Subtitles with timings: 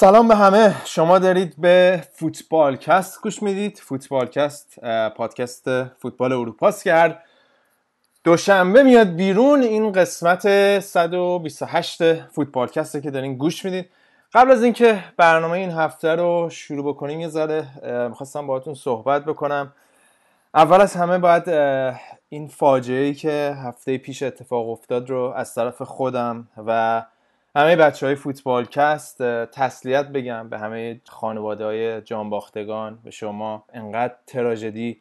[0.00, 0.76] سلام به همه.
[0.84, 3.78] شما دارید به فوتبال کست گوش می‌دید.
[3.78, 4.78] فوتبال کست
[5.16, 7.24] پادکست فوتبال اروپاست که هر
[8.24, 9.62] دوشنبه میاد بیرون.
[9.62, 13.90] این قسمت 128 فوتبال کسته که دارین گوش می‌دید.
[14.32, 17.66] قبل از اینکه برنامه این هفته رو شروع بکنیم یه ذره
[18.08, 19.72] می‌خواستم باهاتون صحبت بکنم.
[20.54, 21.48] اول از همه باید
[22.28, 27.02] این فاجعه ای که هفته پیش اتفاق افتاد رو از طرف خودم و
[27.56, 34.14] همه بچه های فوتبال کست تسلیت بگم به همه خانواده های جانباختگان به شما انقدر
[34.26, 35.00] تراژدی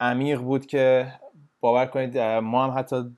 [0.00, 1.12] عمیق بود که
[1.60, 3.16] باور کنید ما هم حتی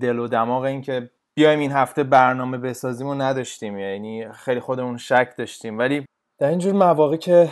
[0.00, 4.96] دل و دماغ این که بیایم این هفته برنامه بسازیم و نداشتیم یعنی خیلی خودمون
[4.96, 5.78] شک داشتیم.
[5.78, 6.04] ولی
[6.38, 7.48] در اینجور مواقع که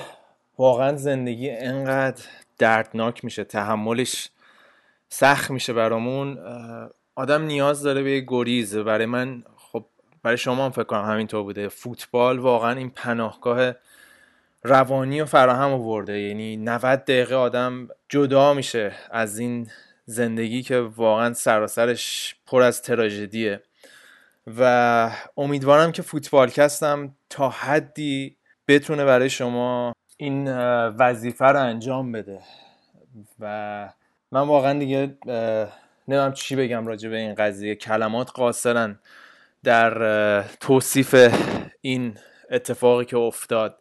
[0.59, 2.25] واقعا زندگی انقدر
[2.59, 4.31] دردناک میشه تحملش
[5.09, 6.39] سخت میشه برامون
[7.15, 8.77] آدم نیاز داره به گریز.
[8.77, 9.43] برای من
[10.23, 11.69] برای شما هم فکر کنم همینطور بوده.
[11.69, 13.73] فوتبال واقعا این پناهگاه
[14.63, 16.19] روانی و فراهم آورده.
[16.19, 19.71] یعنی 90 دقیقه آدم جدا میشه از این
[20.05, 23.63] زندگی که واقعا سراسرش پر از تراژدیه.
[24.59, 28.37] و امیدوارم که فوتبالکستم تا حدی
[28.69, 30.49] بتونه برای شما این
[30.89, 32.41] وظیفه رو انجام بده.
[33.41, 33.89] و
[34.33, 35.17] من واقعا دیگه
[36.09, 37.75] نمیم چی بگم راجع به این قضیه.
[37.75, 38.99] کلمات قاصرن.
[39.65, 41.35] در توصیف
[41.81, 42.19] این
[42.51, 43.79] اتفاقی که افتاد.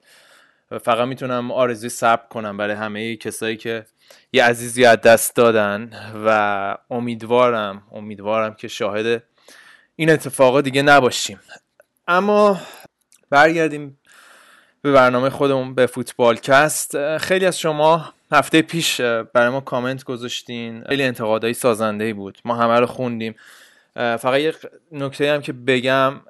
[0.82, 3.86] فقط می‌تونم آرزوی ثبت کنم برای همه کسایی که
[4.34, 5.92] یه عزیزی از دست دادن
[6.26, 9.24] و امیدوارم امیدوارم که شاهد
[9.96, 11.40] این اتفاقا دیگه نباشیم.
[12.08, 12.62] اما
[13.30, 14.00] برگردیم
[14.82, 17.18] به برنامه خودمون به فوتبال کست.
[17.18, 20.84] خیلی از شما هفته پیش برای ما کامنت گذاشتین.
[20.90, 22.38] خیلی انتقادهای سازنده بود.
[22.46, 23.36] ما همه رو خوندیم.
[23.96, 24.54] فقط یه
[24.92, 26.22] نکته هم که بگم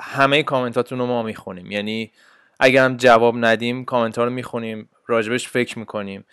[0.00, 1.70] همه کامنتاتون رو ما می‌خونیم.
[1.70, 2.12] یعنی
[2.60, 6.24] اگر هم جواب ندیم کامنت ها رو می‌خونیم راجبش فکر می‌کنیم.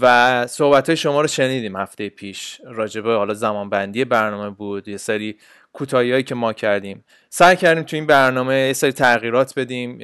[0.00, 2.60] و صحبت های شما رو شنیدیم هفته پیش.
[2.64, 5.38] راجبه حالا زمان بندی برنامه بود یه سری
[5.72, 7.04] کوتاهی که ما کردیم.
[7.28, 10.00] سعی کردیم تو این برنامه یه سری تغییرات بدیم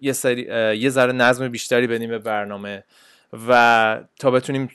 [0.00, 0.42] یه سری
[0.78, 2.84] یه ذره نظم بیشتری بدیم به برنامه
[3.48, 4.70] و تا بتونیم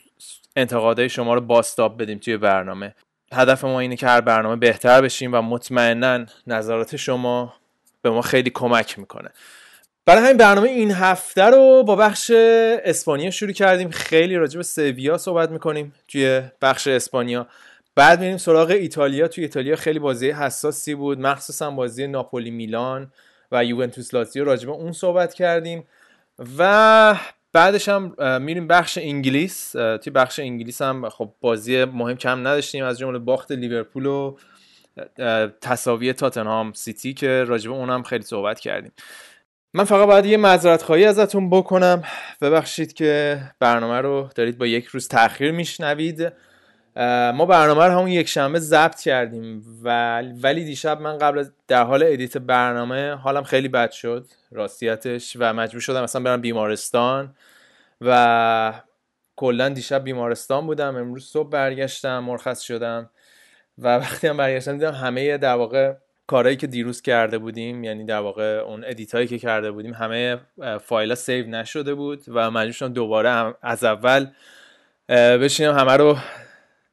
[0.56, 2.94] انتقادهای شما رو باستاب بدیم توی برنامه.
[3.34, 7.54] هدف ما اینه که هر برنامه بهتر بشیم و مطمئنا نظرات شما
[8.02, 9.30] به ما خیلی کمک می‌کنه.
[10.06, 12.30] برای همین برنامه این هفته رو با بخش
[12.84, 13.90] اسپانیا شروع کردیم.
[13.90, 17.46] خیلی راجع به سویا صحبت می‌کنیم توی بخش اسپانیا.
[17.96, 19.28] بعد میریم سراغ ایتالیا.
[19.28, 21.20] توی ایتالیا خیلی بازی حساسی بود.
[21.20, 23.12] مخصوصا بازی ناپولی میلان
[23.52, 25.84] و یوونتوس لاتزیو راجع به اون صحبت کردیم.
[26.58, 27.14] و
[27.52, 29.70] بعدش هم میریم بخش انگلیس.
[29.72, 32.84] توی بخش انگلیس هم خب بازی مهم کم نداشتیم.
[32.84, 34.36] از جمله باخت لیورپول و
[35.60, 38.92] تساوی تاتنهام سیتی که راجع به اونم خیلی صحبت کردیم.
[39.74, 42.02] من فقط باید یه معذرت خواهی ازتون بکنم.
[42.40, 46.32] ببخشید که برنامه رو دارید با یک روز تاخیر میشنوید.
[47.34, 49.64] ما برنامه رو همون یک شنبه ضبط کردیم.
[50.42, 54.26] ولی دیشب من قبل از در حال edit برنامه حالم خیلی بد شد.
[54.52, 57.34] راستیتش و مجبور شدم مثلا برم بیمارستان.
[58.00, 58.82] و
[59.36, 60.96] کلا دیشب بیمارستان بودم.
[60.96, 63.10] امروز صبح برگشتم مرخص شدم.
[63.78, 65.94] و وقتی هم برگشتم دیدم همه در واقع
[66.26, 70.40] کارهایی که دیروز کرده بودیم یعنی در واقع اون edit هایی که کرده بودیم همه
[70.80, 74.26] فایل save نشده بود و مجبور شدم دوباره از اول
[75.08, 76.16] بشینم همه رو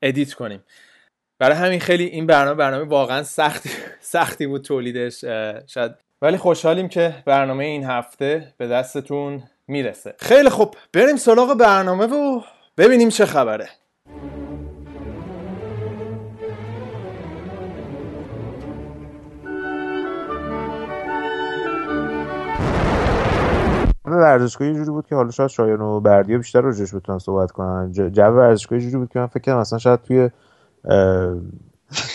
[0.01, 0.63] ادیت کنیم.
[1.39, 5.21] برای همین خیلی این برنامه برنامه واقعا سختی سختی بود تولیدش
[5.67, 5.91] شاید.
[6.21, 10.15] ولی خوشحالیم که برنامه این هفته به دستتون می‌رسه.
[10.19, 10.75] خیلی خوب.
[10.93, 12.41] بریم سراغ برنامه و
[12.77, 13.69] ببینیم چه خبره.
[24.17, 27.91] ورزشگاهی جوری بود که حالا شاید شایان و بردیا بیشتر روش بتونن صحبت کنن.
[27.91, 30.29] جو ورزشگاهی جوری بود که من فکر کنم اصلا شاید توی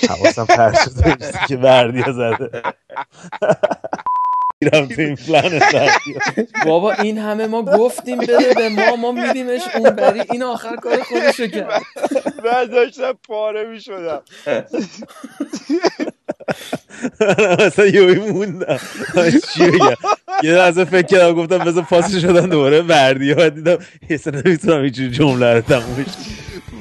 [0.08, 1.16] حواسم پرت شده
[1.48, 2.62] که بردیا زده.
[6.66, 10.20] بابا این همه ما گفتیم بده به ما ما میدیمش اون بری.
[10.20, 11.82] این آخر کار خودشو کرد.
[12.44, 14.22] من داشتم پاره می‌شدم.
[17.66, 18.78] مثلا یوی موندم.
[19.54, 19.94] چی بگم؟
[20.42, 23.78] یه لحظه فکر کردم گفتم بذار پاس شدن دوباره بردی ها دیدم
[24.10, 26.06] حسن نمی‌تونم اینجوری جمله رو تمومش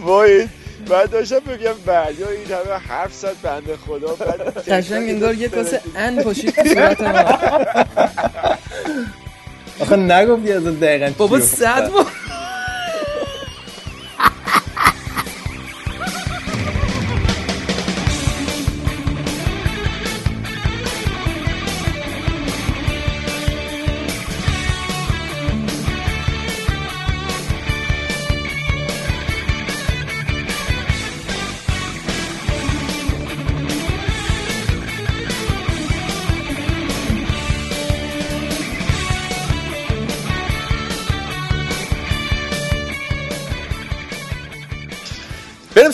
[0.04, 0.48] وای
[0.90, 4.18] من داشتم بگم بردی این همه حرف زد بنده خدا.
[4.68, 7.40] قشنگ انگار یه کاسه ان پاشید تو صورت ما.
[9.80, 12.06] آخه نگفتی از دقیقا بابا صد بار.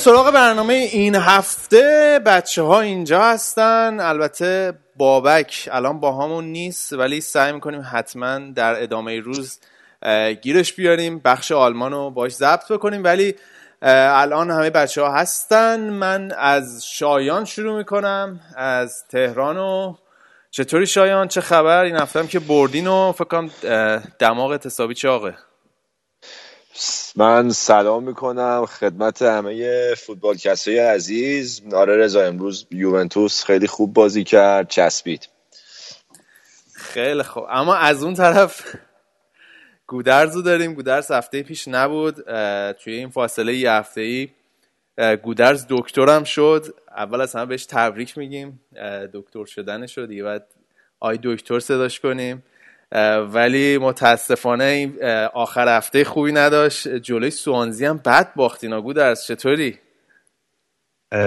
[0.09, 3.99] سراغ برنامه این هفته بچه ها اینجا هستن.
[3.99, 9.59] البته بابک الان با همون نیست ولی سعی می‌کنیم حتما در ادامه روز
[10.41, 13.03] گیرش بیاریم بخش آلمان رو باش ضبط بکنیم.
[13.03, 13.35] ولی
[13.81, 15.79] الان همه بچه ها هستن.
[15.79, 18.39] من از شایان شروع می‌کنم.
[18.55, 19.95] از تهران و
[20.51, 23.49] چطوری شایان؟ چه خبر؟ این هفته که بردین و فکر کنم
[24.19, 25.35] دماغ حسابی چاقه.
[27.19, 31.61] من سلام می‌کنم خدمت همه فوتبال کسی عزیز.
[31.73, 35.29] آره رضا امروز یوونتوس خیلی خوب بازی کرد چسبید.
[36.73, 37.45] خیلی خوب.
[37.49, 38.75] اما از اون طرف
[39.87, 40.73] گودرزو داریم.
[40.73, 42.15] گودرز هفته پیش نبود.
[42.71, 44.29] توی این فاصله یه هفته ای
[45.17, 46.75] گودرز دکترم شد.
[46.97, 48.59] اول از همه بهش تبریک میگیم.
[49.13, 50.47] دکتر شدن شد دیگه بعد
[50.99, 52.43] آی دکتر صداش کنیم.
[53.33, 54.93] ولی متاسفانه
[55.33, 56.87] آخر هفته خوبی نداشت.
[56.87, 59.79] جلوی سوانزی هم بد باختینا گودرز چطوری؟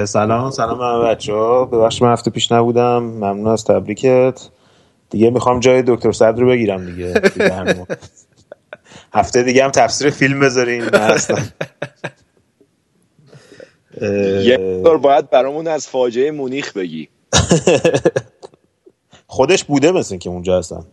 [0.04, 2.98] سلام سلام من بچه ها ببخش من هفته پیش نبودم.
[2.98, 4.48] ممنون از تبریکت.
[5.10, 7.86] دیگه می‌خوام جای دکتر صدر رو بگیرم دیگه, دیگه
[9.14, 10.90] هفته دیگه هم تفسیر فیلم بذارین
[14.44, 17.08] یه بار باید برامون از فاجعه مونیخ بگی.
[19.26, 20.84] خودش بوده مثل که اونجا هستن.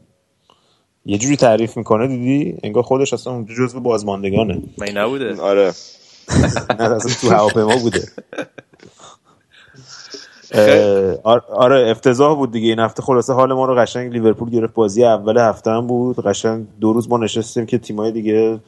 [1.09, 4.61] یه جوری تعریف می‌کنه دیدی؟ انگار خودش اصلا اونجا جزو بازماندگانه.
[4.77, 5.71] می نبوده آره.
[6.79, 8.01] نه اصلا تو هواپیما بوده.
[11.53, 12.69] آره افتضاح بود دیگه.
[12.69, 14.73] این هفته خلاصه حال ما رو قشنگ لیورپول گرفت.
[14.73, 16.19] بازی اول هفته هم بود.
[16.19, 18.59] قشنگ دو روز ما نشستیم که تیمای دیگه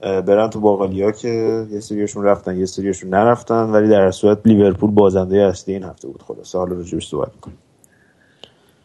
[0.00, 3.62] برن تو باقالیا که یه سریشون رفتن یه سریشون نرفتن.
[3.62, 6.22] ولی در صورت لیورپول بازنده اصلی این هفته بود.
[6.22, 7.58] خلاصه حالا راجبش صحبت می‌کنیم.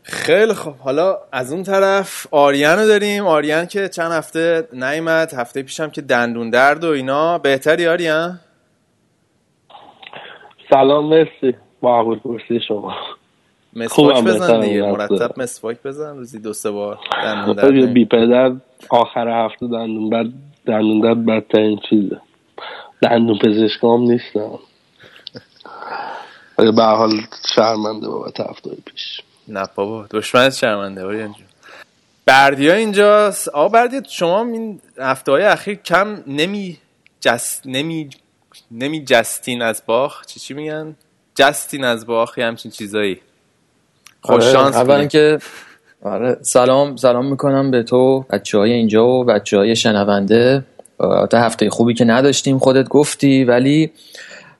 [0.09, 3.27] خیلی خب حالا از اون طرف آریان رو داریم.
[3.27, 7.37] آریان که چند هفته نیمد هفته پیشم که دندون درد و اینا.
[7.37, 8.39] بهتری آریان؟
[10.69, 11.57] سلام مرسی.
[11.83, 12.95] معقول پرسی شما.
[13.73, 14.81] مسواک بزن دیگه.
[14.81, 16.17] مرتب مسواک بزن.
[16.17, 18.51] روزی دو سه بار دندون درد بی پدر
[18.89, 20.25] آخر هفته دندون بعد
[20.65, 22.21] دندون درد بدترین چیزه.
[23.01, 24.59] دندون پزشکام نیستم
[26.77, 27.11] به حال
[27.55, 29.21] شرمنده بابت هفته پیش.
[29.47, 31.45] نه بابا دشمنت شرمنده آریان جون
[32.25, 33.47] بردیا اینجاست.
[33.47, 36.77] آقا بردیا شما این هفته های اخیر کم نمی
[37.21, 38.09] جست نمی
[38.71, 40.25] نمی جستین از باخ.
[40.25, 40.95] چی چی میگن؟
[41.35, 43.21] جستین از باخ یه همچین چیزایی.
[44.21, 45.39] خوش شانس آره، اول اینکه
[46.03, 50.63] آره سلام سلام می‌کنم به تو بچه های اینجا و بچه های شنونده
[51.29, 53.91] تا هفته خوبی که نداشتیم خودت گفتی ولی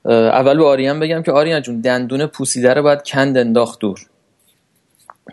[0.06, 4.00] اول به آریان بگم که آریان جون دندون پوسیده رو باید کند انداخت دور.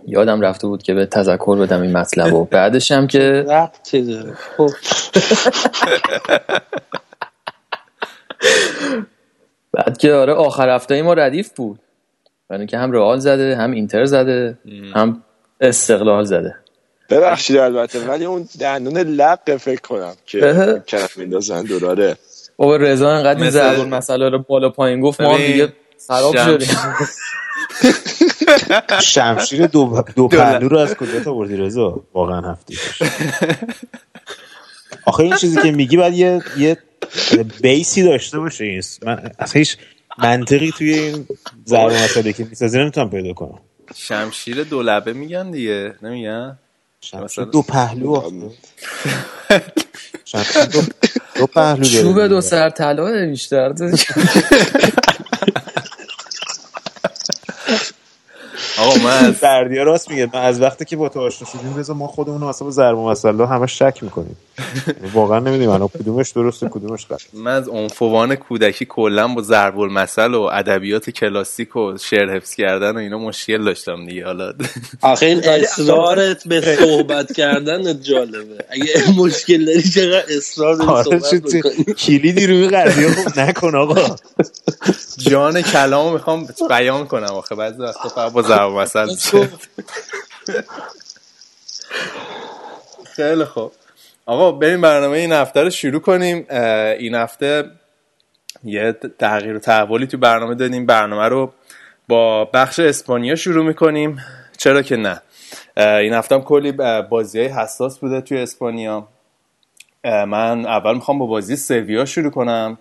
[0.07, 3.45] یادم رفته بود که به تذکر بدم این مطلب و بعدش هم که
[4.57, 4.71] خب.
[9.73, 11.79] بعد که آره آخر هفته ما ردیف بود.
[12.49, 14.59] برای که هم رئال زده هم اینتر زده
[14.95, 15.23] هم
[15.61, 16.55] استقلال زده.
[17.11, 22.17] ببخشید البته ولی اون دندون لق فکر کنم که کرم میندازن دلاره
[22.57, 25.73] بابا رضا انقدر این ضرب مسئله رو بالا پایین گفت ما دیگه
[26.09, 26.69] خراب شدیم.
[29.03, 32.79] شمشیر دو, دو پهلو رو از کجا تا بردی رضا؟ واقعا هفتی
[35.05, 36.77] آخه این چیزی که میگی باید یه, یه
[37.63, 38.65] بیسی داشته باشه.
[38.65, 39.77] این من اصلا هیچ
[40.19, 41.27] منطقی توی این
[41.67, 43.59] ضرب مسئله که می‌سازی نمی‌تونم پیدا کنم.
[43.95, 45.95] شمشیر دو لبه میگن دیگه.
[46.03, 46.59] نمیگن؟
[47.01, 48.23] شمشیر دو پهلو
[50.25, 50.81] شمشیر دو,
[51.37, 53.75] دو پهلو چوب دو سر طلا بیشتر
[58.85, 60.29] آقا من بردیا راست میگه.
[60.35, 63.67] من از وقتی که با تو آشنا شدیم رضا ما خودمون واسه ضرب مسئله همه
[63.67, 64.37] شک می‌کنیم.
[65.13, 67.21] واقعا نمی‌دونیم الان کدومش درسته کدومش غلط.
[67.33, 72.97] من از عنفوان کودکی کلا با ضرب المثل و ادبیات کلاسیک و شعر حفظ کردن
[72.97, 74.27] و اینا مشکل داشتم دیگه.
[74.27, 74.53] حالا
[75.03, 78.65] آخه این اصرارت به صحبت کردن جالبه.
[78.71, 84.17] اگه مشکل داری چقدر اصرار داری آره صحبت کلیدی روی قضیه خوب نکن آقا.
[85.19, 87.55] جان کلامو می‌خوام بیان کنم آخه.
[87.55, 89.49] بعضی وقتا با ضرب میشه
[93.17, 93.73] خیلی خوب.
[94.27, 96.47] آقا بریم برنامه این هفته رو شروع کنیم.
[96.99, 97.71] این هفته
[98.65, 100.87] یه تغییر و تحولی تو برنامه دادیم.
[100.87, 101.53] برنامه رو
[102.09, 104.25] با بخش اسپانیا شروع می‌کنیم.
[104.57, 105.23] چرا که نه؟
[105.77, 106.73] این هفته هم کلی
[107.11, 109.09] بازی های حساس بوده توی اسپانیا.
[110.05, 112.79] من اول می‌خوام با بازی سویا شروع کنم.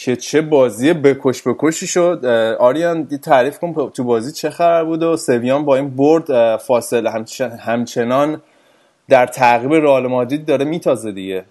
[0.00, 2.24] که چه بازی بکش بکشی شد.
[2.60, 7.10] آریان تعریف کن تو بازی چه خبر بود و سویان با این برد فاصله
[7.60, 8.42] همچنان
[9.08, 11.44] در تعقیب رئال مادرید داره میتازه دیگه.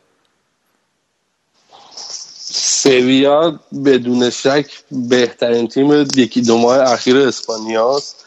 [2.81, 4.65] سویا بدون شک
[5.09, 8.25] بهترین تیم یکی دو ماه اخیر اسپانیاست.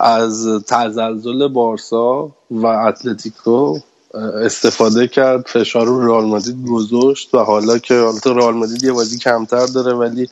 [0.00, 3.78] از تزلزل بارسا و اتلتیکو
[4.14, 9.18] استفاده کرد فشار رو رئال مادرید گذاشت و حالا که حالا رئال مادرید یه بازی
[9.18, 10.28] کمتر داره ولی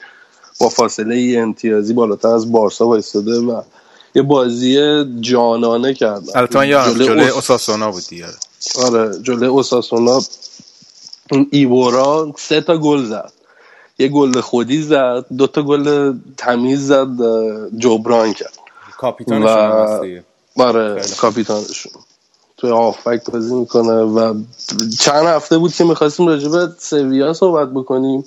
[0.60, 3.62] با فاصله ای امتیازی بالاتر از بارسا وایستاده و
[4.14, 6.22] یه بازی جانانه کرد.
[6.34, 8.26] البته جلوی اوساسونا بود دیگه.
[8.82, 10.20] آره جلوی اوساسونا
[11.50, 13.32] ایورا سه تا گل زد.
[13.98, 17.08] یه گل خودی زد دو تا گل تمیز زد
[17.78, 18.58] جبران کرد.
[18.96, 20.22] کاپیتانشون
[20.56, 21.92] آره کاپیتانشون.
[22.58, 24.34] توی آفک بازی می‌کنه و
[25.00, 28.24] چند هفته بود که می‌خواستیم راجبه سویا صحبت بکنیم.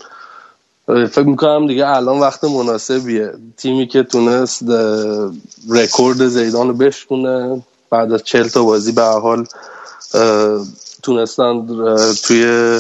[0.88, 3.34] فکر می‌کنم دیگه الان وقت مناسبیه.
[3.58, 4.64] تیمی که تونست
[5.70, 9.46] رکورد زیدان رو بشکونه بعد از چل تا بازی به حال
[11.04, 11.68] تونستن
[12.24, 12.80] توی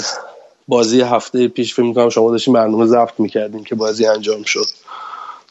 [0.67, 4.65] بازی هفته پیش فکر می‌کنم شما داشتیم برنامه ضبط می‌کردیم که بازی انجام شد.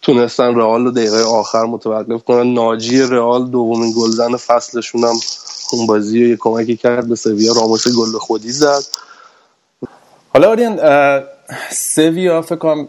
[0.02, 2.54] تونستن رئال رو دقیقه آخر متوقف کنن.
[2.54, 5.14] ناجی رئال دومین گلزن فصلشون هم
[5.74, 8.82] اون بازی یه کمکی کرد به سویا راموس گل خودی زد.
[10.34, 10.80] حالا آریان
[11.70, 12.88] سویا فکر کنم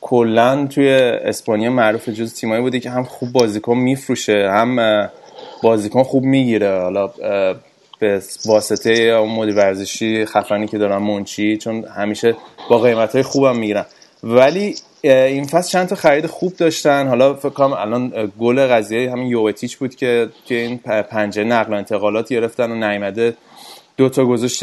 [0.00, 0.88] کلا توی
[1.24, 5.08] اسپانیا معروف جز تیمایی بوده که هم خوب بازیکن میفروشه هم
[5.62, 6.80] بازیکن خوب می‌گیره.
[6.80, 7.10] حالا
[7.98, 12.36] به واسطه مدیر ورزشی خفنی که دارن منچی چون همیشه
[12.70, 13.86] با قیمت های خوبم می‌گیرن.
[14.22, 14.74] ولی
[15.04, 17.08] این فصل چند تا خرید خوب داشتن.
[17.08, 20.78] حالا فکر کنم الان گل قضیه همین یووتیچ بود که توی این
[21.10, 23.34] پنجره نقل و انتقالات گرفتن و نیمده
[23.96, 24.62] دو تا گذاشت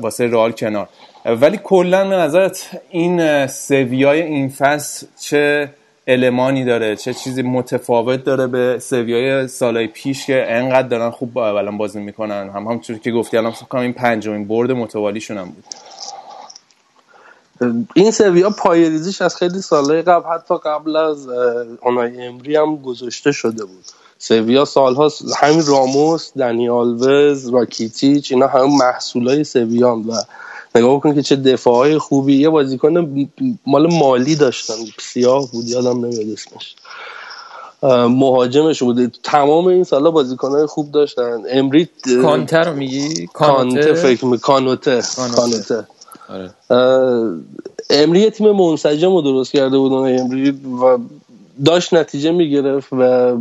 [0.00, 0.88] واسه رئال کنار.
[1.24, 5.68] ولی کلا به نظرت این سویای این فصل چه
[6.06, 11.78] المانی داره؟ چه چیزی متفاوت داره به سویای سالهای پیش که انقدر دارن خوب الان
[11.78, 15.64] بازی می‌کنن؟ هم همونطور که گفتی الان فکر این پنجمین برد متوالیشون هم بود.
[17.94, 21.28] این سویا پایریزیش از خیلی سالهای قبل حتی قبل از
[21.82, 23.84] اونای امری هم گذاشته شده بود.
[24.18, 30.12] سویا سالها همین راموس دنی آلوز راکیتیچ اینا همه محصولای سویان و
[30.74, 32.36] نگاه بکن که چه دفاعهای خوبی.
[32.36, 33.28] یه بازیکن
[33.66, 34.74] مال مالی داشتن.
[35.00, 36.74] سیاه بود یادم نمیاد اسمش.
[38.08, 39.10] مهاجمش بوده.
[39.22, 41.42] تمام این سالا بازیکنهای خوب داشتن.
[41.50, 41.88] امری
[42.22, 45.02] کانته رو میگی؟ کانته فکر می کانوته.
[45.36, 45.86] کانوته.
[46.28, 46.50] آره.
[47.90, 50.98] امری تیم منسجم رو درست کرده بود امری و
[51.64, 53.36] داشت نتیجه می‌گرفت و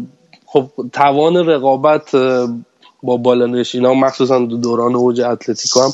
[0.46, 2.16] خب توان رقابت
[3.04, 5.94] با بالا ها مخصوصا دوران اوج اتلتیکو هم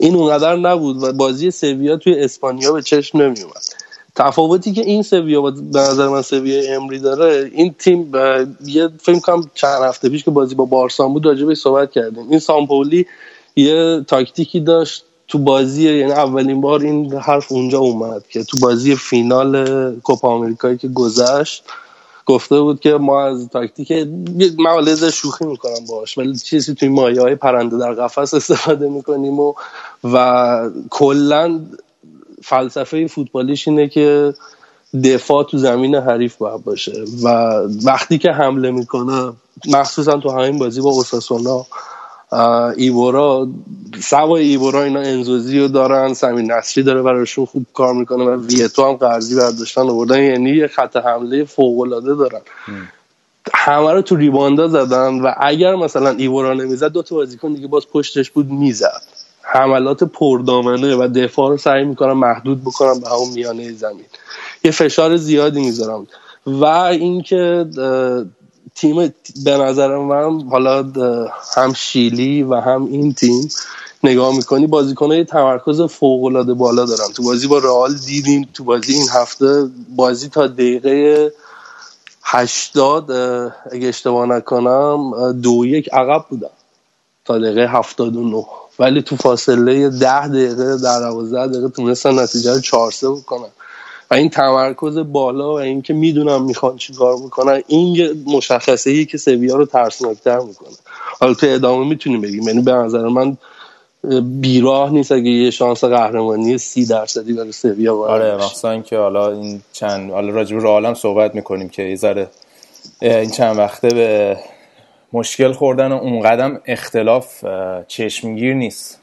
[0.00, 3.62] این اونقدر نبود و بازی سویا توی اسپانیا به چشم نمیومد
[4.16, 8.12] تفاوتی که این سویا به نظر من سویا امری داره این تیم
[8.64, 12.38] یه فکر کنم چند هفته پیش که بازی با بارسان بود راجع صحبت کردیم این
[12.38, 13.06] سامپولی
[13.56, 18.96] یه تاکتیکی داشت تو بازی یعنی اولین بار این حرف اونجا اومد که تو بازی
[18.96, 21.64] فینال کوپا آمریکایی که گذشت
[22.26, 23.92] گفته بود که ما از تاکتیک
[24.58, 29.54] مولز شوخی می‌کنم باش ولی چیزی توی مایه های پرنده در قفس استفاده می‌کنیم و
[30.04, 31.60] و کلا
[32.42, 34.34] فلسفه فوتبالیش اینه که
[35.04, 37.28] دفاع تو زمین حریف باید باشه و
[37.84, 39.32] وقتی که حمله می‌کنه
[39.68, 41.66] مخصوصا تو همین بازی با اوساسونا
[42.76, 43.48] ایبورا
[44.00, 48.84] سوای ایبورا اینا انزوزی رو دارن سمین نصری داره براشون خوب کار می‌کنه و ویتو
[48.84, 50.22] هم قرضی برداشتن آوردن.
[50.22, 52.40] یعنی یه خط حمله فوق العاده دارن.
[53.54, 57.88] همه رو تو ریباندا زدن و اگر مثلا ایبورا نمی‌زد دو تا بازیکن دیگه باز
[57.88, 59.02] پشتش بود می‌زد.
[59.42, 64.04] حملات پردامنه و دفاع رو سعی می‌کنن محدود بکنن به همون میانه زمین.
[64.64, 66.06] یه فشار زیادی می‌ذارم
[66.46, 67.66] و اینکه
[68.74, 70.82] تیم به نظر من حالا
[71.56, 73.48] هم شیلی و هم این تیم
[74.04, 77.12] نگاه می‌کنی بازیکنهای تمرکز فوق بالا دارن.
[77.14, 81.32] تو بازی با رئال دیدیم تو بازی این هفته بازی تا دقیقه
[82.22, 83.10] هشتاد
[83.72, 86.48] اگه اشتباه نکنم دو یک عقب بودن
[87.24, 88.44] تا دقیقه هفتاد و نو
[88.78, 93.48] ولی تو فاصله ده دقیقه در دوازده دقیقه تونستن نتیجه رو چهار سه بکنن.
[94.10, 99.18] و این تمرکز بالا و اینکه می‌دونم می‌خوان چی کار می‌کنن این مشخصه ای که
[99.18, 100.76] سویا رو ترسناکتر می‌کنه.
[101.20, 103.36] حالا تو ادامه می‌تونیم بگیم یعنی به نظر من
[104.40, 109.62] بیراه نیست اگه یه شانس قهرمانی سی درصدی برای سویا آره مخصوصا که حالا این
[109.72, 112.28] چند حالا راجب رو عالم صحبت می‌کنیم که یه ذره
[113.00, 114.36] این چند وقته به
[115.12, 117.44] مشکل خوردن و اون قدم اختلاف
[117.88, 119.00] چشمگیر نیست.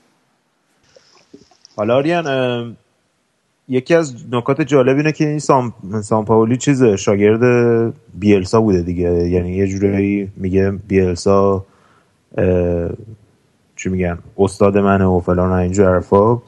[1.76, 2.78] حالا آریان
[3.72, 5.74] یکی از نکات جالب اینه که این سام,
[6.04, 9.30] سام پاولی چیز شاگرد بیلسا بوده دیگه.
[9.30, 11.66] یعنی یه جورایی میگه بیلسا
[13.76, 16.42] چی میگن استاد منه و فلان اینجور حرفا.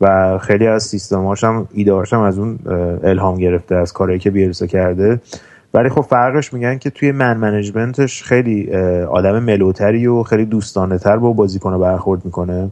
[0.00, 2.58] و خیلی از سیستماش هم ایدهاش از اون
[3.04, 5.20] الهام گرفته از کاری که بیلسا کرده.
[5.74, 8.72] ولی خب فرقش میگن که توی من منیجمنتش خیلی
[9.04, 12.70] آدم ملوتری و خیلی دوستانه تر با بازیکن برخورد می‌کنه.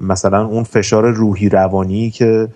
[0.00, 2.48] مثلا اون فشار روحی روانی که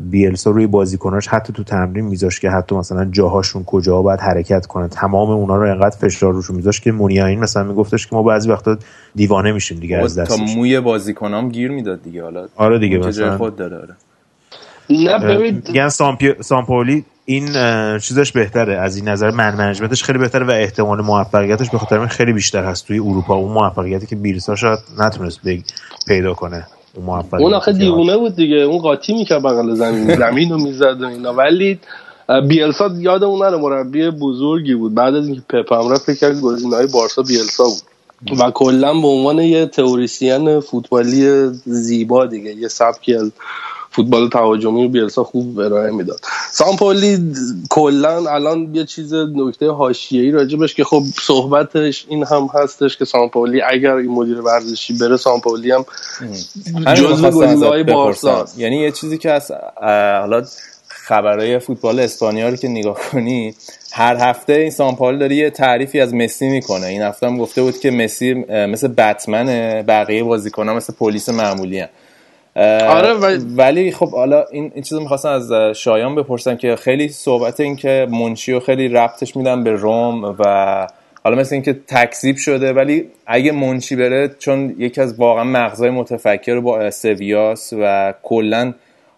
[0.00, 4.88] بیلسا روی بازیکناش حتی تو تمرین میذاش که حتی مثلا جاهاشون کجا باید حرکت کنه.
[4.88, 8.78] تمام اونا رو انقدر فشار روشون میذاش که مونیاین مثلا میگفتش که ما بعضی وقتا
[9.14, 12.22] دیوانه میشیم دیگه از دستش تا موی بازیکنام گیر می‌داد دیگه.
[12.22, 13.38] حالا آره دیگه مثلا.
[13.38, 13.94] خود داره آره.
[14.90, 15.62] نه ببین.
[15.68, 15.88] میگن
[16.40, 17.46] سامپولی این
[17.98, 18.74] چیزش بهتره.
[18.74, 22.86] از این نظر من منیجمنتش خیلی بهتره و احتمال موفقیتش به خاطر خیلی بیشتر هست
[22.86, 23.34] توی اروپا.
[23.34, 25.40] اون موفقیتی که بیلسا شاید نتونست
[26.06, 26.66] پیدا کنه.
[26.96, 28.56] اون, اون آخه دیوونه بود دیگه.
[28.56, 30.14] اون قاطی می‌کرد بغل زمین.
[30.24, 31.32] زمین رو می‌زد و اینا.
[31.32, 31.78] ولی
[32.48, 34.94] بیلسا یاد اون نره مربی بزرگی بود.
[34.94, 38.40] بعد از اینکه پپ هم رفت فکر کرد گزینه‌های بارسا بیلسا بود.
[38.40, 42.54] و کلا به عنوان یه تئوریسین فوتبالی زیبا دیگه.
[42.54, 43.32] یه سبکی از
[43.96, 46.20] فوتبال تهاجمی رو بیلسا خوب ارائه می‌داد.
[46.50, 47.34] سامپولی
[47.70, 53.62] کلا الان یه چیز نکته حاشیه‌ای راجبش که خب صحبتش این هم هستش که سامپولی
[53.62, 55.84] اگر این مدیر ورزشی بره سامپولی هم
[56.94, 59.52] جزو گزینه‌های بارسا یعنی یه چیزی که از
[60.20, 60.42] حالا
[60.88, 63.54] خبرهای فوتبال اسپانیا رو که نگاه کنی
[63.92, 66.86] هر هفته این سامپال داره یه تعریفی از مسی می‌کنه.
[66.86, 69.46] این هفته هم گفته بود که مسی مثل بتمن
[69.82, 71.88] بقیه بازیکن‌ها مثل پلیس معمولی هم.
[72.88, 73.12] آره
[73.56, 78.06] ولی خب حالا این, این چیزو می‌خواستم از شایان بپرسم که خیلی صحبت این که
[78.10, 80.86] منشیو خیلی ربطش میدن به روم و
[81.24, 86.60] حالا مثل اینکه تکذیب شده ولی اگه منشی بره چون یکی از واقعا مغزای متفکر
[86.60, 88.74] با سویاس و کلا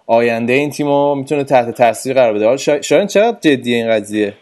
[0.07, 2.45] آینده این تیمو می‌تونه تحت تاثیر قرار بده.
[2.45, 4.35] حالا شایان چقدر جدیه این قضیه؟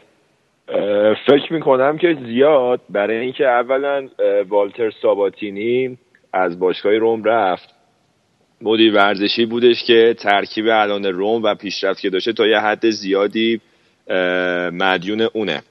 [1.26, 2.80] فکر می‌کنم که زیاد.
[2.90, 4.08] برای اینکه اولا
[4.48, 5.98] والتر ساباتینی
[6.32, 7.75] از باشگاه روم رفت.
[8.60, 13.60] مدیر ورزشی بودش که ترکیب الان روم و پیشرفت که داشته تا یه حد زیادی
[14.72, 15.62] مدیون اونه.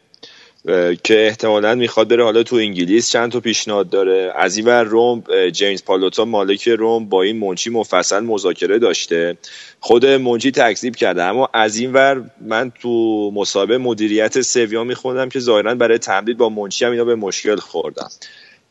[1.03, 4.33] که احتمالا می‌خواد بره حالا تو انگلیس چند تا پیشنهاد داره.
[4.35, 9.37] از این ور روم جیمز پالوتا مالک روم با این منچی مفصل مذاکره داشته.
[9.79, 11.23] خود منچی تکذیب کرده.
[11.23, 16.49] اما از این ور من تو مسابقه مدیریت سویا میخوندم که ظاهرا برای تمدید با
[16.49, 18.09] منچی هم اینا به مشکل خوردم.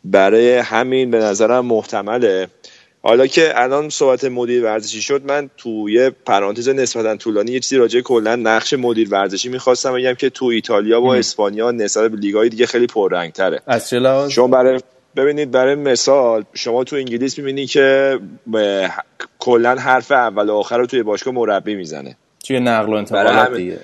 [0.05, 2.49] برای همین به نظرم محتمله
[3.07, 8.01] حالا که الان صحبت مدیر ورزشی شد من توی پرانتز نسبتا طولانی یه چیزی راجع
[8.01, 12.67] کلا نقش مدیر ورزشی می‌خواستم بگم که تو ایتالیا و اسپانیا نسبت به لیگای دیگه
[12.67, 13.61] خیلی پررنگتره.
[13.67, 14.81] از چه شما برای
[15.17, 18.19] ببینید برای مثال شما تو انگلیس می‌بینی که
[19.39, 22.17] کلا حرف اول و آخر رو توی باشگاه مربی می‌زنه.
[22.47, 23.79] توی نقل و انتقالات دیگه؟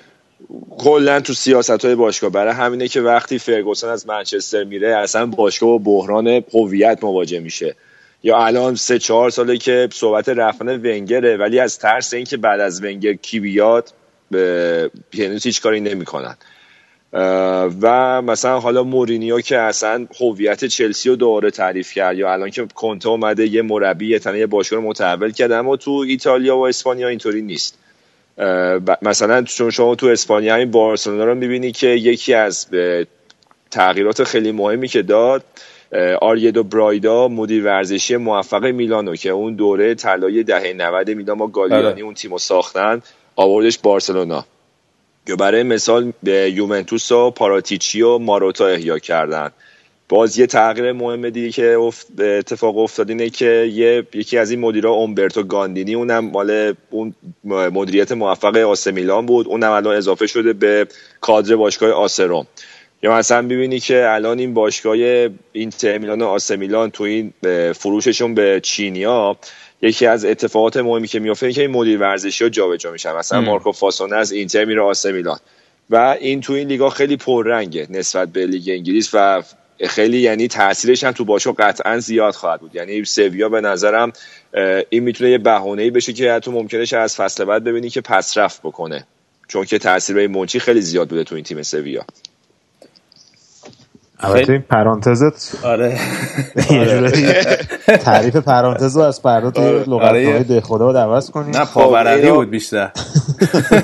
[0.77, 2.29] کلا تو سیاست های باشگاه.
[2.29, 7.75] برای همینه که وقتی فرگوسن از منچستر میره اصلا باشگاه با بحران هویت مواجه میشه.
[8.23, 12.83] یا الان سه چهار ساله که صحبت رفتن ونگره ولی از ترس اینکه بعد از
[12.83, 13.89] ونگر کی بیاد
[14.31, 16.35] به یعنی هیچ کاری نمی‌کنن.
[17.81, 22.67] و مثلا حالا مورینیو که اصلا هویت چلسی رو دوباره تعریف کرد یا الان که
[22.75, 27.07] کنته اومده یه مربی تنه یه باشگاه رو متحول کرده اما تو ایتالیا و اسپانیا
[27.07, 27.77] اینطوری نیست.
[29.01, 32.67] مثلا چون شما تو اسپانیا این بارسلونا رو می‌بینی که یکی از
[33.71, 35.43] تغییرات خیلی مهمی که داد
[36.21, 41.87] آریدو برایدا مدیر ورزشی موفق میلانو که اون دوره طلای دهه 90 میلان ما گالیانی
[41.87, 42.01] آره.
[42.01, 43.01] اون تیمو ساختن
[43.35, 44.45] آوردش بارسلونا.
[45.27, 49.51] که برای مثال به یوونتوس و پاراتیچی و ماروتا احیا کردن.
[50.09, 54.91] باز یه تغییر مهم دیگه که اتفاق افتاد اینه که یه یکی از این مدیرا
[54.91, 59.47] اومبرتو گاندینی اونم مال اون مدیریت موفق آسه میلان بود.
[59.47, 60.87] اونم الان اضافه شده به
[61.21, 62.47] کادر باشگاه آسروم
[63.03, 64.95] یا مثلا ببینی که الان این باشگاه
[65.51, 67.33] این میلان و آسمیلان تو این
[67.73, 69.37] فروششون به چینیا
[69.81, 73.15] یکی از اتفاقات مهمی که میفته که این مدیر ورزشی ها جابجا میشن.
[73.15, 75.39] مثلا مارکو فاسونه از اینتر میره آسمیلان
[75.89, 79.43] و این تو این لیگا خیلی پررنگه نسبت به لیگ انگلیس و
[79.87, 82.75] خیلی یعنی تاثیرش هم تو باشگاه قطعا زیاد خواهد بود.
[82.75, 84.11] یعنی سویا به نظرم
[84.89, 88.61] این می‌تونه یه بهونه‌ای بشه که تو ممکنه از فصل بعد ببینی که پس رفت
[88.61, 89.07] بکنه.
[89.47, 92.05] چون که تاثیر به منچی خیلی زیاد بوده تو این تیم سویا.
[94.21, 95.99] البته این پرانتزت آره.
[98.05, 99.83] تعریف پرانتز رو از فردا توی آره.
[99.89, 100.43] لغت آره.
[100.43, 102.91] ده خدا عوض کنی نه پاورقی خب، بود بیشتر.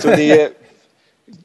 [0.01, 0.49] تو دیگه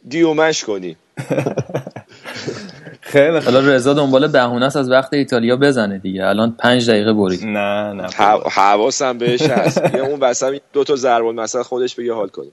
[0.09, 0.97] دیومش کنی.
[3.13, 6.27] خیلی حالا رضا دنبال بهونه است از وقت ایتالیا بزنه دیگه.
[6.27, 7.45] الان پنج دقیقه برید.
[7.45, 8.09] نه نه.
[8.51, 9.95] حواسم بهش هست.
[9.95, 12.49] اون وسط دو تا ضرب مثلا خودش بگه حال کنه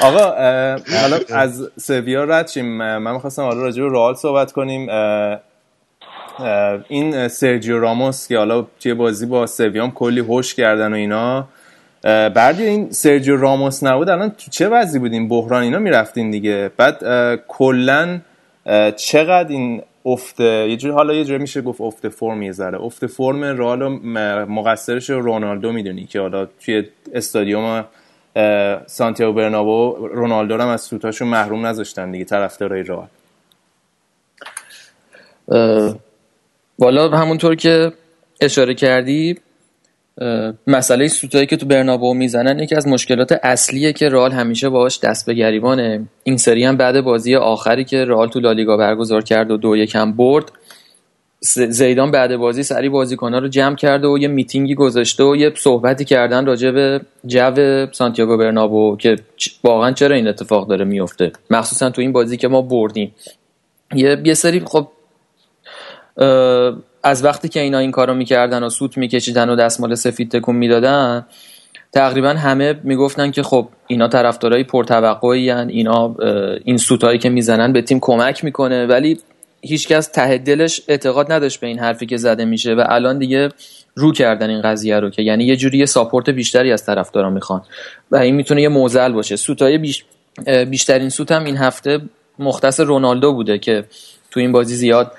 [0.00, 0.18] آقا
[1.00, 2.78] حالا از سویا رد شیم.
[2.98, 4.88] من می‌خواستم حالا راجع به رئال صحبت کنیم.
[6.88, 11.48] این سرجیو راموس که حالا توی بازی با سویام کلی هوش کردن و اینا
[12.06, 16.70] بعد این سرجیو راموس نبود الان تو چه وضعی بودین بحران اینا می‌رفتین دیگه.
[16.76, 17.00] بعد
[17.48, 18.20] کلا
[18.96, 22.82] چقدر این افت یه جوری حالا یه جوری میشه گفت افت فرم یه ذره.
[22.82, 23.88] افت فرم رئال
[24.44, 27.84] مقصرش رونالدو می‌دونی که حالا توی استادیوم
[28.86, 33.08] سانتیاگو برنابو رونالدو هم از سوتاشون محروم نذاشتن دیگه طرفدارای رئال.
[36.78, 37.92] والا همونطور که
[38.40, 39.38] اشاره کردی
[40.66, 45.26] مسئله سوتایی که تو برنابو می‌زنن یکی از مشکلات اصلیه که رئال همیشه باهاش دست
[45.26, 46.08] به گریبانه.
[46.24, 50.12] این سری هم بعد بازی آخری که رئال تو لالیگا برگزار کرد و دو یکم
[50.12, 50.52] برد
[51.68, 56.04] زیدان بعد بازی سری بازیکنها رو جمع کرده و یه میتینگی گذاشته و یه صحبتی
[56.04, 59.16] کردن راجع به جو سانتیاگو برنابو که
[59.64, 63.14] واقعا چرا این اتفاق داره میفته مخصوصا تو این بازی که ما بردیم.
[63.94, 64.88] یه, یه سری خب
[67.06, 71.26] از وقتی که اینا این کارو می‌کردن و سوت میکشیدن و دستمال سفید تکون می‌دادن
[71.92, 76.16] تقریبا همه می‌گفتن که خب اینا طرفدارای پرتوقعی اینا
[76.64, 78.86] این سوتایی که می‌زنن به تیم کمک می‌کنه.
[78.86, 79.18] ولی
[79.60, 83.48] هیچکس ته دلش اعتقاد نداشت به این حرفی که زده میشه و الان دیگه
[83.94, 87.62] رو کردن این قضیه رو که یعنی یه جوری ساپورت بیشتری از طرفدارا می‌خوان
[88.10, 89.36] و این می‌تونه یه موزل باشه.
[89.36, 90.04] سوتای بیش...
[90.70, 92.00] بیشترین سوت هم این هفته
[92.38, 93.84] مختص رونالدو بوده که
[94.30, 95.12] تو این بازی زیاد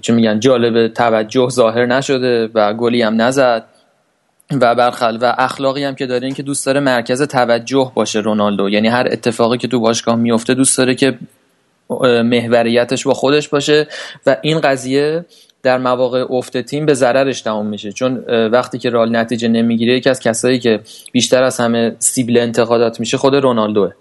[0.00, 3.64] چه میگن جالب توجه ظاهر نشده و گلی هم نزد.
[4.60, 8.68] و برخل و اخلاقی هم که داره این که دوست داره مرکز توجه باشه رونالدو.
[8.68, 11.18] یعنی هر اتفاقی که تو باشگاه میفته دوست داره که
[12.24, 13.86] محوریتش با خودش باشه.
[14.26, 15.24] و این قضیه
[15.62, 17.92] در مواقع افت تیم به ضررش تمام میشه.
[17.92, 20.80] چون وقتی که رال نتیجه نمی‌گیره یکی از کسایی که
[21.12, 23.92] بیشتر از همه سیبل انتقادات میشه خود رونالدوه.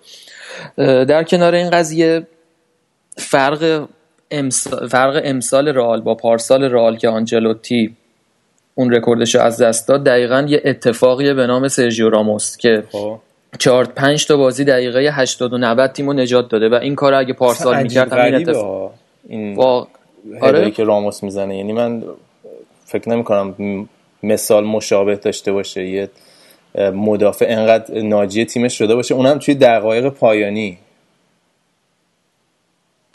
[1.05, 2.27] در کنار این قضیه
[3.17, 3.87] فرق
[4.31, 7.95] امسال, فرق امسال رئال با پارسال رئال که آنجلوتی
[8.75, 13.19] اون رکوردش رو از دست داد دقیقا یه اتفاقیه به نام سرژیو راموس که خب.
[13.59, 17.33] چهار پنج تا بازی دقیقه 80 و 90 تیمو نجات داده و این کار اگه
[17.33, 18.93] پارسال می‌کرد همین اتفاق
[19.27, 19.87] این با...
[20.41, 21.57] آره؟ که راموس می‌زنه.
[21.57, 22.03] یعنی من
[22.85, 23.55] فکر نمی کنم
[24.23, 25.87] مثال مشابه داشته باشه.
[25.87, 26.09] یه
[26.93, 29.15] مدافع انقدر ناجی تیمش شده باشه.
[29.15, 30.77] اونم توی دقایق پایانی.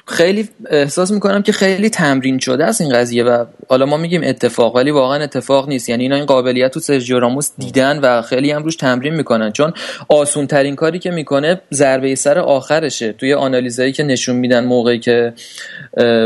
[0.07, 4.77] خیلی احساس می‌کنم که خیلی تمرین شده است این قضیه و حالا ما میگیم اتفاق
[4.77, 5.88] ولی واقعا اتفاق نیست.
[5.88, 9.53] یعنی اینا این قابلیت تو سرجیو راموس دیدن و خیلی هم روش تمرین می‌کنن.
[9.53, 9.73] چون
[10.09, 13.12] آسون ترین کاری که می‌کنه ضربه سر آخرشه.
[13.12, 15.35] توی آنالیزایی که نشون میدن موقعی که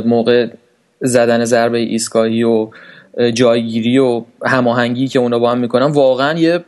[0.05, 0.47] موقع
[1.01, 2.71] زدن ضربه ایستگاهی و
[3.35, 6.65] جایگیری و هماهنگی که اونا با هم می‌کنن واقعا یه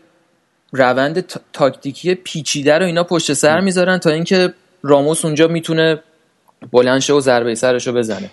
[0.73, 6.01] روند تاکتیکی پیچیده رو اینا پشت سر می‌ذارن تا اینکه راموس اونجا می‌تونه
[6.73, 8.31] بلند شه و ضربه سرش رو بزنه.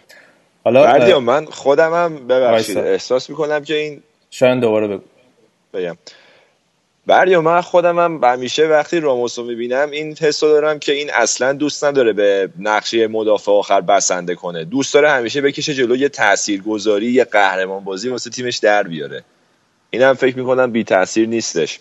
[0.63, 5.03] حالا من خودم هم ببخشید احساس می‌کنم که این شاید دوباره بگو.
[5.73, 5.97] بگم.
[7.07, 11.53] بردیا من خودم هم همیشه وقتی راموس رو می‌بینم این حس دارم که این اصلا
[11.53, 14.63] دوست نداره به نقشه مدافع آخر بسنده کنه.
[14.63, 19.23] دوست داره همیشه بکشه جلو یه تاثیرگذاری یه قهرمان بازی واسه تیمش در بیاره.
[19.89, 21.79] اینم فکر می‌کنم بی تاثیر نیستش.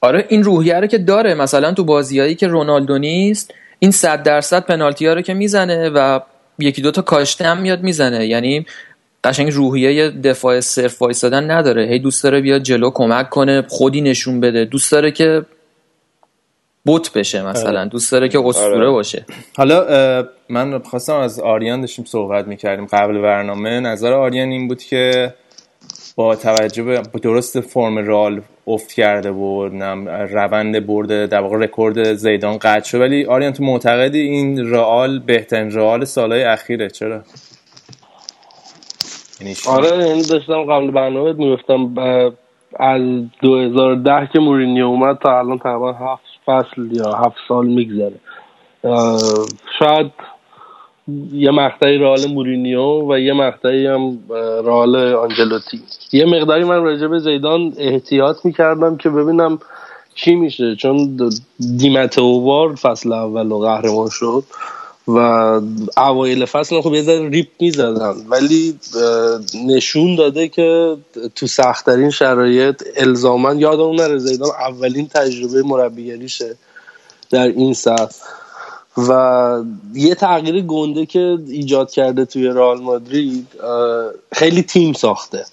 [0.00, 1.34] آره این روحیه رو که داره.
[1.34, 6.20] مثلا تو بازیایی که رونالدو نیست این صد درصد پنالتی ها رو که می‌زنه و
[6.58, 8.26] یکی دوتا کاشته هم میاد می‌زنه.
[8.26, 8.66] یعنی
[9.24, 11.86] قشنگ روحیه دفاع صرف وایسادن نداره.
[11.86, 14.64] هی دوست داره بیاد جلو کمک کنه خودی نشون بده.
[14.64, 15.42] دوست داره که
[16.84, 17.80] بوت بشه مثلا.
[17.80, 17.88] آره.
[17.88, 18.90] دوست داره که اسطوره آره.
[18.90, 19.26] باشه.
[19.56, 19.86] حالا
[20.48, 23.80] من خواستم از آریان داشتیم صحبت می‌کردیم قبل برنامه.
[23.80, 25.34] نظر آریان این بود که
[26.18, 29.72] با توجه به درست فرم رال افت کرده بود
[30.32, 33.00] روند برده در واقع رکورد زیدان قطع شد.
[33.00, 37.22] ولی آریان تو معتقدی این رئال بهترین رئال سالهای اخیره؟ چرا؟
[39.40, 41.94] یعنی آره یعنی داشتم قبل برنامه می‌گفتم
[42.80, 43.02] از
[43.42, 48.20] 2010 که مورینیو اومد تا الان تقریبا هفت فصل یا هفت سال میگذره.
[49.78, 50.12] شاید
[51.32, 54.18] یه مقطعی رئال مورینیو و یه مقطعی هم
[54.64, 55.82] رئال آنجلوتی.
[56.12, 59.58] یه مقداری من راجع به زیدان احتیاط می‌کردم که ببینم
[60.14, 61.30] چی میشه چون
[61.76, 64.44] دیمت اووار فصل اول و قهرمان شد
[65.08, 65.18] و
[65.96, 68.14] اوایل فصل خب یه ذره ریپ می‌زدن.
[68.28, 68.74] ولی
[69.66, 70.96] نشون داده که
[71.34, 76.56] تو سختترین شرایط الزامن یادمون نره زیدان اولین تجربه مربیگریشه
[77.30, 78.16] در این سطح.
[79.08, 79.62] و
[79.94, 83.46] یه تغییر گنده که ایجاد کرده توی رئال مادرید
[84.32, 85.44] خیلی تیم ساخته.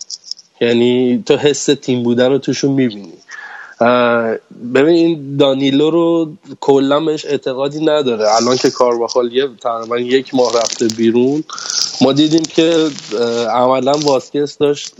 [0.61, 3.13] یعنی تو حس تیم بودن رو توشون می‌بینی.
[4.73, 8.35] ببین این دانیلو رو کلا بهش اعتقادی نداره.
[8.35, 11.43] الان که کارواخال یه تقریبا یک ماه رفته بیرون
[12.01, 12.87] ما دیدیم که
[13.53, 14.93] عملا واسکس داشت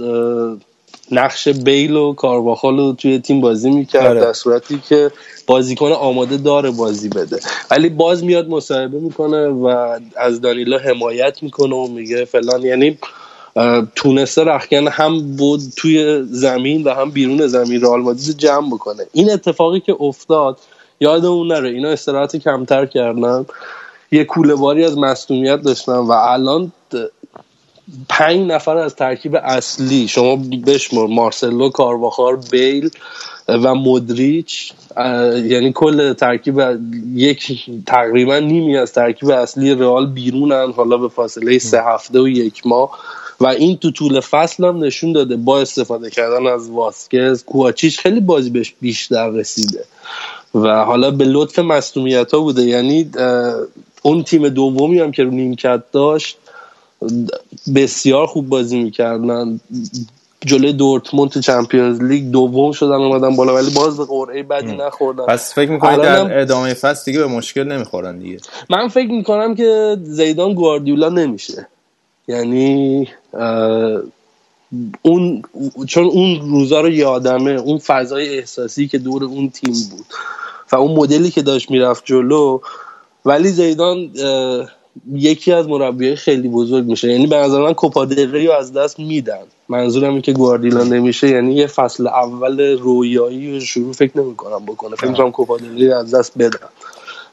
[1.11, 4.21] نقش بیل و کارواخال رو توی تیم بازی می‌کرد آره.
[4.21, 5.11] در صورتی که
[5.47, 7.39] بازیکن آماده داره بازی بده.
[7.71, 12.61] ولی باز میاد مصاحبه می‌کنه و از دانیلا حمایت می‌کنه و میگه فلان.
[12.61, 12.97] یعنی
[13.95, 19.03] تونسته رخکن هم بود توی زمین و هم بیرون زمین رئال مادرید جمع بکنه.
[19.13, 20.59] این اتفاقی که افتاد
[20.99, 21.69] یادمون نره.
[21.69, 23.45] اینا استراحت کمتر کردن.
[24.11, 26.71] یه کوله باری از مصونیت داشتن و الان
[28.09, 30.07] پنج نفر از ترکیب اصلی.
[30.07, 30.35] شما
[30.67, 32.89] بشمر مارسلو کارواخار بیل
[33.47, 34.73] و مدریچ
[35.45, 36.61] یعنی کل ترکیب
[37.15, 42.67] یک تقریبا نیمی از ترکیب اصلی رئال بیرونن حالا به فاصله سه هفته و یک
[42.67, 42.99] ماه.
[43.39, 48.19] و این تو طول فصل هم نشون داده با استفاده کردن از واسکز کوچیش خیلی
[48.19, 49.85] بازی بهش بیشتر رسیده.
[50.55, 52.61] و حالا به لطف مصومیت ها بوده.
[52.61, 53.11] یعنی
[54.01, 56.37] اون تیم دومی هم که رو نیمکت داشت
[57.75, 59.59] بسیار خوب بازی می‌کردن.
[60.45, 65.25] جلوی دورتموند تو چمپیونز لیگ دوم شدن اومدن بالا ولی باز به قرعه بدی نخوردن.
[65.25, 68.37] پس فکر می‌کنید در ادامه فصل دیگه به مشکل نمی‌خورن دیگه؟
[68.69, 71.67] من فکر می‌کنم که زیدان گواردیولا نمیشه.
[72.27, 73.07] یعنی
[75.01, 75.43] اون
[75.87, 80.05] چون اون روزا رو یادمه اون فضای احساسی که دور اون تیم بود
[80.71, 82.59] و اون مدلی که داشت می‌رفت جلو.
[83.25, 84.11] ولی زیدان
[85.13, 87.11] یکی از مربیای خیلی بزرگ میشه.
[87.11, 89.43] یعنی به نظر من کوپا رو از دست میدن.
[89.69, 91.29] منظورم این که گواردیولا نمیشه.
[91.29, 94.95] یعنی یه فصل اول رویایی شروع فکر نمی‌کنم بکنه.
[94.95, 95.57] فکر کنم کوپا
[95.99, 96.69] از دست بدن.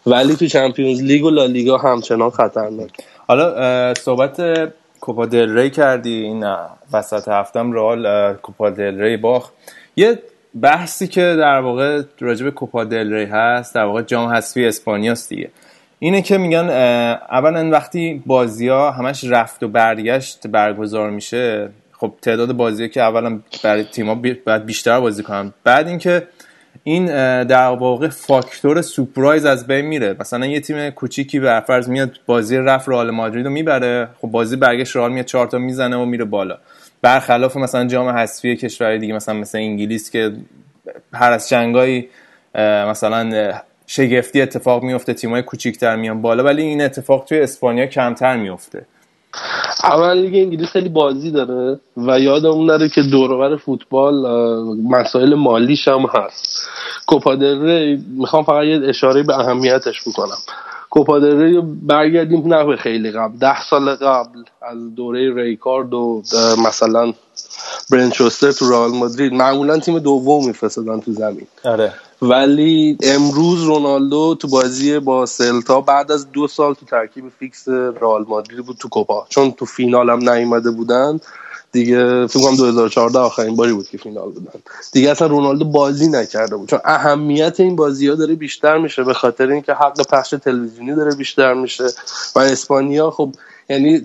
[0.07, 2.91] ولی تو چمپیونز لیگ و لالیگا همچنان خطرناک.
[3.29, 4.43] حالا صحبت
[5.01, 6.45] کوپا دل ری کردی؟ این
[6.93, 9.51] وسط هفتم رئال کوپا دل ری باخ
[9.97, 10.19] یه
[10.61, 15.51] بحثی که در واقع راجب کوپا دل ری هست در واقع جام حذفی اسپانیاست دیگه.
[16.03, 16.69] اینه که میگن
[17.31, 23.41] اولا وقتی بازی ها همش رفت و برگشت برگزار میشه خب تعداد بازی که اولا
[23.65, 24.15] برای تیما
[24.47, 25.53] باید بیشتر بازی کنن.
[25.65, 26.23] بعد اینکه
[26.85, 27.07] این
[27.45, 30.17] در واقع فاکتور سورپرایز از بین میره.
[30.21, 34.57] مثلا یه تیم کوچیکی به فرض میاد بازی رفت رئال مادرید رو می‌بره خب بازی
[34.57, 36.59] برگشت رئال میاد چهار تا می‌زنه و میره بالا.
[37.03, 40.33] برخلاف مثلا جام حذفی کشور دیگه مثلا مثل انگلیس که
[41.13, 42.09] هر از جنگایی
[42.89, 43.53] مثلا
[43.95, 48.87] شگفتی اتفاق میفته تیمای کوچیکتر میان بالا ولی این اتفاق توی اسپانیا کمتر میفته
[49.85, 54.15] اول لیگ انگلیس خیلی بازی داره و یادمون نره که دورور فوتبال
[54.91, 56.69] مسائل مالیش هم هست.
[57.07, 57.37] کوپا
[58.17, 60.39] می‌خوام فقط یه اشاره به اهمیتش بکنم.
[60.91, 66.23] کوپا رو برگردیم نه خیلی قبل ده سال قبل از دوره ریکارد و
[66.67, 67.13] مثلا
[67.91, 69.33] برنچوستر تو رئال مادرید.
[69.33, 71.47] معمولا تیم دوم میفرستادن تو زمین.
[71.65, 71.93] آره.
[72.23, 78.25] ولی امروز رونالدو تو بازی با سلتا بعد از دو سال تو ترکیب فیکس رئال
[78.29, 79.27] مادرید بود تو کوپا.
[79.29, 81.21] چون تو فینال هم نیومده بودن
[81.73, 84.61] دیگه فکر کنم 2014 آخرین باری بود که فینال بودن.
[84.93, 86.69] دیگه اصلا رونالدو بازی نکرده بود.
[86.69, 91.15] چون اهمیت این بازی ها داره بیشتر میشه به خاطر اینکه حق پخش تلویزیونی داره
[91.15, 91.85] بیشتر میشه
[92.37, 93.35] و اسپانیا خب
[93.69, 94.03] یعنی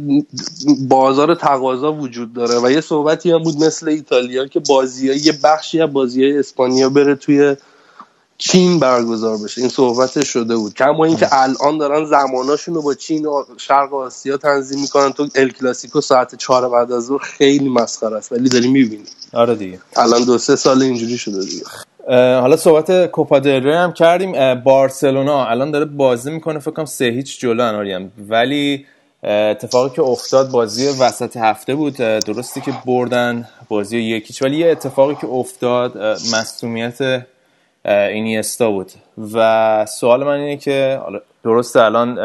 [0.89, 5.82] بازار تقاضا وجود داره و یه صحبتی هم بود مثل ایتالیا که بازی یه بخشی
[5.82, 7.56] از بازی اسپانیا بره توی
[8.38, 9.62] چین برگزار بشه.
[9.62, 10.73] این صحبت شده بود.
[10.73, 15.13] کما اینکه الان دارن زماناشون رو با چین و شرق آسیا تنظیم می‌کنن.
[15.13, 18.32] تو ال کلاسیکو ساعت چهار بعد از ظهر خیلی مسخره است.
[18.32, 19.80] ولی داری می‌بینی آره دیگه.
[19.95, 21.63] الان دو سه سال اینجوری شده دیگه.
[22.39, 24.56] حالا صحبت کوپا هم کردیم.
[24.56, 26.60] بارسلونا الان داره بازی می‌کنه.
[26.60, 28.86] فکر کنم سه هیچ جلو اناریم ولی
[29.23, 31.93] اتفاقی که افتاد بازی وسط هفته بود.
[31.97, 35.97] درستی که بردن بازی یکیچ ولی یه اتفاقی که افتاد
[36.34, 36.97] مسئولیت
[37.88, 38.91] اینیستا بود.
[39.34, 41.00] و سوال من اینه که
[41.43, 42.17] درسته الان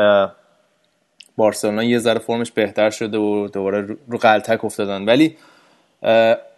[1.37, 5.05] بارسلونا یه ذره فرمش بهتر شده و دوباره رو قلتک افتادن.
[5.05, 5.37] ولی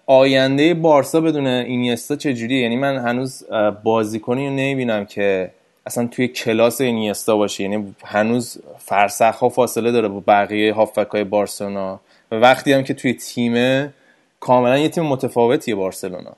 [0.06, 3.44] آینده بارسا بدون اینیستا چجوریه؟ یعنی من هنوز
[3.82, 5.50] بازیکنی رو نمی‌بینم که
[5.86, 7.64] اصلا توی کلاس اینیستا باشه.
[7.64, 12.00] یعنی هنوز فرسخ ها فاصله داره با بقیه هافک های بارسلونا.
[12.32, 13.92] و وقتی هم که توی تیمه
[14.40, 16.32] کاملا یه تیم متفاوتیه بارسلونا.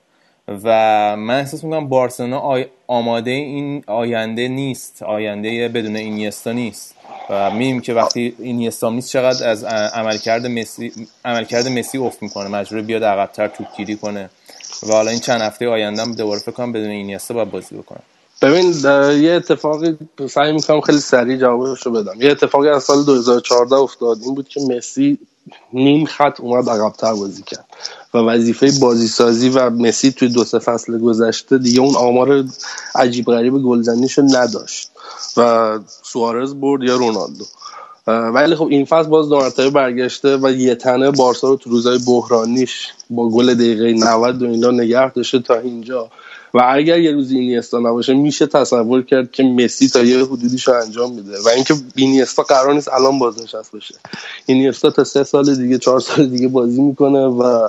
[0.47, 6.95] و من احساس می‌کنم بارسلونا آماده این آینده نیست آینده بدون اینیستا نیست.
[7.29, 10.91] و میم که وقتی اینیستا نیست چقدر از عملکرد مسی
[11.25, 12.49] عملکرد مسی افت می‌کنه.
[12.49, 14.29] مجبور بیاد عقبتر توپ گیری کنه.
[14.83, 17.99] و حالا این چند هفته آینده هم دوباره فکر کنم بدون اینیستا باید بازی بکنه.
[18.41, 18.73] ببین
[19.23, 19.97] یه اتفاقی
[20.29, 22.21] سعی می‌کنم خیلی سریع جوابش رو بدم.
[22.21, 24.17] یه اتفاقی از سال 2014 افتاد.
[24.23, 25.19] این بود که مسی
[25.73, 27.65] نیم خط اومد عقبتر بازی کرد
[28.13, 32.43] و وظیفه بازی سازی و مسی توی دو سه فصل گذشته دیگه اون آمار
[32.95, 34.91] عجیب غریب گلزنیشو نداشت
[35.37, 37.45] و سوارز برد یا رونالدو.
[38.07, 42.87] ولی خب این فصل باز دو برگشته و یه تنه بارسا رو تو روزای بحرانیش
[43.09, 46.09] با گل دقیقه 90 و اینا نگه داشته تا اینجا.
[46.53, 50.73] و اگر یه روز اینیستا نباشه میشه تصور کرد که مسی تا یه حدودیش رو
[50.73, 53.95] انجام میده و اینکه اینیستا قرار نیست الان بازنشست بشه.
[54.45, 57.67] اینیستا تا سه سال دیگه چهار سال دیگه بازی می‌کنه و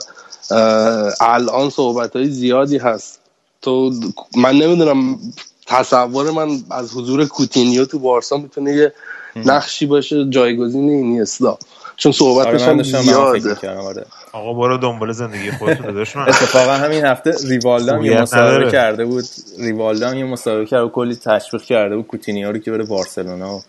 [1.20, 3.20] الان صحبت های زیادی هست.
[3.62, 3.92] تو
[4.36, 5.18] من نمی‌دونم
[5.66, 8.92] تصور من از حضور کوتینیو تو بارسا می‌تونه یه
[9.36, 11.58] نقشی باشه جایگزین اینیستا.
[11.98, 13.70] چون صحبتش هم زیاده.
[13.70, 14.06] آره.
[14.32, 16.22] آقا برو دنبال زندگی خودت داداش من.
[16.22, 19.24] اتفاقا همین هفته ریوالدا یه مسابقه کرده بود.
[19.58, 23.60] ریوالدا یه مسابقه کرده و کلی تشویق کرده بود کوتینیو رو که بره بارسلونا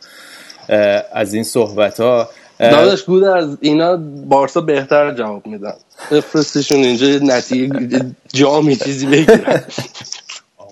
[1.13, 5.73] از این صحبت ها داداش گود از اینا بارسا بهتر جواب میدن.
[6.11, 9.63] بفرستشون اینجا نتیجه جامی چیزی بگیرن.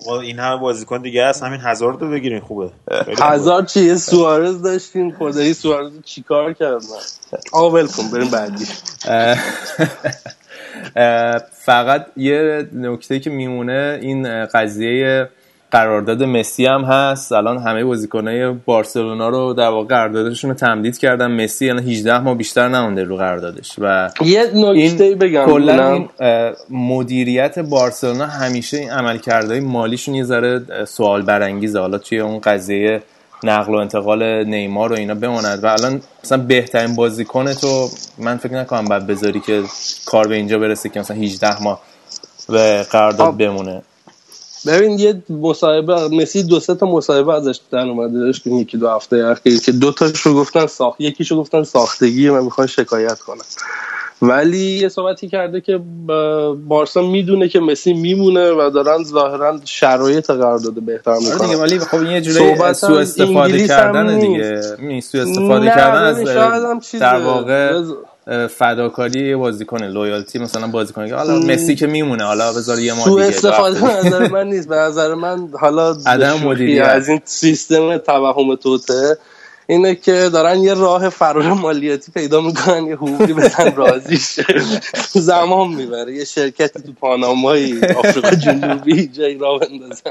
[0.06, 2.70] آقا این همه بازیکن دیگه هست همین هزار رو بگیرین خوبه.
[3.20, 6.82] هزار چیه؟ سوارز داشتین خدایی سوارز چیکار کرد
[7.52, 8.66] آقا ولکن بریم بعدی.
[11.52, 15.28] فقط یه نکته که میمونه این قضیه
[15.70, 17.32] قرارداد مسی هم هست.
[17.32, 21.44] الان همه بازیکنای بارسلونا رو در واقع قراردادشون رو تمدید کردن.
[21.44, 26.08] مسی یعنی 18 ماه بیشتر نمونده رو قراردادش و یه نکته بگم کلا این
[26.70, 31.80] مدیریت بارسلونا همیشه این عملکردهای مالیشون یه ذره سوال برانگیزه.
[31.80, 33.02] حالا توی اون قضیه
[33.44, 35.64] نقل و انتقال نیمار و اینا بماند.
[35.64, 39.62] و الان مثلا بهترین بازیکن تو من فکر نکنم بعد بذاری که
[40.06, 41.80] کار به اینجا برسه که مثلا 18 ماه
[42.48, 43.82] به قرارداد بمونه.
[44.68, 49.16] ببین یه مصاحبه مسی دو سه تا مصاحبه ازش در اومده داشت یکی دو هفته
[49.16, 53.44] اخیر که دو تاش رو گفتن ساخت یکیشو گفتن ساختگی من می‌خوان شکایت کنم.
[54.22, 55.80] ولی یه صحبتی کرده که
[56.68, 61.46] بارسا می‌دونه که مسی میمونه و دارن ظاهرا شرایط قرار داده بهتر آره می‌کنن.
[61.46, 64.60] دیگه ولی خب یه جوری سو استفاده کردن دیگه.
[65.00, 66.24] سو استفاده کردن از
[67.00, 67.82] در واقع
[68.50, 73.22] فداکاری بازیکن لویالتی مثلا بازیکن که حالا مسی که میمونه حالا بذار یه ما دیگه
[73.22, 74.68] استفاده نظر من نیست.
[74.68, 76.84] به نظر من حالا عدم مدیریت.
[76.84, 79.18] از این سیستم توهم توته.
[79.70, 84.18] اینه که دارن یه راه فرار مالیاتی پیدا می‌کنن یه حقوقی بدن راضی
[85.12, 86.14] زمان می‌بره.
[86.14, 90.10] یه شرکتی تو پانامایی آفریقا جنوبی جایی راه بندازن.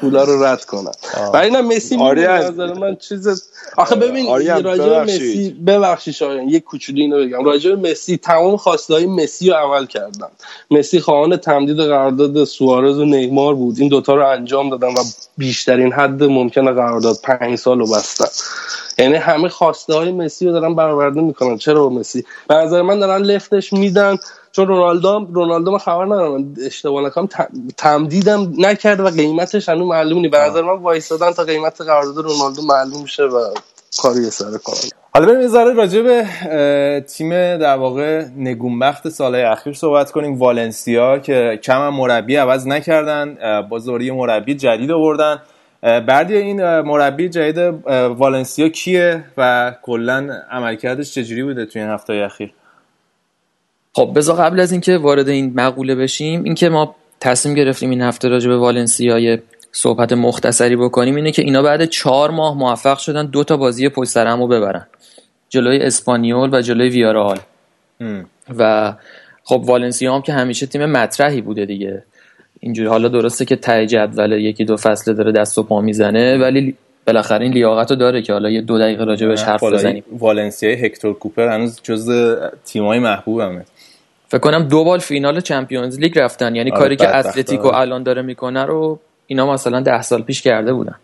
[0.00, 0.92] پولا رو رد کنن.
[1.34, 3.42] و اینا مسی نظر من چیز
[3.76, 4.26] آخه ببین
[4.64, 7.44] راجع مسی ببخشید شایان یه کوچولو اینو بگم.
[7.44, 10.28] راجع مسی تمام خواسته های مسی رو عمل کردن.
[10.70, 13.76] مسی خواهان تمدید قرارداد سوارز و نیمار بود.
[13.78, 15.04] این دوتا رو انجام دادن و
[15.36, 18.26] بیشترین حد ممکنه قرارداد پنج سال رو بستن.
[18.98, 21.56] یعنی همه خواسته های مسی رو دارن برآورده می‌کنن.
[21.56, 24.16] چرا با مسی؟ به نظر من دارن لفتش میدن.
[24.52, 26.54] چون رونالدو رونالدو من خبر ندارم.
[26.66, 27.28] اشتباه نکنم.
[27.76, 30.30] تمدیدم نکرد و قیمتش هنوز معلوم نیست.
[30.30, 33.54] به نظر من وایسادن تا قیمت قرارداد رونالدو معلوم شه و
[34.02, 36.26] کاری سر کنن حالا بریم یه ذره راجع به
[37.08, 40.38] تیم در واقع نگونبخت سالهای اخیر صحبت کنیم.
[40.38, 43.38] والنسیا که کم مربی عوض نکردن.
[43.70, 45.42] باز مربی جدید آوردن.
[45.82, 47.58] بعدی این مربی جدید
[48.18, 52.52] والنسیا کیه و کلا عملکردش چجوری بوده توی این هفته اخیر؟
[53.92, 58.28] خب بذار قبل از اینکه وارد این مقوله بشیم اینکه ما تصمیم گرفتیم این هفته
[58.28, 59.38] راجع به والنسیا
[59.72, 64.10] صحبت مختصری بکنیم اینه که اینا بعد چهار ماه موفق شدن دو تا بازی پشت
[64.10, 64.86] سر رو ببرن.
[65.48, 67.38] جلوی اسپانیول و جلوی ویارال
[68.58, 68.92] و
[69.44, 72.04] خب والنسیا هم که همیشه تیم مطرحی بوده دیگه.
[72.60, 72.88] اینجوری.
[72.88, 76.74] حالا درسته که ته جدول یکی دو فصله داره دست و پا می‌زنه ولی
[77.06, 80.04] بالاخره این لیاقت رو داره که حالا یه دو دقیقه راجع بهش حرف بزنیم.
[80.18, 83.64] والنسیا هکتور کوپر هنوز جز تیمای محبوبمه.
[84.28, 86.54] فکر کنم دو بال فینال چمپیونز لیگ رفتن.
[86.54, 90.72] یعنی آره کاری که اتلتیکو الان داره می‌کنه رو اینا مثلا ده سال پیش کرده
[90.72, 90.94] بودن.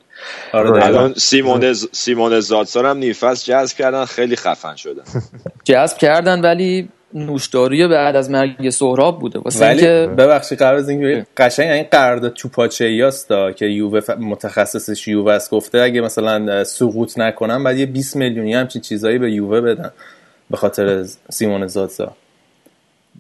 [0.53, 5.03] آره الان سیمون سیمون زادسار هم نیفس جذب کردن خیلی خفن شدن.
[5.65, 9.39] جذب کردن ولی نوشداری بعد از مرگ سهراب بوده.
[9.39, 15.09] واسه ولی ببخشید قرار از اینکه قشنگ این قرارداد تو پاچه یاستا که یووه متخصصش
[15.09, 15.51] یووه است.
[15.51, 19.91] گفته اگه مثلا سقوط نکنن بعد یه 20 میلیونی همچین چیزایی به یووه بدن
[20.51, 22.13] به خاطر سیمون زادسا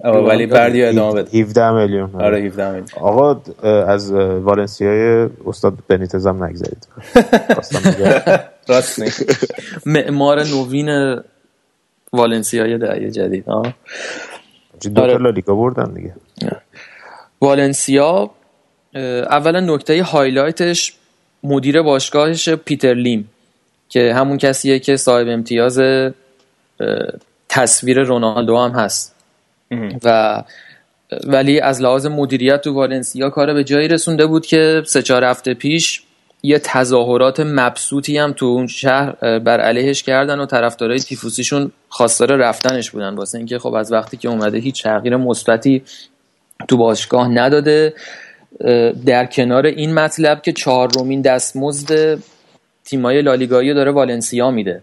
[0.04, 1.38] ولی بردی ادامه بده.
[1.38, 2.10] 17 میلیون.
[2.14, 2.88] آره 17 میلیون.
[3.00, 3.40] آقا
[3.86, 6.88] از والنسیای استاد بنیتز هم نگذرید
[8.68, 9.02] راست
[9.86, 11.20] معمار نوین
[12.14, 13.62] والنسیا دهه جدید ها
[14.94, 15.18] دو آره.
[15.18, 16.14] لالیگا بردن دیگه.
[17.40, 18.30] والنسیا
[19.30, 20.94] اولا نکته هایلایتش
[21.42, 23.30] مدیر باشگاهش پیتر لیم
[23.88, 25.80] که همون کسیه که صاحب امتیاز
[27.48, 29.14] تصویر رونالدو هم هست.
[30.04, 30.42] و
[31.24, 35.54] ولی از لحاظ مدیریت تو والنسیا کار به جایی رسونده بود که سه چهار هفته
[35.54, 36.02] پیش
[36.44, 42.90] یه تظاهرات مبسوطی هم تو اون شهر بر علیهش کردن و طرفدارای تیفوسیشون خواستار رفتنش
[42.90, 43.14] بودن.
[43.14, 45.82] واسه اینکه خب از وقتی که اومده هیچ تغییر مثبتی
[46.68, 47.94] تو باشگاه نداده
[49.06, 52.18] در کنار این مطلب که چهارمین دستمزد
[52.84, 54.82] تیمای لالیگایی داره والنسیا میده.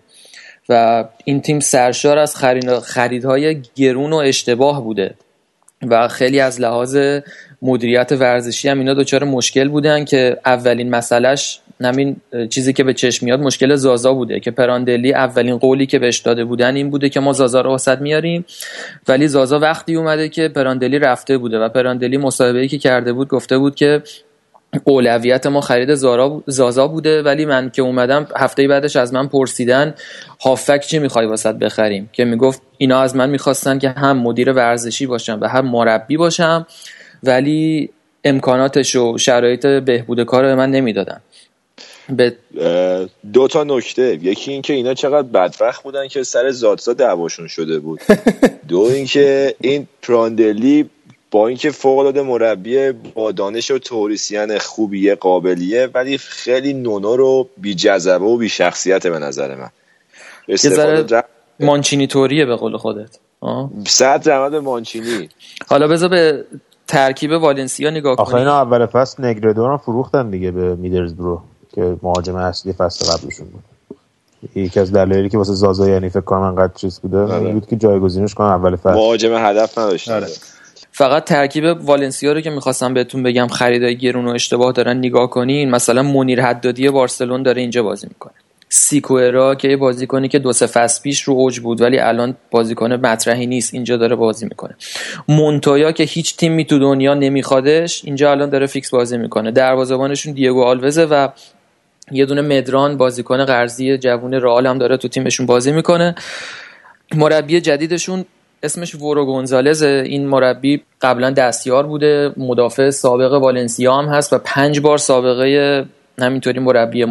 [0.69, 2.35] و این تیم سرشار از
[2.83, 5.13] خریدهای گرون و اشتباه بوده.
[5.87, 6.97] و خیلی از لحاظ
[7.61, 12.15] مدیریت ورزشی هم اینا دچار مشکل بودن که اولین مسئلهش همین
[12.49, 16.45] چیزی که به چشم میاد مشکل زازا بوده که پراندلی اولین قولی که بهش داده
[16.45, 18.45] بودن این بوده که ما زازا رو وسط میاریم.
[19.07, 23.57] ولی زازا وقتی اومده که پراندلی رفته بوده و پراندلی مصاحبه‌ای که کرده بود گفته
[23.57, 24.03] بود که
[24.83, 25.93] اولویت ما خرید
[26.47, 27.21] زازا بوده.
[27.21, 29.93] ولی من که اومدم هفته بعدش از من پرسیدن
[30.41, 35.05] هافک چی می‌خوای واسط بخریم؟ که می‌گفت اینا از من می‌خواستن که هم مدیر ورزشی
[35.05, 36.67] باشم و هم مربی باشم.
[37.23, 37.89] ولی
[38.23, 41.21] امکاناتش و شرایط بهبود کار من نمی‌دادن.
[42.09, 42.35] به
[43.33, 44.19] دو تا نکته.
[44.21, 48.01] یکی اینکه اینا چقدر بدبخت بودن که سر زادسا دعواشون شده بود.
[48.67, 50.89] دو اینکه این پراندلی
[51.31, 57.49] با اینکه فوق العاده مربی با دانش و توریسیان خوبیه قابلیه ولی خیلی نونو رو
[57.57, 59.69] بی جذبه و بی شخصیت به نظر من.
[60.47, 61.23] استفاده
[61.59, 63.17] مانچینی توریه به قول خودت.
[63.87, 65.29] صد رحمت مانچینی.
[65.67, 66.45] حالا بذار به
[66.91, 71.41] ترکیب والنسیا نگاه کنیم آخه اینا اول فصل نگردو فروختن دیگه به میدرزبرو
[71.75, 73.63] که مهاجم اصلی فصل قبلشون بود.
[74.55, 77.53] یکی از دلایلی که واسه زازا یعنی فکر کنم انقدر چیز بوده آره.
[77.53, 78.93] بود که جایگزینش کنن اول فصل.
[78.93, 80.27] مهاجم هدف نداشت آره.
[80.91, 85.69] فقط ترکیب والنسیا رو که می‌خواستم بهتون بگم خریدای گرون و اشتباه دارن نگاه کنین.
[85.69, 88.33] مثلا منیر حدادی بارسلون داره اینجا بازی می‌کنه.
[88.73, 92.93] سیکوئرا که یه بازیکنی که دو سه فصل پیش رو اوج بود ولی الان بازیکن
[92.93, 94.75] مطرحی نیست اینجا داره بازی می‌کنه.
[95.27, 99.51] مونتویا که هیچ تیمی تو دنیا نمیخوادش اینجا الان داره فیکس بازی می‌کنه.
[99.51, 101.27] دروازه‌بانشون دیگو آلوزه و
[102.11, 106.15] یه دونه مدران بازیکن قرضی جوون رئال هم داره تو تیمشون بازی می‌کنه.
[107.15, 108.25] مربی جدیدشون
[108.63, 114.79] اسمش ورو گونزالز این مربی قبلا دستیار بوده مدافع سابق والنسیا هم هست و پنج
[114.79, 115.85] بار سابقه
[116.19, 117.05] همینطوری مربی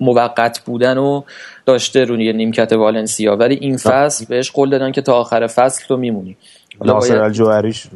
[0.00, 1.22] موقت بودن و
[1.66, 3.36] داشته روی نیمکت والنسیا.
[3.36, 6.36] ولی این فصل بهش قول دادن که تا آخر فصل تو میمونی.
[6.84, 7.86] ناصر الجوهریش.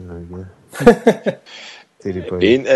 [2.40, 2.66] این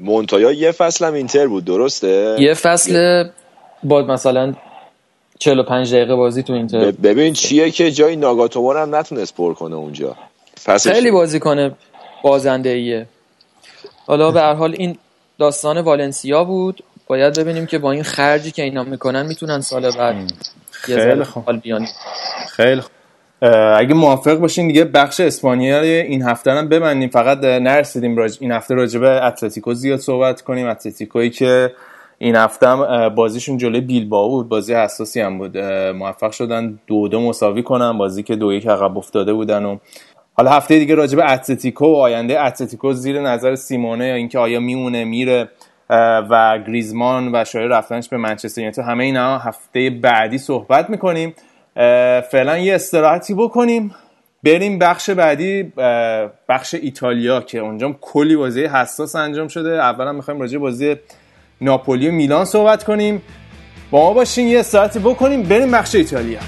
[0.00, 3.24] مونتایا یه فصل هم اینتر بود درسته؟ یه فصل
[3.82, 4.54] با مثلا
[5.38, 6.90] 45 دقیقه بازی تو اینتر.
[6.90, 10.16] ببین چیه که جای ناگاتومور هم نتونست پر کنه اونجا.
[10.82, 11.70] خیلی بازی کنه
[12.22, 13.06] بازنده ایه
[14.06, 14.98] حالا به هر حال این
[15.38, 16.82] داستان والنسیا بود.
[17.10, 20.16] باید ببینیم که با این خرجی که اینا می‌کنن می‌تونن سال بعد
[20.70, 21.44] خیلی خوب.
[22.56, 22.92] خیلی خوب.
[23.76, 27.08] اگه موافق باشین دیگه بخش اسپانیا این هفته هم ببندیم.
[27.08, 28.36] فقط نرسیدیم راج...
[28.40, 30.68] این هفته راجع به اتلتیکو زیاد صحبت کنیم.
[30.68, 31.72] اتلتیکویی که
[32.18, 34.48] این هفته هم بازیشون جلوی بیلبائو بود.
[34.48, 35.58] بازی حساسی هم بود.
[35.58, 36.78] موفق شدن.
[36.86, 37.98] دو دو مساوی کنن.
[37.98, 39.78] بازی که دو یک عقب افتاده بودن و
[40.32, 44.60] حالا هفته دیگه راجع به اتلتیکو و آینده اتلتیکو زیر نظر سیمونه یا اینکه آیا
[44.60, 45.48] میمونه میره.
[46.30, 48.82] و گریزمان و شاید رفتنش به منچستر یونایتد.
[48.82, 51.34] همه اینا هفته بعدی صحبت می‌کنیم.
[52.30, 53.94] فعلا یه استراحتی بکنیم.
[54.44, 55.72] بریم بخش بعدی
[56.48, 59.70] بخش ایتالیا که اونجا کلی بازی حساس انجام شده.
[59.70, 60.96] اولا می‌خوایم راجع بازی
[61.60, 63.22] ناپولی و میلان صحبت کنیم.
[63.90, 65.42] با ما باشین یه استراحتی بکنیم.
[65.42, 66.38] بریم بخش ایتالیا.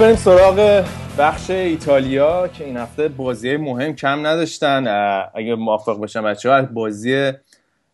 [0.00, 0.84] بریم سراغ
[1.18, 4.86] بخش ایتالیا که این هفته بازی مهم کم نداشتن.
[5.34, 7.32] اگه موافق باشم بچه ها بازی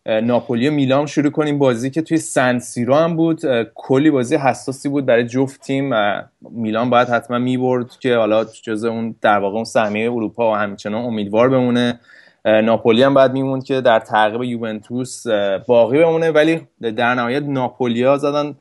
[0.05, 1.59] ناپولی و میلان شروع کنیم.
[1.59, 3.41] بازی که توی سن سیرو هم بود.
[3.75, 5.93] کلی بازی حساسی بود برای جفت تیم.
[6.41, 11.05] میلان باید حتما می‌برد که حالا جز اون در واقع اون سهمیه اروپا و همچنان
[11.05, 11.99] امیدوار بمونه.
[12.45, 15.27] ناپولی هم بعد میموند که در تعقیب یوونتوس
[15.67, 16.31] باقی بمونه.
[16.31, 18.55] ولی در نهایت ناپولیا زدن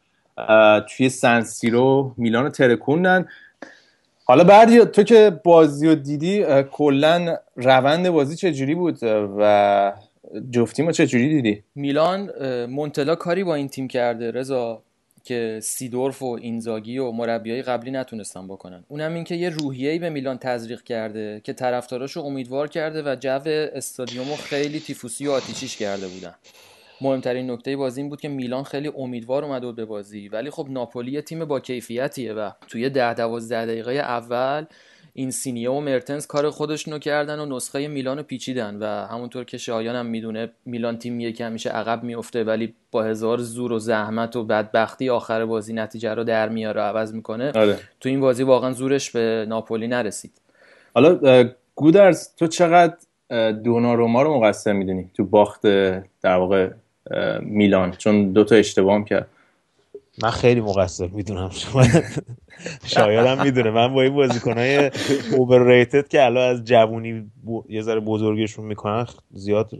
[0.88, 3.26] توی سنسیرو میلان ترکوندن.
[4.24, 8.98] حالا بعد تو که بازی رو دیدی کلا روند بازی چجوری بود؟
[9.38, 9.92] و
[10.50, 12.30] جفتی ما چجوری دیدی؟ میلان
[12.66, 14.82] مونتلا کاری با این تیم کرده رضا
[15.24, 18.84] که سیدورف و اینزاگی و مربیای قبلی نتونستن بکنن.
[18.88, 23.40] اونم این که یه روحیه‌ای به میلان تزریق کرده که طرفداراشو امیدوار کرده و جو
[23.46, 26.34] استادیومو خیلی تیفوسی و آتیشیش کرده بودن.
[27.00, 30.28] مهمترین نکته بازی این بود که میلان خیلی امیدوار اومده بود به بازی.
[30.28, 34.64] ولی خب ناپولی تیم با کیفیتیه و توی ده دوازده دقیقه اول
[35.16, 39.58] این سینیه و مرتنز کار خودشونو کردن و نسخه میلان رو پیچیدن و همونطور که
[39.58, 44.36] شایان هم می‌دونه میلان تیمیه که همیشه عقب میفته ولی با هزار زور و زحمت
[44.36, 47.52] و بدبختی آخر بازی نتیجه رو در میاره و عوض می‌کنه.
[47.54, 47.78] آره.
[48.00, 50.32] تو این بازی واقعا زورش به ناپولی نرسید.
[50.94, 52.96] حالا گودرز تو چقدر
[53.64, 55.62] دوناروما رو مقصر می‌دونی تو باخت
[56.22, 56.70] در واقع
[57.42, 59.28] میلان چون دوتا اشتباه کرد.
[60.22, 61.84] من خیلی مقصر می‌دونم شما.
[62.84, 63.70] شایدم می‌دونه.
[63.70, 64.90] من با این بازیکنهای
[65.36, 67.30] اوورریتد که الان از جوونی
[67.68, 69.70] یه ذره بزرگشون می‌کنن زیاد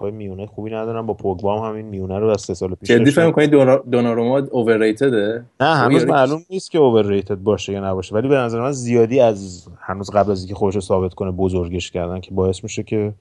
[0.00, 1.06] های میونه خوبی ندارم.
[1.06, 3.50] با پوگبا هم همین میونه رو از سه سال پیش جدی فهم کنید
[3.90, 8.14] دوناروما اوورریتده نه هنوز معلوم نیست که اوورریتد باشه یا نباشه.
[8.14, 11.90] ولی به نظر من زیادی از هنوز قبل از اینکه خودش رو ثابت کنه بزرگش
[11.90, 13.12] کردن که باعث میشه که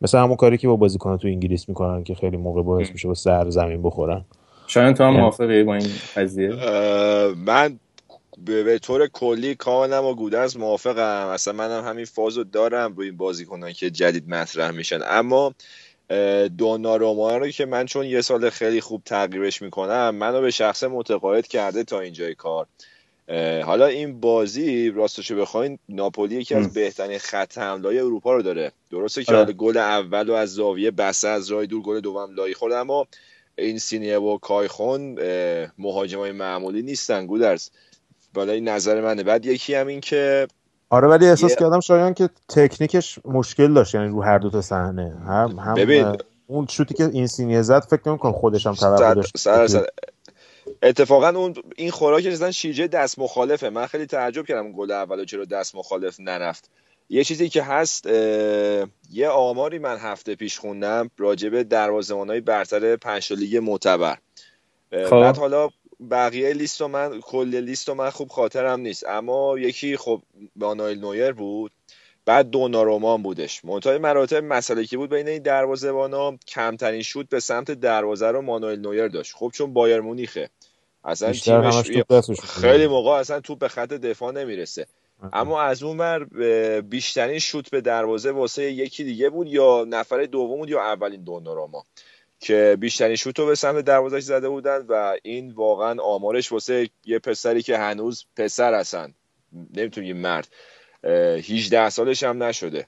[0.00, 3.14] مثل همون کاری که با بازیکن تو انگلیس می‌کنن که خیلی موقع باعث میشه با
[3.14, 4.24] سر زمین بخورن.
[4.66, 6.48] شاید تو هم موافقی با این قضیه؟
[7.46, 7.78] من
[8.44, 11.26] به طور کلی کاملا با گودرز موافقم.
[11.26, 14.98] اصلا منم همین فازو دارم روی این بازیکنان که جدید مطرح میشن.
[15.06, 15.54] اما
[16.58, 21.46] دوناروما رو که من چون یه سال خیلی خوب تغییرش می‌کنم منو به شخص متقاعد
[21.46, 22.66] کرده تا اینجای کار.
[23.64, 28.72] حالا این بازی راستشو بخواین ناپولی یکی از بهترین خط حمله اروپا رو داره.
[28.90, 29.52] درسته که آره.
[29.52, 33.06] گل اول و از زاویه بسه از راه دور گل دوم لای خورد اما
[33.58, 35.18] این سینیه و کایخون
[35.78, 37.68] مهاجمای معمولی نیستن گودرز.
[38.34, 39.22] بالا این نظر منه.
[39.22, 40.48] بعد یکی هم این که
[40.90, 41.56] آره ولی احساس یه...
[41.56, 45.16] کردم شایان که تکنیکش مشکل داشت یعنی رو هر دو تا صحنه.
[45.26, 46.16] هم هم ببین
[46.46, 49.86] اون شوتی که این سینیه زد فکر نمی‌کنم خودش هم توقع داشت سر سر
[50.82, 53.70] اتفاقا اون این خوراک زدن شیجه دست مخالفه.
[53.70, 56.70] من خیلی تعجب کردم گل اولو چرا دست مخالف نرفت.
[57.08, 58.06] یه چیزی که هست
[59.10, 64.18] یه آماری من هفته پیش خوندم راجبه دروازه‌بانای برتر پنج لیگ معتبر.
[64.90, 65.20] خب.
[65.20, 65.68] بعد حالا
[66.10, 69.04] بقیه لیست من کل لیست من خوب خاطرم نیست.
[69.08, 70.22] اما یکی خب
[70.56, 71.72] مانوئل نویر بود
[72.24, 73.64] بعد دونارومان بودش.
[73.64, 78.80] منتهای مراتب مسئله که بود بین این دروازه‌بانا؟ کمترین شوت به سمت دروازه رو مانوئل
[78.80, 79.34] نویر داشت.
[79.36, 80.50] خب چون بایر مونیخه.
[81.06, 81.90] اصلا تیمش
[82.40, 84.86] خیلی موقع اصلا توپ به خط دفاع نمی‌رسه.
[85.32, 86.24] اما از اون بر
[86.80, 91.84] بیشترین شوت به دروازه واسه یکی دیگه بود یا نفر دوم بود یا اولین دوناروما
[92.40, 97.18] که بیشترین شوت رو به سمت دروازش زده بودن و این واقعا آمارش واسه یه
[97.18, 99.14] پسری که هنوز پسر هستن.
[99.76, 100.48] نمی‌تونیم یه مرد.
[101.04, 102.86] 18 سالش هم نشده.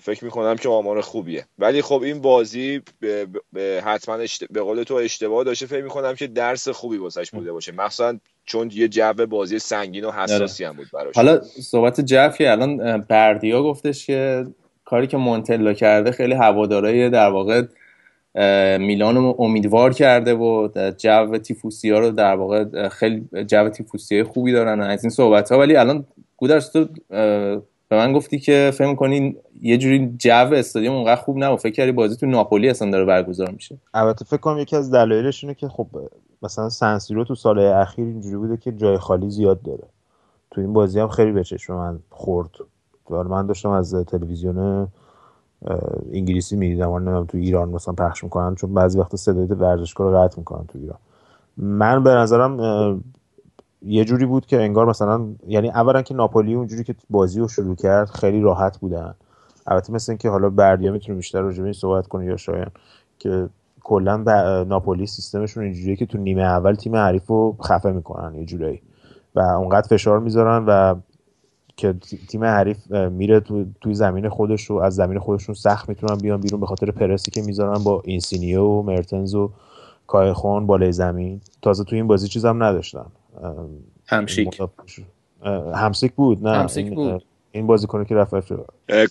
[0.00, 1.46] فکر می‌کنم که آمار خوبیه.
[1.58, 2.80] ولی خب این بازی
[3.84, 4.18] حتما
[4.50, 5.66] به قول تو اشتباه داشته.
[5.66, 7.72] فکر می‌کنم که درس خوبی واسش بوده باشه.
[7.72, 11.16] مخصوصا چون یه جو بازی سنگین و حساسی هم بود براش.
[11.16, 14.46] حالا صحبت جفی الان بردیا گفتش که
[14.84, 17.62] کاری که مونتلا کرده خیلی هوادارای در واقع
[18.78, 20.68] میلان رو امیدوار کرده و
[20.98, 25.58] جو تیفوسی ها رو در واقع خیلی جو تیفوسی خوبی دارن از این صحبت ها
[25.58, 26.06] ولی الان
[26.36, 26.88] گودرس تو
[27.94, 31.58] به من گفتی که فهم کنین یه جوری جو استادیوم اونقدر خوب نبود.
[31.58, 33.78] فکر کردی بازی تو ناپولی اصلا داره برگزار میشه.
[33.94, 35.86] البته فکر کنم یکی از دلایلش اینه که خب
[36.42, 39.84] مثلا سنسیرو تو سال اخیر اینجوری بوده که جای خالی زیاد داره.
[40.50, 42.50] تو این بازی هم خیلی به چشم من خورد.
[43.10, 44.88] من داشتم از تلویزیون
[46.12, 46.90] انگلیسی می‌دیدم.
[46.90, 50.78] نمی‌دونم تو ایران مثلا پخش می‌کنن چون بعضی وقت صدای ورزشگاه رو قطع می‌کنن تو
[50.78, 50.98] ایران.
[51.56, 53.04] من به نظرم
[53.86, 57.76] یه جوری بود که انگار مثلا یعنی اولا که ناپولی اونجوری که بازی رو شروع
[57.76, 59.14] کرد خیلی راحت بودن.
[59.66, 62.68] البته مثل اینکه حالا بردیا می‌تونه بیشتر راجع به این صحبت کنه یا شاید
[63.18, 63.48] که
[63.82, 64.16] کلا
[64.64, 68.82] ناپولی سیستمشون اینجوریه که تو نیمه اول تیم حریف رو خفه می‌کنن یه جورایی.
[69.34, 70.94] و اونقدر فشار می‌ذارن و
[71.76, 71.94] که
[72.28, 76.60] تیم حریف میره تو توی زمین خودش رو از زمین خودشون سخت می‌تونن بیان بیرون
[76.60, 79.50] به خاطر پرسی که می‌ذارن با اینسینیو و مرتنز و
[80.06, 81.40] کایخون بالای زمین.
[81.62, 83.06] تازه تو این بازی چیزم نداشتن.
[84.06, 84.60] همشیک.
[85.74, 87.24] همسیک بود نه همسیک بود.
[87.54, 88.34] این بازیکنه که رفت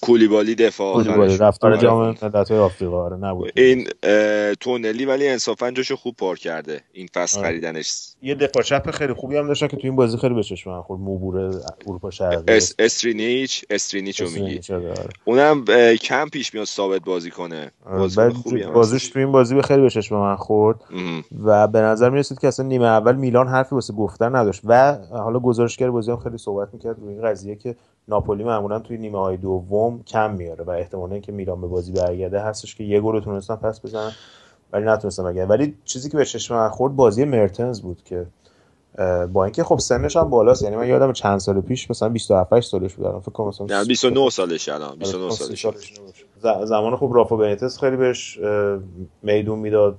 [0.02, 0.94] کولیبالی دفاع.
[0.94, 3.04] کولیبالی رفتار جام ملت‌های آفریقا.
[3.06, 3.52] آره نبود.
[3.56, 3.88] این
[4.60, 6.82] تونلی ولی انصافا جاشو خوب پار کرده.
[6.94, 7.48] این فصل آره.
[7.48, 8.14] خریدنش.
[8.22, 11.02] یه دفاع چپ خیلی خوبی هم داشتن که تو این بازی خیلی به چشم خورد.
[11.02, 12.44] موبور اروپا شرقی.
[12.48, 14.74] اس استرینیچ استرینیچو میگی.
[14.74, 14.94] آره.
[15.26, 15.66] اونم
[16.02, 17.72] کم پیش میاد ثابت بازی کنه.
[18.74, 20.82] بازیش تو این بازی خیلی به چشم من خورد.
[21.44, 24.62] و به نظر می رسید که اصلا نیمه اول میلان حرفی واسه گفتن نداشت.
[24.64, 27.76] و حالا گزارشگر بازی هم خیلی صحبت می‌کرد روی این قضیه که
[28.08, 32.39] ناپولی معمولا توی نیمه های دوم کم میاره و احتمال اینکه میلان به بازی برگرده
[32.39, 34.12] هستش که یه گل تونستن پس بزنن
[34.74, 38.26] ولی نتونستن بگن ولی چیزی که به چشم خورد بازی مرتنز بود که
[39.34, 42.93] با اینکه خب سنش هم بالاست یعنی من یادم چند سال پیش مثلا 27 سالش
[42.93, 45.66] بود فکر کنم مثلا 29 سالش الان 29 آره، سالش.
[46.66, 48.39] زمان خب رافا بنیتس خیلی بهش
[49.24, 49.97] میدون می‌داد.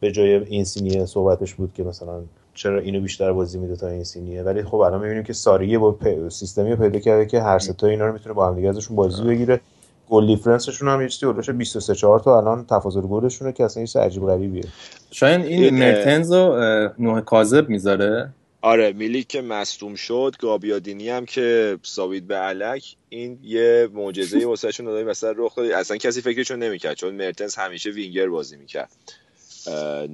[0.00, 2.22] به جای این سینیه صحبتش بود که مثلا
[2.54, 5.98] چرا اینو بیشتر بازی میده تا این سینیه؟ ولی خب الان می‌بینیم که ساریه با
[6.28, 9.60] سیستمی پیدا کرده که هر سه اینا رو می‌تونه با هم دیگه ازشون بازی بگیره.
[10.08, 14.00] گل دیفرنسشون هم یه چیزی اولش 23 4 تا الان تفاضل گلشونه که اصلا یه
[14.00, 14.64] عجیب غریبیه.
[15.10, 16.56] شاید این مرتنز و
[16.98, 18.30] نوح کاذب می‌ذاره؟
[18.62, 24.86] آره میلی که مصدوم شد گابیادینی هم که ساوید به علک این یه معجزه واسهشون
[24.86, 28.90] داده مثلا رخ داد اصلا کسی فکرشون نمی‌کرد چون مرتنز همیشه وینگر بازی می‌کرد.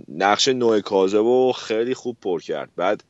[0.08, 2.70] نقش نوع کاذب و خیلی خوب پر کرد.
[2.76, 3.04] بعد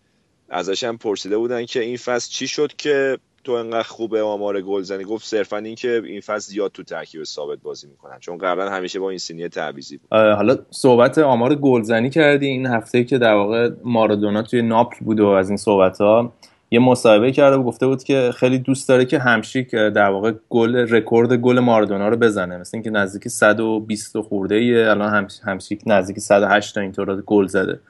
[0.48, 5.04] ازش هم پرسیده بودن که این فصل چی شد که تو انقدر خوبه؟ آمار گلزنی
[5.04, 9.00] گفت صرفا این که این فصل زیاد تو ترکیب ثابت بازی می‌کنن چون قبلا همیشه
[9.00, 10.08] با این سینیه تعویضی بود.
[10.12, 15.26] حالا صحبت آمار گلزنی کردی این هفته که در واقع مارادونا توی ناپل بود و
[15.26, 16.32] از این صحبت ها
[16.70, 20.76] یه مصاحبه کرده و گفته بود که خیلی دوست داره که همشیک در واقع گل
[20.76, 22.56] رکورد گل مارادونا رو بزنه.
[22.58, 27.80] مثل اینکه نزدیک 120 خورده ای الان همشیک نزدیک 108 تا اینطور گل زده.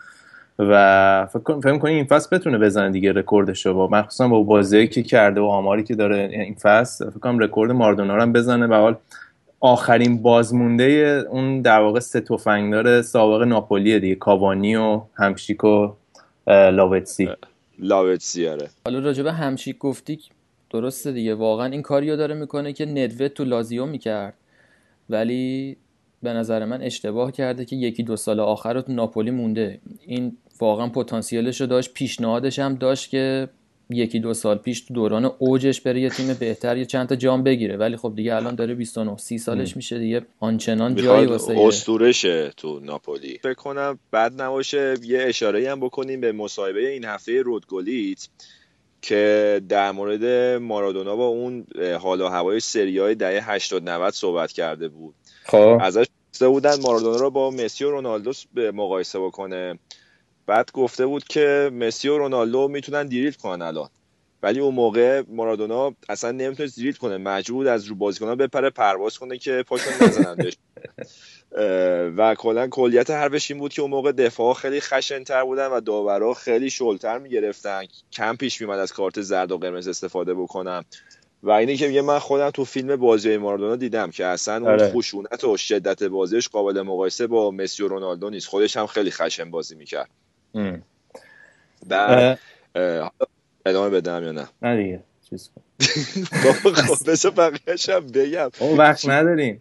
[0.58, 5.02] و فکر فکر کنم این فصل بتونه بزنه دیگه رکوردش رو مخصوصا با بازی که
[5.02, 8.66] کرده و آماری که داره این فصل فکر کنم رکورد مارادونا رو هم بزنه.
[8.66, 8.96] و حال
[9.60, 15.92] آخرین بازمونده اون در واقع سه تفنگدار سابق ناپولی دیگه کاوانی و همشیک و
[16.46, 17.28] لاوتزی.
[17.80, 20.18] لاوتزی آره حالا راجب همشیک گفتی
[20.70, 21.34] درسته دیگه.
[21.34, 24.34] واقعا این کاریو داره می‌کنه که ندوه تو لازیو می‌کرد.
[25.10, 25.76] ولی
[26.22, 29.80] به نظر من اشتباه کرده که یکی دو سال آخر رو تو ناپولی مونده.
[30.06, 33.48] این واقعا پتانسیلش رو داشت پیشنهادش هم داشت که
[33.90, 37.42] یکی دو سال پیش تو دوران اوجش بره یه تیم بهتر یه چند تا جام
[37.42, 37.76] بگیره.
[37.76, 40.22] ولی خب دیگه الان داره 29 30 سالش میشه دیگه.
[40.40, 43.38] آنچنان جایی واسه اسطورشه تو ناپولی.
[43.42, 48.28] فکر کنم بعد نباشه یه اشاره هم بکنیم به مصاحبه این هفته رودگولیت
[49.02, 50.24] که در مورد
[50.62, 51.66] مارادونا با اون
[52.00, 55.14] حال و هوای سری های دهه 80 90 صحبت کرده بود.
[55.44, 55.78] خب.
[55.80, 56.06] ازش
[56.40, 59.78] بودن مارادونا رو با مسی و رونالدو به مقایسه بکنه.
[60.46, 63.88] بعد گفته بود که مسی و رونالدو می‌تونن دیریت کنن الان.
[64.42, 67.16] ولی اون موقع مارادونا اصلا نمی‌تونه دیریت کنه.
[67.16, 70.56] مجبور از رو بازیکنان بپره پرواز کنه که پاشون نزنن بهش
[72.16, 76.34] و کلا کلیت حرفش این بود که اون موقع دفاع خیلی خشنتر بودن و داورا
[76.34, 77.82] خیلی شلتر می‌گرفتن.
[78.12, 80.84] کم پیش میمد از کارت زرد و قرمز استفاده بکنم
[81.42, 84.92] و اینه که میگه من خودم تو فیلم بازی مارادونا دیدم که اصلا اون آره.
[84.92, 88.48] خشونت و شدت بازیش قابل مقایسه با مسی و رونالدو نیست.
[88.48, 90.10] خودش هم خیلی خشن بازی می‌کرد.
[91.86, 92.38] بعد
[93.66, 95.50] ادامه بدم یا نه؟ نه دیگه چیز
[96.44, 98.50] بابا خب بسه بقیهش هم بگم.
[98.60, 99.60] اون وقت نداریم.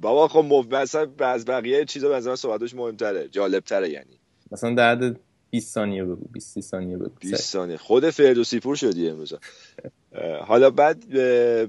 [0.00, 4.18] بابا خب مثلا از بقیه چیزا به نظر صحبتش مهمتره جالبتره یعنی.
[4.52, 5.20] مثلا درد
[5.50, 7.10] 20 ثانیه بگو 20 ثانیه بگو.
[7.20, 7.76] 20 ثانیه.
[7.76, 9.34] خود فردوسی پور شدی امروز.
[10.46, 11.04] حالا بعد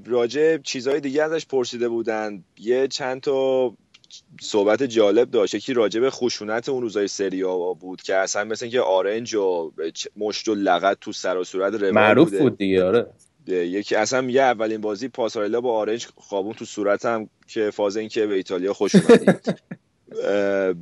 [0.06, 2.44] راجع چیزهای دیگه ازش پرسیده بودن.
[2.60, 3.74] یه چند تا
[4.42, 5.54] صحبت جالب داشت.
[5.54, 9.72] یکی راجع به خشونت اون روزای سریا بود که اصلا مثل که آرنج و
[10.18, 13.08] مشت و لغت تو سر و صورت روال معروف بود دیگه آره.
[13.48, 18.26] یکی اصلا یه اولین بازی پاسارلا با آرنج خوابون تو صورتم که فاز این که
[18.26, 19.60] به ایتالیا خوش اومدید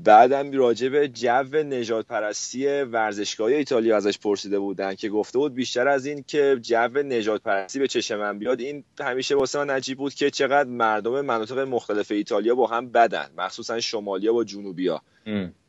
[0.03, 5.87] بعدم راجع به جو نجات پرستی ورزشگاه ایتالیا ازش پرسیده بودن که گفته بود بیشتر
[5.87, 9.97] از این که جو نجات پرستی به چشم من بیاد این همیشه واسه من عجیب
[9.97, 15.01] بود که چقدر مردم مناطق مختلف ایتالیا با هم بدن مخصوصا شمالیا با جنوبیا.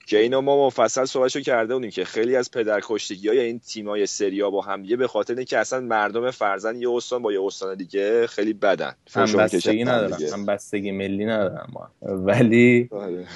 [0.06, 4.50] که اینا ما مفصل صحبتشو کرده بودیم که خیلی از پدرکشتگی های این تیمای سریا
[4.50, 8.26] با هم یه به خاطر اینکه اصلا مردم فرزن یه استان با یه استان دیگه
[8.26, 8.92] خیلی بدن.
[9.14, 13.26] هم بستگی ندارم هم بستگی ملی ندارم ما ولی آره.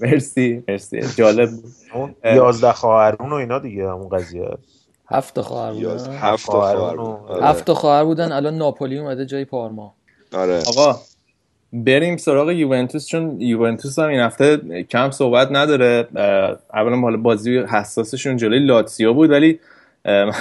[0.00, 1.00] مرسی مرسی.
[1.16, 2.16] جالب بود.
[2.24, 4.48] یازده خواهرون و اینا دیگه همون قضیه.
[5.10, 6.16] هفت خواهر بودن.
[6.16, 6.50] هفت
[7.42, 9.94] هفت خواهر بودن الان ناپولی اومده جای پارما.
[10.32, 10.62] آره.
[10.68, 11.00] آقا
[11.72, 14.56] بریم سراغ یوونتوس چون یوونتوس هم این هفته
[14.90, 16.08] کم صحبت نداره.
[16.74, 19.58] اولا حالا بازی حساسشون جلوی لاتسیو بود ولی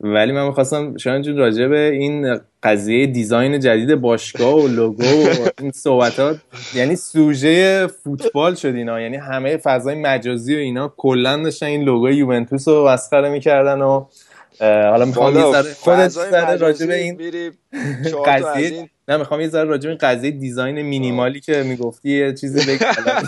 [0.00, 5.48] ولی من می‌خواستم شاید جون راجع به این قضیه دیزاین جدید باشگاه و لوگو و
[5.60, 6.36] این صحبتات
[6.74, 9.00] یعنی سوژه فوتبال شد اینا.
[9.00, 14.04] یعنی همه فضای مجازی و اینا کلا داشتن این لوگو یوونتوس رو مسخره می‌کردن و
[14.60, 17.16] حالا می‌خوام یه ذره خودت ذره راجع به این
[18.26, 22.34] قضیه نه می‌خوام یه ذره راجع به این قضیه design minimal ی که می‌گفتی یه
[22.34, 22.92] چیزی بگم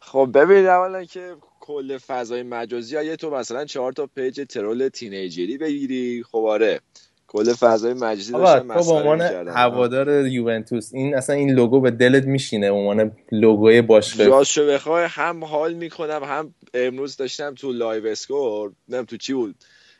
[0.00, 5.50] خب ببین اولا که کل فضای مجازی یه تو مثلا چهار تا page troll teenager
[5.50, 6.24] ی بگیری.
[6.32, 6.80] خب آره
[7.26, 12.70] کل فضای مجازی داشتن مسخره عنوان هوادار یوونتوس این اصلا این لوگو به دلت میشینه؟
[12.70, 14.26] عنوان لوگوی باشگاه.
[14.26, 19.54] راستشو بخوای هم حال می‌کنم هم امروز داشتم تو LiveScore نم تو چی بود.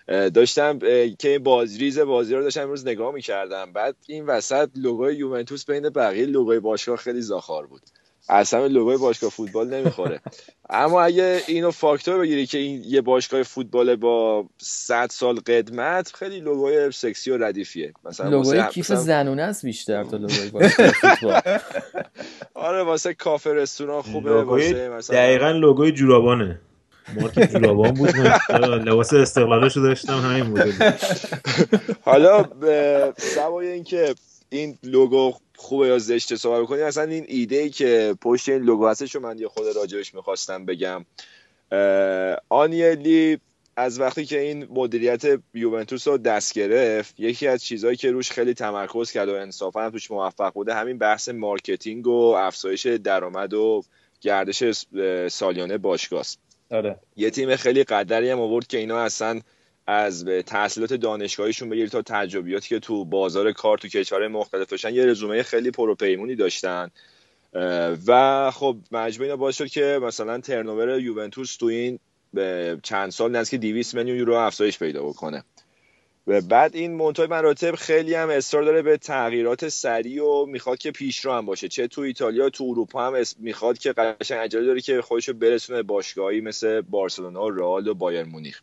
[0.09, 0.79] داشتم
[1.19, 3.73] که بازریز بازی رو داشتم امروز نگاه می‌کردم.
[3.73, 7.83] بعد این وسط لوگوی یوونتوس بین بقیه لوگوی باشگاه خیلی زاخار بود.
[8.29, 10.21] اصلا لوگوی باشگاه فوتبال نمی‌خوره.
[10.71, 16.41] اما اگه اینو فاکتور بگیری که این یه باشگاه فوتبال با 100 سال قدمت خیلی
[16.41, 17.93] لوگوی سکسی و ردیفیه.
[18.05, 18.97] مثلا لوگوی کیف مثلا...
[18.97, 21.41] زنونه است بیشتر تا لوگوی باشگاه فوتبال.
[22.55, 26.61] آره واسه کافه رستوران خوبه واسه مثلا دقیقاً لوگوی جورابانه.
[27.17, 28.17] مارک جورابان بود
[28.89, 30.83] لباس استقلالش داشتم همین بود
[32.03, 32.49] حالا
[33.19, 34.15] سوای اینکه
[34.51, 38.89] این لوگو خوبه یا زشته صحبت کنیم اصلا این ایده ای که پشت این لوگو
[38.89, 41.05] هستش رو من یه خود راجبش می‌خواستم بگم.
[42.49, 43.39] آنیلی
[43.77, 45.23] از وقتی که این مدیریت
[45.55, 50.11] یوونتوس رو دست گرفت یکی از چیزهایی که روش خیلی تمرکز کرد و انصافا توش
[50.11, 53.85] موفق بوده همین بحث marketing و افزایش درآمد و
[54.21, 54.65] گردش
[55.29, 56.48] سالیانه باشگاهست.
[56.71, 56.97] آره.
[57.17, 59.41] یه تیم خیلی قدری هم آورد که اینا اصلا
[59.87, 64.95] از تحصیلات دانشگاهیشون بگیر تا تجربیاتی که تو بازار کار تو کشورهای مختلف داشتن.
[64.95, 66.91] یه رزومه خیلی پروپیمونی داشتن.
[68.07, 71.99] و خب مجموع اینا باعث شد که مثلا turnover یوونتوس تو این
[72.83, 75.45] چند سال نزدیک 200 میلیون یورو افزایش پیدا بکنه.
[76.29, 80.91] و بعد این منتهای مراتب خیلی هم اصرار داره به تغییرات سریع و می‌خواد که
[80.91, 81.69] پیشرو هم باشه.
[81.69, 86.41] چه تو ایتالیا تو اروپا هم می‌خواد که قشنگ عجله داره که خودشو برسونه باشگاهی
[86.41, 88.61] مثل بارسلونا رئال و بایر مونیخ.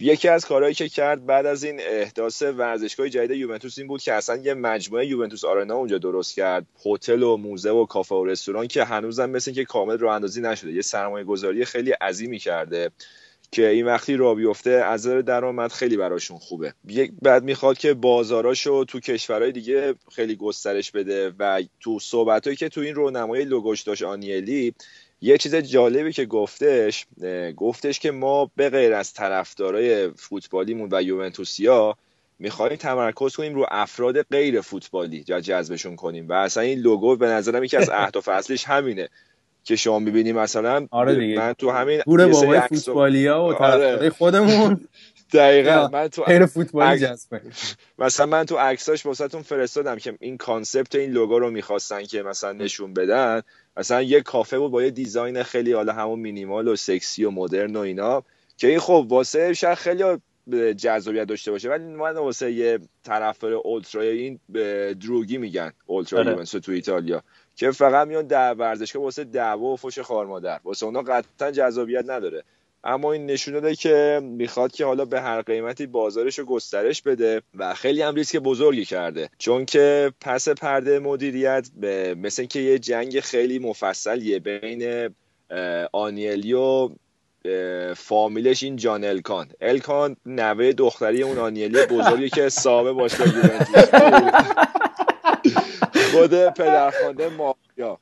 [0.00, 4.12] یکی از کارهایی که کرد بعد از این احداث ورزشگاه جدید یوونتوس این بود که
[4.12, 6.66] اصلا یه مجموعه یوونتوس آرنا اونجا درست کرد.
[6.86, 10.72] هتل و موزه و کافه و رستوران که هنوزم مثل که کامل راه اندازی نشده.
[10.72, 12.90] یه سرمایه گذاری خیلی عظیمی کرده.
[13.54, 16.74] که این وقتی را بیفته از درآمد خیلی براشون خوبه.
[16.88, 22.68] یک بعد می‌خواد که بازاراشو تو کشورهای دیگه خیلی گسترش بده و تو صحبتهایی که
[22.68, 24.74] تو این رونمای لوگوش داشت آنیلی
[25.20, 27.06] یه چیز جالبی که گفتش
[27.56, 31.96] گفتش که ما به غیر از طرفدارای فوتبالیمون و یوونتوسیا
[32.38, 36.28] می‌خوایم تمرکز کنیم رو افراد غیر فوتبالی جذبشون کنیم.
[36.28, 39.08] و اصلا این لوگو به نظرم یکی از اهداف اصلیش همینه.
[39.64, 41.38] که شما می‌بینی مثلا آره دیگه.
[41.38, 44.10] من تو همین گوره بابای فوتبالیا و آره.
[44.10, 44.80] خودمون.
[45.32, 45.88] دقیقا.
[45.92, 47.40] من تو غیر فوتبالی جذبه.
[47.98, 52.52] مثلا من تو عکساش واسهتون فرستادم که این concept این لوگو رو می‌خواستن که مثلا
[52.52, 53.42] نشون بدن.
[53.76, 57.76] مثلا یه کافه بود با یه design خیلی حالا همون مینیمال و سکسی و مدرن
[57.76, 58.22] و اینا.
[58.56, 60.02] که این خب واسه شاید خیلی
[60.76, 61.70] جذابیت داشته باشه.
[61.70, 64.40] ولی من واسه یه طرفدار ultra این
[65.00, 66.44] دروگی میگن اولترا آره.
[66.44, 67.22] تو ایتالیا
[67.56, 70.60] که فقط میان در ورزشگاه واسه دعوا و فوش خار مادر.
[70.64, 72.42] واسه اونا قطعا جذابیت نداره.
[72.86, 77.42] اما این نشون داده که می‌خواد که حالا به هر قیمتی بازارش رو گسترش بده
[77.54, 79.30] و خیلی هم ریسک بزرگی کرده.
[79.38, 85.10] چون که پس پرده مدیریت به مثل اینکه یه جنگ خیلی مفصلیه بین
[85.92, 86.88] آنیلی و
[87.96, 89.48] فامیلش این جان الکان.
[89.60, 93.88] الکان نوه دختری اون آنیلی بزرگی که صاحب باشگاه یوونتوس.
[96.12, 97.98] خود پدرخوانده مافیا.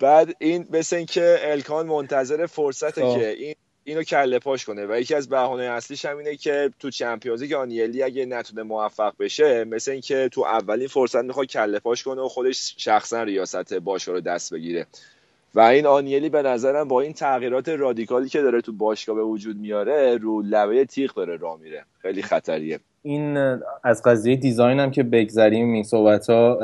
[0.00, 3.18] بعد این مثل اینکه الکان منتظر فرصته خب.
[3.18, 3.54] که این
[3.84, 4.86] اینو کله پاش کنه.
[4.86, 9.14] و یکی از بهانه اصلیش هم اینه که تو چمپیونز لیگ آنیلی اگه نتونه موفق
[9.18, 14.14] بشه مثل اینکه تو اولین فرصت می‌خواد کله پاش کنه و خودش شخصا ریاست باشگاه
[14.14, 14.86] رو دست بگیره.
[15.54, 19.56] و این آنیلی به نظرم با این تغییرات رادیکالی که داره تو باشگاه به وجود
[19.56, 21.84] میاره رو لبه تیغ داره راه میره.
[22.02, 22.80] خیلی خطریه.
[23.02, 23.36] این
[23.84, 26.58] از قضیه design هم که بگذریم این صحبت ها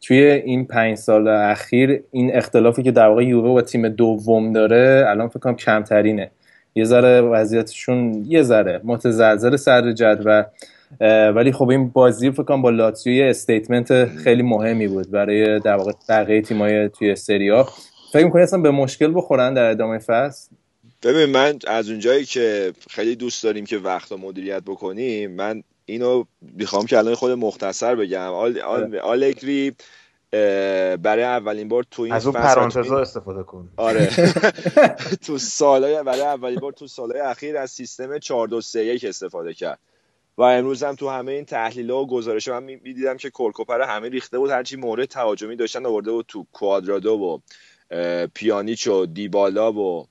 [0.00, 5.04] توی این پنج سال اخیر این اختلافی که در واقع یووه با تیم دوم داره
[5.08, 6.30] الان فکر کنم کمترینه.
[6.74, 10.44] یه ذره وضعیتشون یه ذره متزلزل سر جدول
[11.34, 15.92] ولی خب این بازی فکر کنم با لاتزیو statement خیلی مهمی بود برای در واقع
[16.08, 17.66] بقیه تیمای توی سریا
[18.12, 20.50] فکر می‌کنی اصلا به مشکل بخورن در ادامه فصل؟
[21.02, 26.86] ببین من از اونجایی که خیلی دوست داریم که وقتا مدیریت بکنیم من اینو می‌خوام
[26.86, 28.32] که الان خود مختصر بگم.
[28.32, 29.72] آل, آل, آلگری
[31.02, 33.68] برای اولین بار تو این از اون پرانتزا استفاده کن.
[33.76, 34.10] آره.
[35.26, 39.54] تو سالهای برای اولین بار تو سالهای اخیر از سیستم 4 2 3 1 استفاده
[39.54, 39.78] کرد.
[40.38, 44.08] و امروز هم تو همه این تحلیل ها و گزارش من می‌دیدم که کورکوپر همه
[44.08, 47.38] ریخته بود هرچی مورد تهاجمی داشتن آورده بود تو کوادرادو و
[48.34, 50.06] پیانیچ و دیبالا و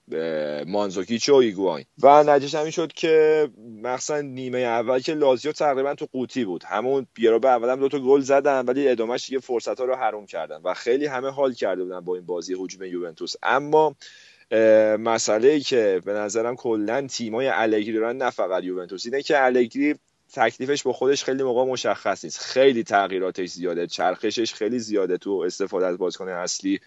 [0.67, 3.49] مانزوکیچ و ایگواین و نتیجه همین شد که
[3.84, 6.63] مخصوصا نیمه اول که لازیو تقریبا تو قوطی بود.
[6.63, 9.95] همون بیرا به اول هم دو تا گل زدن ولی ادامهش دیگه فرصت ها رو
[9.95, 13.34] حروم کردن و خیلی همه حال کرده بودن با این بازی هجوم یوونتوس.
[13.43, 13.95] اما
[14.99, 19.05] مسئله ای که به نظرم کلا تیمای الگری دارن نه فقط یوونتوس.
[19.05, 19.95] اینه که الگری
[20.34, 22.39] تکلیفش با خودش خیلی موقع مشخص نیست.
[22.39, 26.79] خیلی تغییراتش زیاده چرخشش خیلی زیاده تو استفاده از بازیکن اصلی.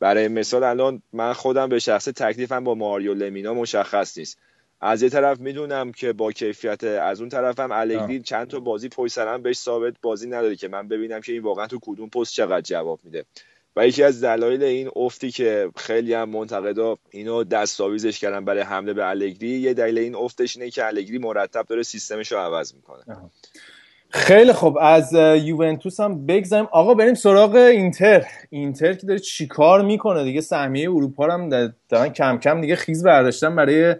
[0.00, 4.38] برای مثال الان من خودم به شخص تکلیفم با ماریو لمینا مشخص نیست.
[4.80, 8.88] از یه طرف می‌دونم که با کیفیت از اون طرف هم الگری چند تا بازی
[8.88, 12.32] پشت سرم بهش ثابت بازی نداره که من ببینم که این واقعا تو کدوم پست
[12.32, 13.24] چقدر جواب میده.
[13.76, 18.92] و یکی از دلایل این افتی که خیلی هم منتقدا اینو دستاویزش کردن برای حمله
[18.92, 23.30] به الگری یه دلیل این افتش اینه که الگری مرتب داره سیستمش رو عوض می‌کنه.
[24.12, 24.78] خیلی خوب.
[24.80, 25.12] از
[25.44, 26.68] یوونتوس هم بگذاریم.
[26.72, 28.24] آقا بریم سراغ اینتر.
[28.50, 31.48] اینتر که داره چیکار می‌کنه دیگه؟ سهمیه اروپا هم
[31.88, 33.94] دارن کم کم دیگه خیز برداشتن برای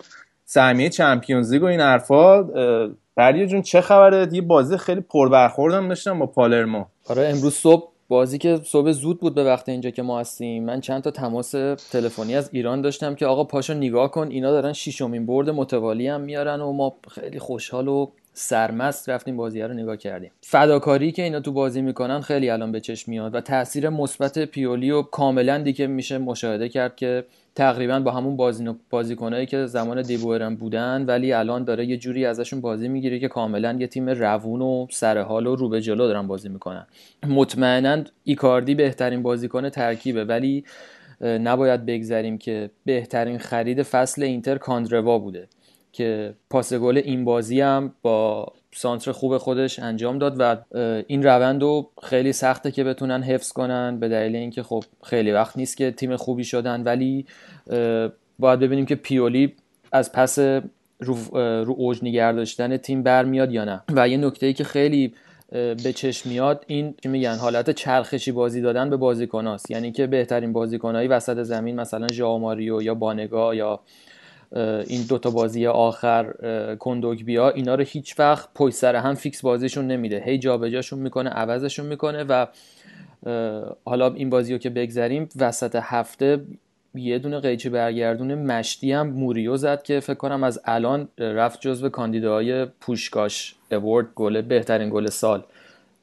[0.44, 2.42] سهمیه چمپیونز لیگ و این حرفا.
[3.16, 6.84] بردیا جون چه خبره؟ یه بازی خیلی پربرخوردم داشتم با پالرمو.
[7.08, 10.64] آره امروز صبح بازی که صبح زود بود به وقت اینجا که ما هستیم.
[10.64, 11.50] من چند تا تماس
[11.92, 16.20] تلفنی از ایران داشتم که آقا پاشو نگاه کن اینا دارن شیشمین برد متوالی هم
[16.20, 20.30] میارن و ما خیلی خوشحال و سرمست رفتیم بازی رو نگاه کردیم.
[20.40, 24.90] فداکاری که اینا تو بازی می‌کنن خیلی الان به چشم میاد و تاثیر مثبت پیولی
[24.90, 27.24] و کاملا دیگه میشه مشاهده کرد که
[27.54, 32.60] تقریبا با همون بازی بازیکنایی که زمان دیبورن بودن ولی الان داره یه جوری ازشون
[32.60, 36.48] بازی می‌گیره که کاملا یه تیم روون و سرحال و رو به جلو دارن بازی
[36.48, 36.86] می‌کنن.
[37.28, 40.64] مطمئنا ایکاردی بهترین بازیکن ترکیبه ولی
[41.20, 45.48] نباید بگذریم که بهترین خرید فصل اینتر کاندروا بوده.
[45.92, 50.56] که پاس گل این بازی هم با سانتر خوب خودش انجام داد و
[51.06, 55.56] این روند رو خیلی سخته که بتونن حفظ کنن به دلیل اینکه خب خیلی وقت
[55.56, 57.26] نیست که تیم خوبی شدن ولی
[58.38, 59.54] باید ببینیم که پیولی
[59.92, 60.38] از پس
[61.00, 61.16] رو,
[61.64, 63.82] رو اوج نگه داشتن تیم برمیاد یا نه.
[63.92, 65.14] و یه نکته ای که خیلی
[65.50, 70.52] به چشم میاد این که میگن حالت چرخشی بازی دادن به بازیکناست یعنی که بهترین
[70.52, 73.80] بازیکنایی وسط زمین مثلا ژائو یا بانگا یا
[74.86, 76.32] این دوتا بازی آخر
[76.78, 80.22] کندوگ بیا اینا رو هیچ وقت پشت سر هم فیکس بازیشون نمیده.
[80.26, 82.46] هی جابجاشون می‌کنه عوضشون می‌کنه و
[83.84, 86.40] حالا این بازی رو که بگذریم وسط هفته
[86.94, 91.88] یه دونه قیچی برگردون مشتی هم موریو زد که فکر کنم از الان رفت جزو
[91.88, 95.44] کاندیداهای پوشکاش اوورد گل بهترین گل سال.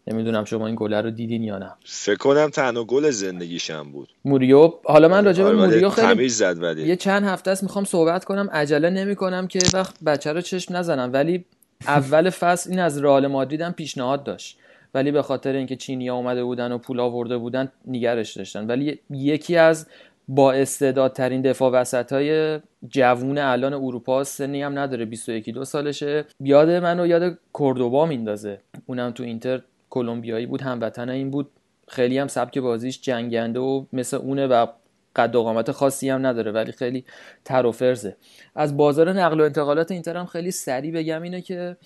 [0.08, 1.72] نمی‌دونم شما این گل رو دیدین یا نه.
[1.86, 4.10] فکر کنم تنها گل زندگیشم بود.
[4.26, 6.88] موریو حالا من راجع به آره، موریو خیلی زد ولی.
[6.88, 11.14] یه چند هفته است می‌خوام صحبت کنم عجله نمی‌کنم که وقت بچه رو چشم نزنم.
[11.14, 11.45] ولی
[11.88, 14.58] اول فصل این از رئال مادرید هم پیشنهاد داشت.
[14.93, 18.68] ولی به خاطر اینکه چینی اومده بودن و پول آورده بودن نگرش داشتن.
[18.68, 19.88] ولی یکی از
[20.28, 26.26] با استعدادترین دفاع وسط های جوون الان اروپا سنی هم نداره 21 دو سالشه.
[26.39, 28.60] یاد منو یاد کوردوبا میندازه.
[28.86, 31.49] اونم تو اینتر کلمبیایی بود هموطن این بود.
[31.88, 34.65] خیلی هم سبک بازیش جنگنده و مثل اونه و
[35.15, 37.05] قد و قامت خاصی هم نداره ولی خیلی
[37.45, 38.15] تر و فرزه
[38.55, 41.77] از بازار نقل و انتقالات اینتر هم خیلی سریع بگم اینه که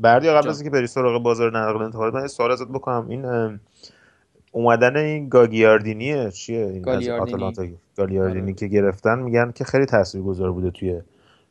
[0.00, 3.08] بردی قبل از اینکه بری سراغ بازار نقل و انتقالات من سوال ازت بکنم.
[3.08, 3.58] این
[4.52, 7.78] اومدن این گاگیاردینیه چیه؟ این گالیاردینی.
[7.96, 8.52] گالیاردینی آره.
[8.52, 11.00] که گرفتن میگن که خیلی تاثیرگذار بوده توی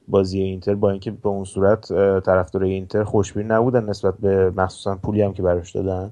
[0.07, 1.87] بازی اینتر با اینکه به اون صورت
[2.23, 6.11] طرفدار اینتر خوشبین نبودن نسبت به مخصوصا پولی هم که براش دادن.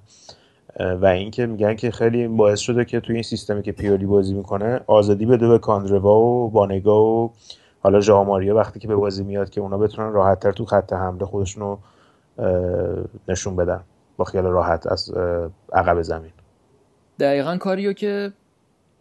[1.02, 4.80] و اینکه میگن که خیلی باعث شده که توی این سیستمی که پیولی بازی می‌کنه
[4.88, 7.32] آزادی بده به کاندروا و بانگا و
[7.80, 10.94] حالا ژائو ماریو وقتی که به بازی میاد که اونا بتونن راحت تر تو خط
[10.94, 11.80] حمله خودشون رو
[13.28, 13.82] نشون بدن
[14.18, 15.12] با خیال راحت از
[15.74, 16.32] عقب زمین.
[17.20, 18.32] دقیقا کاریو که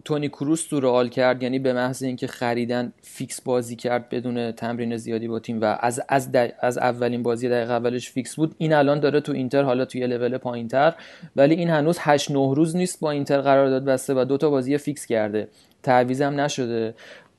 [0.04, 4.96] تونی کروس تو رئال کرد یعنی به محض اینکه خریدن fix بازی کرد بدون تمرین
[4.96, 6.28] زیادی با تیم و از از,
[6.60, 8.54] از اولین بازی دقیقه اولش fix بود.
[8.58, 10.94] این الان داره تو اینتر حالا توی لول پایینتر
[11.36, 14.78] ولی این هنوز 8 9 روز نیست با اینتر قرارداد بسته و دو تا بازی
[14.78, 15.48] fix کرده.
[15.82, 16.94] تعویزم نشده.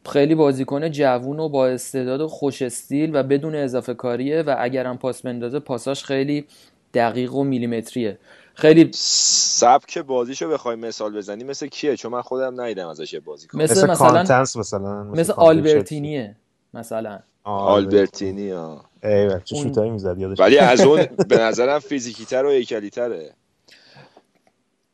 [0.06, 4.98] خیلی بازیکن جوون و با استعداد و خوش استیل و بدون اضافه کاریه و اگرم
[4.98, 6.46] پاس بندازه پاساش خیلی
[6.94, 8.18] دقیق و میلیمتریه.
[8.56, 13.62] خیلی سبک بازیشو بخوای مثال بزنی مثل کیه؟ چون من خودم ندیدم ازش بازی کنم.
[13.62, 16.36] مثل مثلا مثلا مثل آلبرتینیه
[16.74, 17.20] مثلا.
[17.44, 18.52] آلبرتینی.
[18.52, 22.90] ها ای چه شوتایی می‌زد یادش ولی از اون به نظرم فیزیکی تر و هیکلی
[22.90, 23.34] تره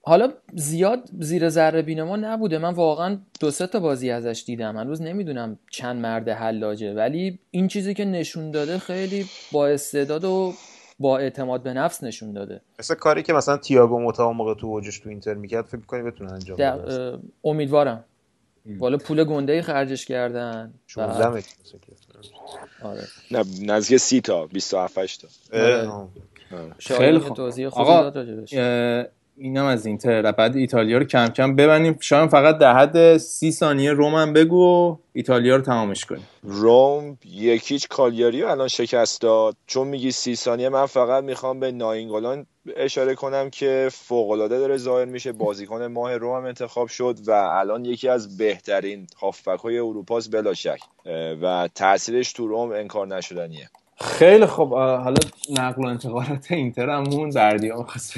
[0.03, 2.57] حالا زیاد زیر ذره بین ما نبوده.
[2.57, 4.77] من واقعا دو سه تا بازی ازش دیدم.
[4.77, 6.93] هنوز نمی‌دونم چند مرد حلاجه.
[6.93, 10.53] ولی این چیزی که نشون داده خیلی با استعداد و
[11.01, 12.61] با اعتماد به نفس نشون داده.
[12.79, 16.31] مثل کاری که مثلا تییاگو موتا موقع تو اوجش تو اینتر می‌کرد فکر می‌کنی بتونه
[16.31, 18.03] انجام بده؟ امیدوارم.
[18.79, 20.73] بالا پول گنده ای خرجش کردن.
[20.87, 21.43] 16
[22.83, 23.01] آره.
[23.31, 25.27] نه نزدیک 30 تا 27 تا.
[26.79, 27.39] خیلی خوب
[27.73, 28.11] آقا
[29.37, 30.31] اینم از اینتر.
[30.31, 31.97] بعد ایتالیا رو کم کم ببندیم.
[31.99, 36.27] شاید فقط در حد سی ثانیه روم هم بگو و ایتالیا رو تمامش کنیم.
[36.43, 39.55] روم یکیچ کالیاری رو الان شکست داد.
[39.67, 45.05] چون میگی سی ثانیه من فقط می‌خوام به ناینگولان اشاره کنم که فوقالعاده داره ظاهر
[45.05, 45.31] میشه.
[45.31, 50.53] بازیکن ماه روم هم انتخاب شد و الان یکی از بهترین هافبک های اروپاست بلا
[50.53, 50.79] شک
[51.41, 53.69] و تاثیرش تو روم انکار نشدنیه.
[54.01, 55.19] خیلی خب حالا
[55.49, 58.17] نقل و انتقالات اینتر هم مون بردیام خواست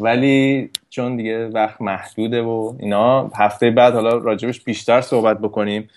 [0.00, 5.88] ولی چون دیگه وقت محدوده و اینا هفته بعد حالا راجبش بیشتر صحبت بکنیم.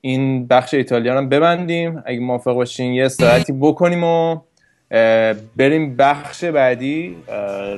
[0.00, 2.02] این بخش ایتالیا رو ببندیم.
[2.06, 4.40] اگه موافق باشین یه استراحتی بکنیم و
[5.56, 7.16] بریم بخش بعدی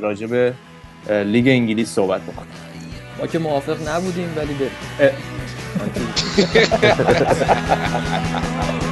[0.00, 0.54] راجب
[1.08, 2.52] لیگ انگلیس صحبت بکنیم.
[3.20, 4.70] ما که موافق نبودیم ولی بریم.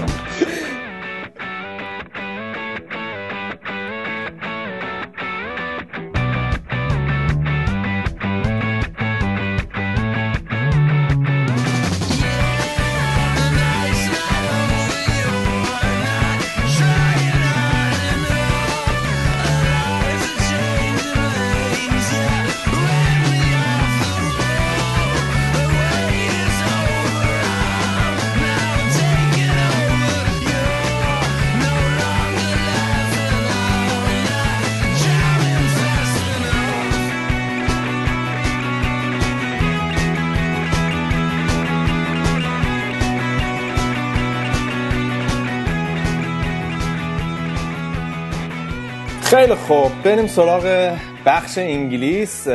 [49.39, 50.03] خیلی خوب.
[50.05, 52.49] بریم سراغ بخش انگلیس.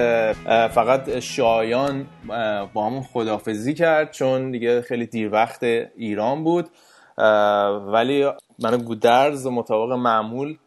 [0.46, 2.06] فقط شایان
[2.74, 6.70] با همون خدافزی کرد چون دیگه خیلی دیر وقت ایران بود.
[7.88, 8.26] ولی
[8.60, 10.58] من گودرز مطابق معمول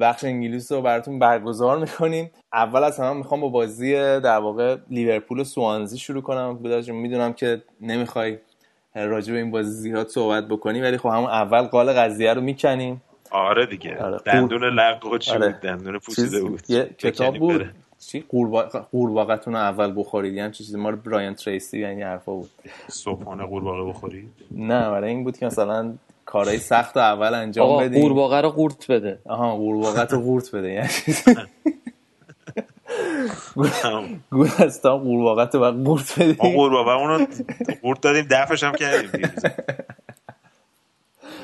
[0.00, 2.30] بخش انگلیس رو براتون برگزار می‌کنیم.
[2.52, 6.58] اول از همه می‌خوام با بازی در واقع لیورپول و سوانزی شروع کنم.
[6.62, 8.38] گودرز می‌دونم که نمی‌خوای
[8.94, 13.02] راجع به این بازی زیاد صحبت بکنی ولی خب همون اول قال قضیه رو می‌کنیم.
[13.30, 13.98] آره دیگه.
[13.98, 14.18] آره.
[14.26, 15.48] دندون لق چی آره.
[15.48, 16.70] بود دندون پوسیده بود.
[16.70, 17.70] یه کتاب بود.
[17.98, 18.24] چی؟
[18.90, 20.34] قورباغتون رو اول بخورید.
[20.34, 22.50] یعنی چیزی؟ ما رو برایان تریسی یعنی حرفا بود.
[22.88, 28.00] صبحانه قورباغه بخورید نه برای این بود که مثلا کارهای سخت رو اول انجام بدیم.
[28.00, 29.18] قورباغه رو قورت بده.
[29.24, 30.72] آها قورباغه رو قورت بده.
[30.72, 30.88] یعنی
[34.30, 36.36] گورستان قورباغه رو قورت بدیم.
[36.42, 37.26] ما قورباغه اون رو
[37.82, 39.10] قورت دادیم دفعش هم کردیم.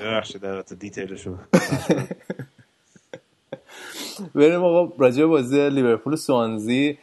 [0.03, 1.37] ببخشید البته دیتیلشو
[4.35, 6.99] بریم آقا راجع بازی لیورپول سوانزی.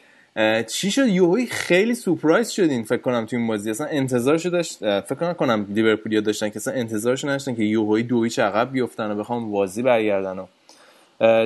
[0.68, 3.70] چی شد؟ یوهی خیلی سورپرایز شدین فکر کنم تو این بازی.
[3.70, 8.40] اصلا انتظارشو داشت فکر کنم لیورپولیا داشتن که اصلا انتظارشو نداشتن که یوهی دو هیچ
[8.40, 10.48] عقب بیفتن و بخوام بازی برگردن و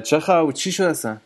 [0.01, 1.18] چه خبر چی شد اصلا؟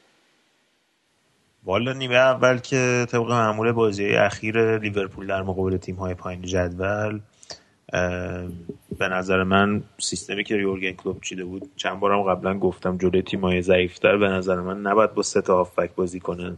[1.63, 7.19] والا نیمه اول که طبق معمول بازی اخیر لیورپول در مقابل تیم های پایین جدول
[8.99, 13.61] به نظر من سیستمی که یورگن کلوب چیده بود چند بارم قبلا گفتم جلوی تیمای
[13.61, 16.55] ضعیفتر به نظر من نباید با سه تا هافبک بازی کنه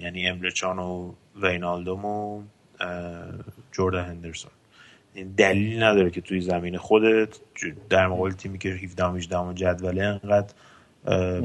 [0.00, 2.42] یعنی امرچان و وینالدوم و
[3.72, 4.50] جوردن هندرسون.
[5.14, 7.28] این دلیل نداره که توی زمین خودت
[7.90, 10.54] در مقابل تیمی که 17 18 جدوله انقدر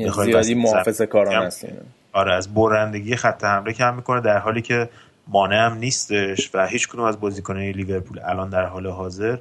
[0.07, 1.68] بخوای زیادی محافظ کاران هست
[2.11, 4.89] آره از برندگی خط حمله کم می‌کنه در حالی که
[5.28, 9.38] مانه هم نیستش و هیچ کدوم از بازیکنان لیورپول الان در حال حاضر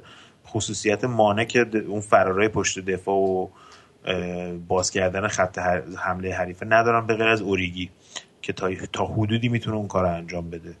[0.47, 3.47] خصوصیت مانه که اون فرارای پشت دفاع و
[4.67, 5.57] باز کردن خط
[5.97, 7.89] حمله حریفه ندارن به غیر از اوریگی
[8.41, 8.53] که
[8.93, 10.75] تا, حدودی می‌تونه اون کار انجام بده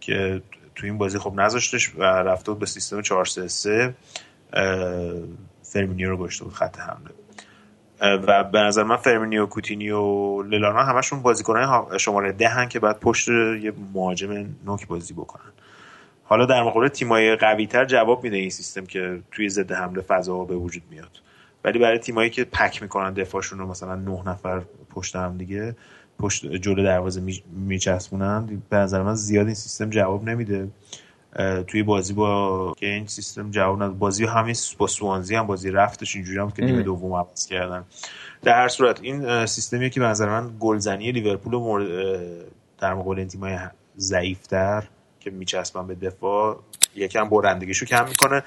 [0.00, 0.42] که
[0.74, 3.94] تو این بازی خب نذاشتش و رفته به سیستم 4 3 3
[5.62, 7.10] فرمینیو رو گذاشته بود خط حمله.
[8.26, 13.28] و به نظر من فرمینیو کوتینیو للانا همشون بازیکنان شماره ده هن که بعد پشت
[13.28, 15.52] یه مهاجم نوک بازی بکنن.
[16.24, 20.44] حالا در مقابل تیمای قوی تر جواب میده این سیستم که توی ضد حمله فضا
[20.44, 21.20] به وجود میاد.
[21.64, 25.76] ولی برای تیمایی که پک می‌کنن دفاعشون رو مثلا نه نفر پشت هم دیگه
[26.18, 30.68] پشت جلو دروازه میچسبونن به نظر من زیاد این سیستم جواب نمیده.
[31.66, 33.98] توی بازی با که این سیستم جواب نداد.
[33.98, 37.84] بازی همین با سوانزی هم بازی رفتش اینجوری هم که نیمه دوم عوض کردن.
[38.42, 41.86] در هر صورت این سیستمیه که به نظر من گلزنی لیورپول مورد
[42.78, 43.58] در مقابل این تیمای
[43.98, 44.84] ضعیفتر
[45.20, 46.60] که میچسبن به دفاع
[46.96, 48.42] یکم برندگیشو کم می‌کنه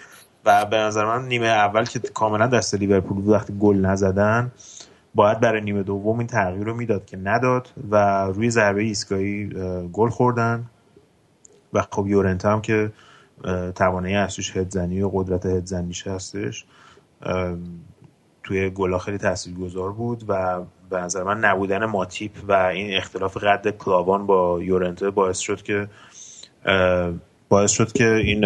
[0.46, 4.52] و به نظر من نیمه اول که کاملا دست لیورپول بود وقتی گل نزدن
[5.16, 9.50] باید برای نیمه دوم این تغییر رو می‌داد که نداد و روی ضربه ایستگاهی
[9.94, 10.66] گل خوردن.
[11.74, 12.92] و خب یورنت هم که
[13.76, 16.66] توانایی اصلیش هدزنی و قدرت هدزنیش هستش.
[18.44, 23.78] توی گلا خیلی تاثیرگذار بود و به نظر من نبودن ماتیپ و این اختلاف قد
[23.78, 25.88] کلاوان با یورنته باعث شد که
[27.50, 28.46] باعث شد که این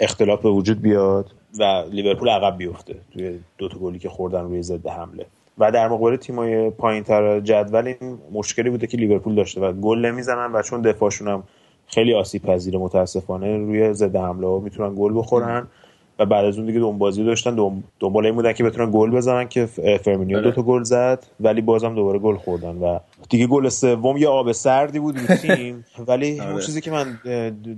[0.00, 4.62] اختلاف به وجود بیاد و لیورپول عقب بیفته توی دو تا گلی که خوردن روی
[4.62, 5.26] ضد حمله.
[5.58, 10.52] و در مقابل تیمای پایینتر جدول این مشکلی بوده که لیورپول داشته و گل نمی‌زنن
[10.52, 11.44] و چون دفاعشون هم
[11.86, 13.56] خیلی آسیب پذیر متاسفانه.
[13.56, 15.66] روی ضد حمله ها می‌تونن گل بخورن
[16.18, 19.66] و بعد از اون دیگه بازی داشتن دنبال این بودن که بتونن گل بزنن که
[20.04, 22.98] فرمینیو دو تا گل زد ولی بازم دوباره گل خوردن و
[23.30, 25.84] دیگه گل سوم یه آب سردی بود رو تیم.
[26.08, 27.18] ولی اون چیزی که من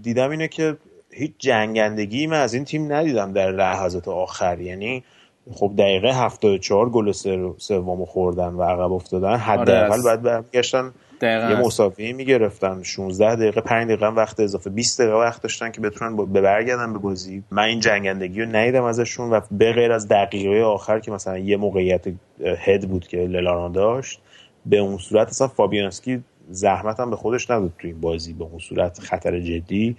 [0.02, 0.76] دیدم اینه که
[1.10, 4.60] هیچ جنگندگی من از این تیم ندیدم در لحظات آخر.
[4.60, 5.04] یعنی
[5.52, 7.12] خب دقیقه 74 گل
[7.58, 9.28] سومو خوردن و عقب افتادن.
[9.28, 10.92] آره، حداقل بعد برمیگشتن
[11.22, 12.82] یه مساوی می‌گرفتن.
[12.82, 14.70] 16 دقیقه 5 دقیقه وقت اضافه.
[14.70, 17.42] 20 دقیقه وقت داشتن که بتونن به برگردن به بازی.
[17.50, 21.56] من این جنگندگی رو ندیدم ازشون و به غیر از دقیقه آخر که مثلا یه
[21.56, 22.04] موقعیت
[22.40, 24.20] هد بود که للاران داشت
[24.66, 28.32] به اون صورت اصلا فابیانسکی زحمت هم به خودش نداد تو این بازی.
[28.32, 29.96] به اون صورت خطر جدی.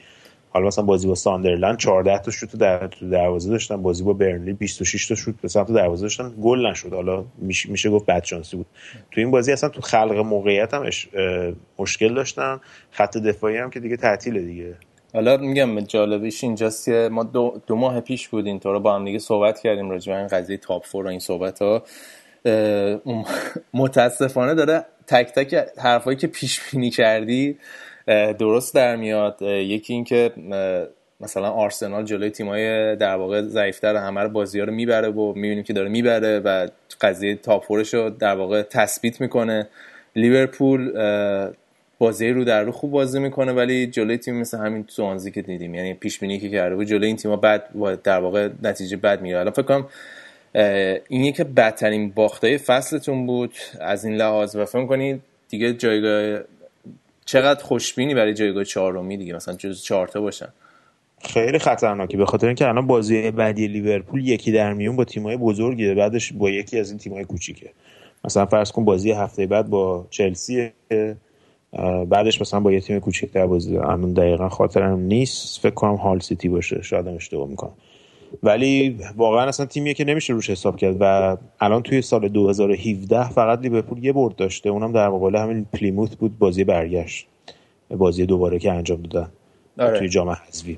[0.50, 5.08] حالا مثلا بازی با ساندرلند 14 تا شوت در دروازه داشتن بازی با برنلی 26
[5.08, 6.94] تا شوت به سمت دروازه داشتن گل نشد.
[6.94, 8.66] حالا میشه, گفت بد شانسی بود.
[9.12, 10.90] تو این بازی اصلا تو خلق موقعیت هم
[11.80, 12.60] مشکل داشتن.
[12.92, 14.76] خط دفاعی هم که دیگه تعطیله دیگه.
[15.14, 19.20] حالا میگم جالبیش اینجاست که ما دو, دو ماه پیش بود اینطور با هم دیگه
[19.20, 21.84] صحبت کردیم راجع به این قضیه تاپ فور و این صحبت ها
[23.74, 27.58] متاسفانه داره تک تک حرفایی که پیش بینی کردی
[28.40, 29.42] درست در میاد.
[29.42, 30.32] یکی اینکه
[31.20, 35.64] مثلا آرسنال جلوی تیمای در واقع ضعیفتر همه رو بازی ها رو می‌بره و می‌بینیم
[35.64, 36.68] که داره می‌بره و
[37.02, 39.68] قضیه تاپورش رو در واقع تثبیت می‌کنه.
[40.16, 40.92] لیورپول
[42.00, 45.76] بازی رو در رو خوب بازی می‌کنه ولی جلوی تیم مثل همین سوانزی که دیدیم
[45.76, 47.64] یعنی پیش بینی که کرده بود جلوی این تیم‌ها بعد
[48.04, 49.88] در واقع نتیجه بد میره الان فکر کنم
[51.10, 56.40] این یکی بدترین باختای فصلتون بود از این لحاظ و فکر کنید دیگه جایگاه
[57.28, 60.48] چقدر خوشبینی برای جایگاه چهارمی دیگه مثلا جز چهارتا باشن.
[61.22, 62.18] خیلی خطرناکی.
[62.18, 66.50] به خاطر اینکه الان بازی بعدی لیورپول یکی در میون با تیمای بزرگیه بعدش با
[66.50, 67.70] یکی از این تیمای کوچیکه.
[68.26, 70.72] مثلا فرض کن بازی هفته بعد با چلسی
[72.10, 73.78] بعدش مثلا با یه تیم کوچیک‌تر بازی.
[73.78, 75.60] الان دقیقا خاطرم نیست.
[75.60, 76.82] فکر کنم هال سیتی باشه.
[76.82, 77.74] شاید اشتباه می‌کنم.
[78.44, 83.60] ولی واقعا اصلا تیمیه که نمیشه روش حساب کرد و الان توی سال 2017 فقط
[83.62, 84.70] لیورپول یه برد داشته.
[84.70, 87.28] اونم در مقابل همین پلیموت بود بازی برگشت.
[87.90, 89.30] بازی دوباره که انجام دادن
[89.80, 90.00] آره.
[90.00, 90.78] توی جام حذفی.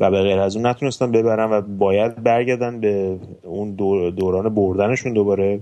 [0.00, 3.74] و به غیر از اون نتونستن ببرن و باید برگردن به اون
[4.10, 5.60] دوران بردنشون دوباره.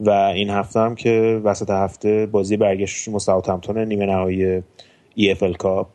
[0.00, 4.62] و این هفته هم که وسط هفته بازی برگشتشون با نیمه نهایی
[5.18, 5.88] EFL کاپ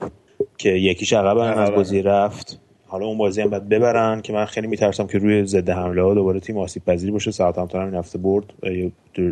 [0.58, 2.60] که یکیش عقب از بازی رفت.
[2.96, 6.14] حالا اون بازی هم باید ببرن که من خیلی میترسم که روی ضد حمله ها
[6.14, 7.32] دوباره تیم آسیب پذیر باشه.
[7.32, 8.46] ساعت هم این هفته برد.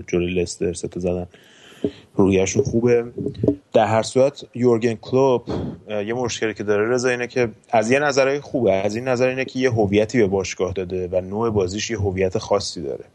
[0.07, 1.28] جلوی لستر سه زدن.
[2.16, 3.05] رویشون خوبه.
[3.74, 5.43] در هر صورت یورگن کلوب
[5.89, 8.74] یه مشکلی که داره رضا اینه که از یه نظرهای خوبه.
[8.74, 12.38] از این نظر اینه که یه هویتی به باشگاه داده و نوع بازیش یه هویت
[12.38, 13.05] خاصی داره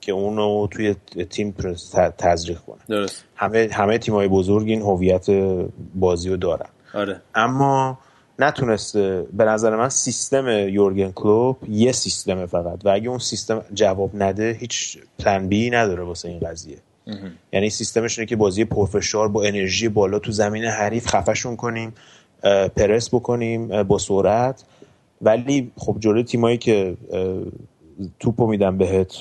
[0.00, 0.94] که اونو توی
[1.30, 1.54] تیم
[2.18, 2.80] تزریق کنه.
[2.88, 3.24] درست.
[3.36, 5.26] همه همه تیم‌های بزرگ این هویت
[5.94, 6.68] بازی رو دارن.
[6.94, 7.20] آره.
[7.34, 7.98] اما
[8.38, 12.86] نتونسته به نظر من سیستم یورگن کلوب یه سیستمه فقط.
[12.86, 16.76] و اگه اون سیستم جواب نده هیچ پلن بی نداره واسه این قضیه.
[17.52, 21.94] یعنی سیستمش اینه که بازی پرفشار با انرژی بالا تو زمین حریف خفشون کنیم
[22.76, 24.64] پرس بکنیم با سرعت.
[25.22, 26.96] ولی خب جلوی تیمایی که
[28.20, 29.14] توپو میدن بهت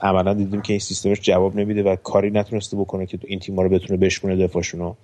[0.00, 3.68] عملا دیدیم که این سیستمش جواب نمیده و کاری نتونسته بکنه که این تیم‌ها رو
[3.68, 4.94] بتونه بشمونه دفاعشونو.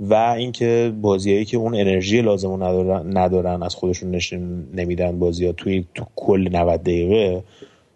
[0.00, 5.52] و اینکه بازیایی که اون انرژی لازم ندارن, ندارن از خودشون نشون نمیدن بازی ها
[5.52, 7.44] توی تو کل 90 دقیقه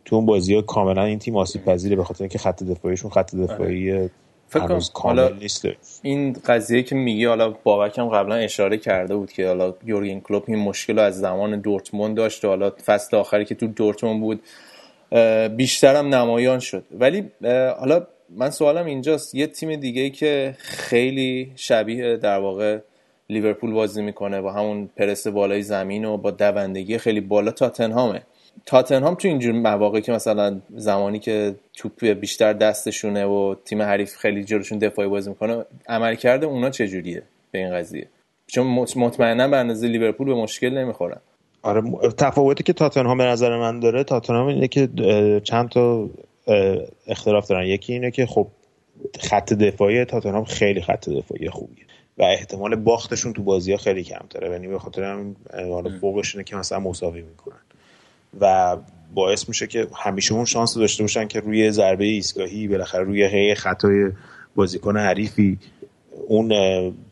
[0.05, 3.35] تو اون بازی ها کاملا این تیم آسیب پذیره به خاطر اینکه خط دفاعیشون خط
[3.35, 4.11] دفاعی آره.
[4.49, 5.65] فکر کامل نیست
[6.03, 10.45] این قضیه که میگی حالا بابک هم قبلا اشاره کرده بود که حالا یورگن کلوپ
[10.49, 14.43] این مشکل رو از زمان دورتموند داشت و حالا فصل آخری که تو دورتموند بود
[15.57, 17.25] بیشتر هم نمایان شد ولی
[17.79, 19.35] حالا من سوالم اینجاست.
[19.35, 22.79] یه تیم دیگه ای که خیلی شبیه در واقع
[23.31, 28.23] لیورپول بازی می‌کنه با همون پرس بالای زمین و با دوندگی خیلی بالا تاتنهامه.
[28.67, 34.45] تاتنهام تو اینجور مواقع که مثلا زمانی که توپ بیشتر دستشونه و تیم حریف خیلی
[34.45, 38.07] جلوشون دفاعی بازی می‌کنه عمل کرده اونا چجوریه به این قضیه؟
[38.47, 38.67] چون
[38.97, 41.21] مطمئنا به اندازه لیورپول به مشکل نمی‌خورن.
[41.63, 41.83] آره
[42.19, 44.89] تفاوتی که تاتنهام به نظر من داره تاتنهام اینه که
[45.45, 46.11] چند تا
[47.07, 47.67] اختلاف دارن.
[47.67, 48.47] یکی اینه که خب
[49.21, 51.85] خط دفاعی تاتنهام خیلی خط دفاعی خوبیه
[52.19, 54.51] و احتمال باختشون تو بازی ها خیلی کمتره.
[54.51, 55.37] یعنی به خاطر هم
[56.01, 57.61] فوقش اینه که مثلا مساوی می‌کنن.
[58.41, 58.77] و
[59.15, 63.55] باعث میشه که همیشه اون شانس داشته باشن که روی ضربه ایستگاهی بالاخره روی هی
[63.55, 64.11] خطای
[64.57, 65.59] بازیکن حریفی
[66.29, 66.49] اون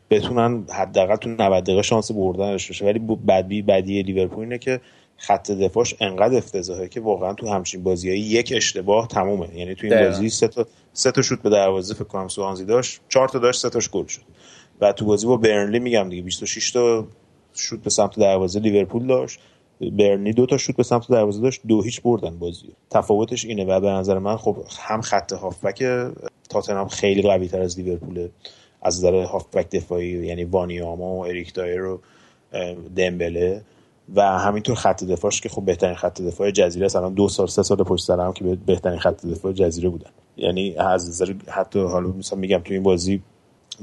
[0.09, 4.81] بتونن حداقل تو 90 دقیقه شانس بردن داشته باشه ولی بدی بدی لیورپول اینه که
[5.19, 9.57] خط دفاعش انقدر افتضاحه که واقعا تو همچین بازیایی یک اشتباه تمومه.
[9.57, 13.01] یعنی تو این بازی سه تا سه تا شوت به دروازه فکر کنم سوانزی داشت
[13.09, 14.21] چهار تا داشت سه تاش گل شد.
[14.81, 17.07] و تو بازی با برنلی میگم دیگه 26 تا
[17.53, 19.39] شوت به سمت دروازه لیورپول داشت.
[19.81, 23.65] برنی دو تا شوت به سمت دروازه داشت دو هیچ بردن بازی تفاوتش اینه.
[23.65, 25.83] و به نظر من خب هم خط هافبک
[26.49, 28.27] تاتنهام خیلی قوی تر از لیورپول
[28.81, 32.01] از نظر هافبک دفاعی یعنی وانیاما و اریک دایر و
[32.95, 33.61] دمبله.
[34.15, 36.95] و همینطور خط دفاعش که خب بهترین خط دفاع جزیره است.
[36.95, 40.09] الان دو سال سه سال پشت سر هم که بهترین خط دفاع جزیره بودن.
[40.37, 43.21] یعنی از نظر حتی حالا مثلا میگم توی این بازی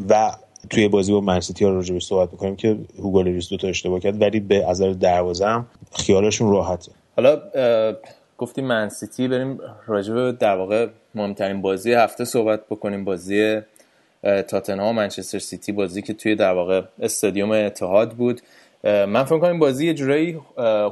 [0.09, 0.33] و
[0.71, 4.23] توی بازی با منسیتی ها راجبش صحبت می‌کنیم که هوگو لوریس دو تا اشتباه کرد
[4.23, 6.93] ولی به از دروازه هم خیالشون راحته.
[7.17, 7.43] حالا
[8.39, 13.61] گفتیم منسیتی بریم راجب در واقع مهمترین بازی هفته صحبت بکنیم بازی
[14.23, 18.41] تاتنهام منچستر سیتی بازی که توی در واقع استادیوم اتحاد بود.
[18.87, 20.41] من فکر کنم بازی یه جورایی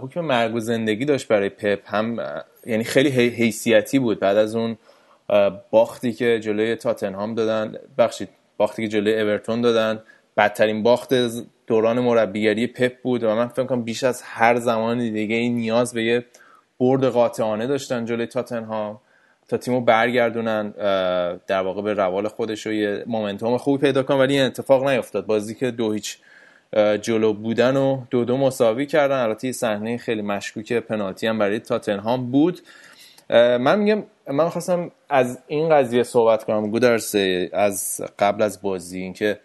[0.00, 1.78] حکم مرگ و زندگی داشت برای پپ.
[1.84, 2.18] هم
[2.66, 4.20] یعنی خیلی حیثیتی بود.
[4.20, 4.76] بعد از اون
[5.70, 10.02] باختی که جلوی تاتنهام دادن بخشید باختی که جلوی اورتون دادن.
[10.36, 11.14] بدترین باخت
[11.66, 15.94] دوران مربیگری پپ بود و من فکر کنم بیش از هر زمان دیگه این نیاز
[15.94, 16.24] به یه
[16.80, 19.00] برد قاطعانه داشتن جلوی تاتنهام.
[19.48, 20.70] تا تیمو برگردونن
[21.46, 25.26] در واقع به روال خودش و یه مومنتوم خوبی پیدا کنن ولی این اتفاق نیفتاد
[25.26, 26.18] بازی که دو هیچ
[27.02, 29.18] جلو بودن و دو دو مساوی کردن.
[29.18, 32.60] البته صحنه خیلی مشکوک پنالتی هم برای تاتنهام بود.
[33.30, 37.14] من میگم من خواستم از این قضیه صحبت کنم گودرس
[37.52, 39.38] از قبل از بازی اینکه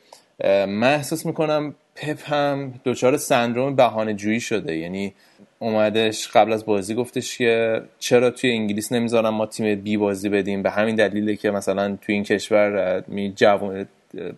[0.43, 4.77] من احساس می‌کنم پپ هم دچار سندروم بهانه جویی شده.
[4.77, 5.13] یعنی
[5.59, 10.63] اومدش قبل از بازی گفتش که چرا توی انگلیس نمی‌ذارم ما تیم بی بازی بدیم؟
[10.63, 13.87] به همین دلیله که مثلا توی این کشور می جوان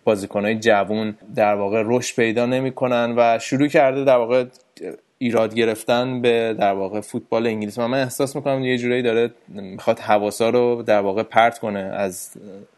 [0.04, 4.44] بازیکنهای جوون در واقع رشد پیدا نمی‌کنن و شروع کرده در واقع
[5.18, 7.78] ایراد گرفتن به در واقع فوتبال انگلیس.
[7.78, 12.30] من احساس می‌کنم یه جورایی داره می‌خواد حواسا رو در واقع پرت کنه از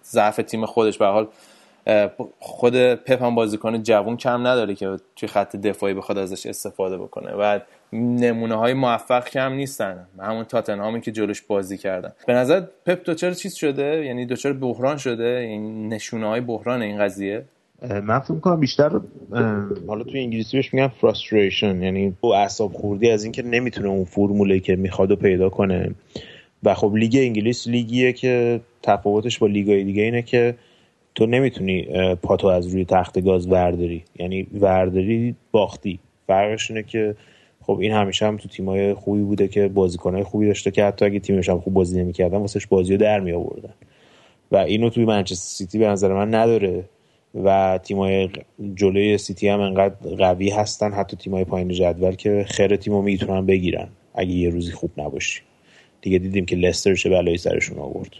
[0.04, 0.98] ضعف تیم خودش.
[0.98, 1.28] به حال
[2.40, 7.32] خود پپ هم بازیکن جوون کم نداره که توی خط دفاعی بخواد ازش استفاده بکنه.
[7.32, 7.58] و
[7.94, 10.06] نمونه های موفق کم نیستن.
[10.18, 12.12] همون تاتنهامی که جلوش بازی کردن.
[12.26, 16.98] به نظر پپ دوچار چیز شده؟ یعنی دوچار بحران شده؟ این نشونه های بحران این
[16.98, 17.44] قضیه؟
[18.02, 19.00] من فکر کنم بیشتر
[19.86, 24.60] حالا توی انگلیسی بهش میگن frustration یعنی او اعصاب خوردی از اینکه نمی‌تونه اون فرموله
[24.60, 25.94] که می‌خواد و پیدا کنه.
[26.62, 30.54] و خب لیگ انگلیس لیگیه که تفاوتش با لیگای دیگه اینه که
[31.14, 31.88] تو نمی‌تونی
[32.22, 34.04] پاتو از روی تخت گاز ورداری.
[34.18, 35.98] یعنی ورداری باختی.
[36.26, 37.14] فرقش اینه که
[37.66, 41.20] خب این همیشه هم تو تیمای خوبی بوده که بازیکنهای خوبی داشته که حتی اگه
[41.20, 43.74] تیمش هم خوب بازی نمی‌کردن واسش بازی رو در می آوردن
[44.52, 46.84] و اینو توی منچستر سیتی به نظر من نداره.
[47.44, 48.28] و تیمای
[48.74, 53.88] جلوی سیتی هم انقدر قوی هستن حتی تیمای پایین جدول که خیر تیمو می‌تونن بگیرن
[54.14, 55.40] اگه یه روزی خوب نباشی.
[56.00, 58.10] دیگه دیدیم که لستر چه بلایی سرشون آورد.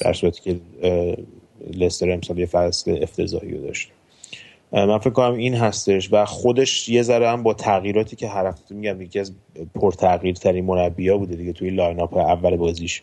[0.00, 0.56] در صورتی که
[1.74, 3.90] لستر امسال یه فصل افتضاحی رو داشت.
[4.74, 8.74] من فکر کنم این هستش و خودش یه ذره هم با تغییراتی که هر هفته
[8.74, 9.32] میگم یکی از
[9.74, 13.02] پرتغییر ترین مربیا بوده دیگه توی line up اول بازیش.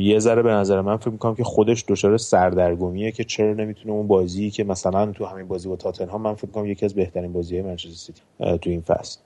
[0.00, 4.06] یه ذره به نظر من فکر می‌کنم که خودش دچار سردرگمیه که چرا نمی‌تونه اون
[4.06, 7.60] بازی که مثلا تو همین بازی با تاتنهام من فکر کنم یکی از بهترین بازی
[7.62, 8.22] منچستر سیتی
[8.58, 9.20] تو این فصل.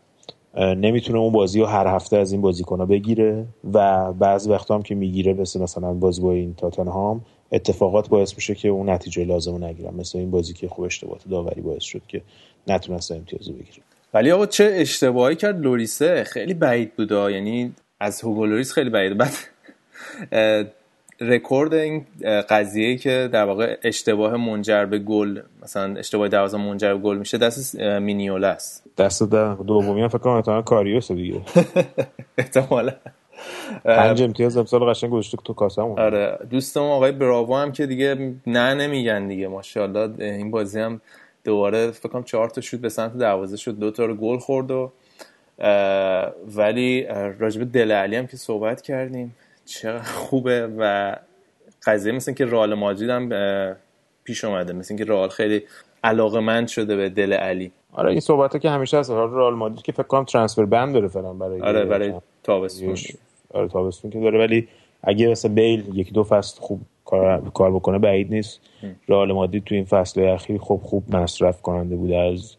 [0.57, 4.95] نمی‌تونه اون بازی رو هر هفته از این بازیکن‌ها بگیره و بعضی وقتا هم که
[4.95, 9.59] می‌گیره مثل مثلا بازی با این تاتنهام اتفاقات باعث میشه که اون نتیجه لازم رو
[9.59, 9.95] نگیرن.
[9.95, 12.23] مثل این بازی که خوب اشتباهات داوری باعث شد که
[12.69, 13.83] نتونست امتیاز بگیره.
[14.15, 19.19] ولی آقا چه اشتباهی کرد لوریسه؟ خیلی بعید بود یعنی از هوگو لوریس خیلی بعید.
[19.19, 19.33] بعد
[21.20, 22.07] رکورد این
[22.51, 27.39] قضیه که در واقع اشتباه منجر به گل مثلا اشتباه دروازه منجر به گل میشه
[27.39, 28.85] دست مینیوله است.
[28.99, 31.41] دست دومی فکر کنم احتمالاً کاریوس دیگه.
[32.39, 32.93] احتمالاً.
[33.85, 35.98] پنج امتیاز امسال قشنگ گذاشته تو کاسمون.
[35.98, 40.24] آره دوستم آقای براوو هم که دیگه نه نمیگن دیگه ماشاءالله.
[40.24, 41.01] این بازی هم
[41.44, 44.70] دوباره فکر کنم چهار تا شوت به سمت دروازه شد دو تا رو گل خورد
[44.70, 44.93] و
[46.56, 47.06] ولی
[47.39, 51.16] راجب دل علی هم که صحبت کردیم چقدر خوبه و
[51.86, 53.28] قضیه مثل که رئال مادرید هم
[54.24, 55.62] پیش اومده مثل که رئال خیلی
[56.05, 57.73] علاقه مند شده به دل علی.
[57.93, 59.10] آره این صحبت که همیشه هست.
[59.10, 62.12] حالا رئال مادرید که فکر کنم ترانسفر بند داره فعلا برای آره برای
[62.43, 62.97] تابستون.
[63.53, 64.39] آره تابستون که داره.
[64.39, 64.69] ولی
[65.03, 68.61] اگه مثلا بیل یکی دو فصل خوب کار, کار بکنه بعید نیست.
[69.09, 72.16] رئال مادرید تو این فصل اخیر خب خوب مصرف کننده بوده.
[72.16, 72.57] از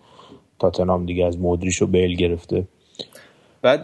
[0.60, 2.64] تاتنام دیگه از مودریش و بیل گرفته.
[3.62, 3.82] بعد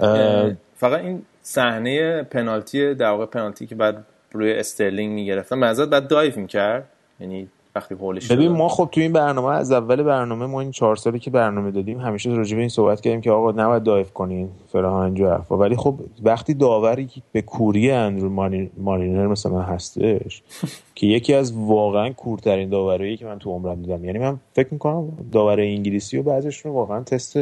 [0.76, 6.40] فقط این صحنه پنالتی در واقع پنالتی که بعد روی استرلینگ می‌گرفتن به بعد دایو
[6.40, 7.48] می‌کرد؟ یعنی
[7.80, 7.96] وقتی
[8.36, 11.72] ببین ما خب تو این برنامه از اول برنامه ما این چهار سالی که برنامه
[11.72, 15.58] دادیم همیشه راجع به این صحبت کردیم که آقا نباید دایو کنین فلان اینجا حرفا.
[15.58, 18.30] ولی خب وقتی داوری به کوری اندرو
[18.78, 20.44] مارینر مثلا هستش
[20.96, 24.06] که یکی از واقعا کورترین داورایی که من تو عمرم دیدم.
[24.06, 27.40] یعنی من فکر می‌کنم داور انگلیسی و بعضیشون واقعا تست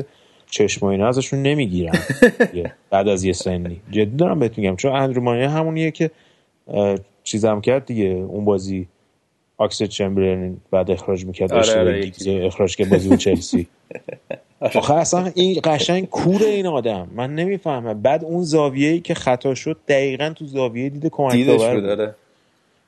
[0.49, 1.95] چشم و اینا ازشون نمی‌گیرن.
[2.91, 3.81] بعد از یه سنی.
[3.91, 6.11] جدی دارم بهت میگم چون اندرو مارینر همونیه که
[7.23, 8.87] چیزم کرد دیگه اون بازی
[9.57, 13.67] آکسید چمبرلین بعد اخراج می‌کرد آره آره اخراج که بازی چلسی.
[14.75, 17.07] آخه اصلا این قشنگ کور این آدم.
[17.15, 18.01] من نمی‌فهمم.
[18.01, 22.15] بعد اون زاویه‌ای که خطا شد دقیقا تو زاویه دید کمک داور داره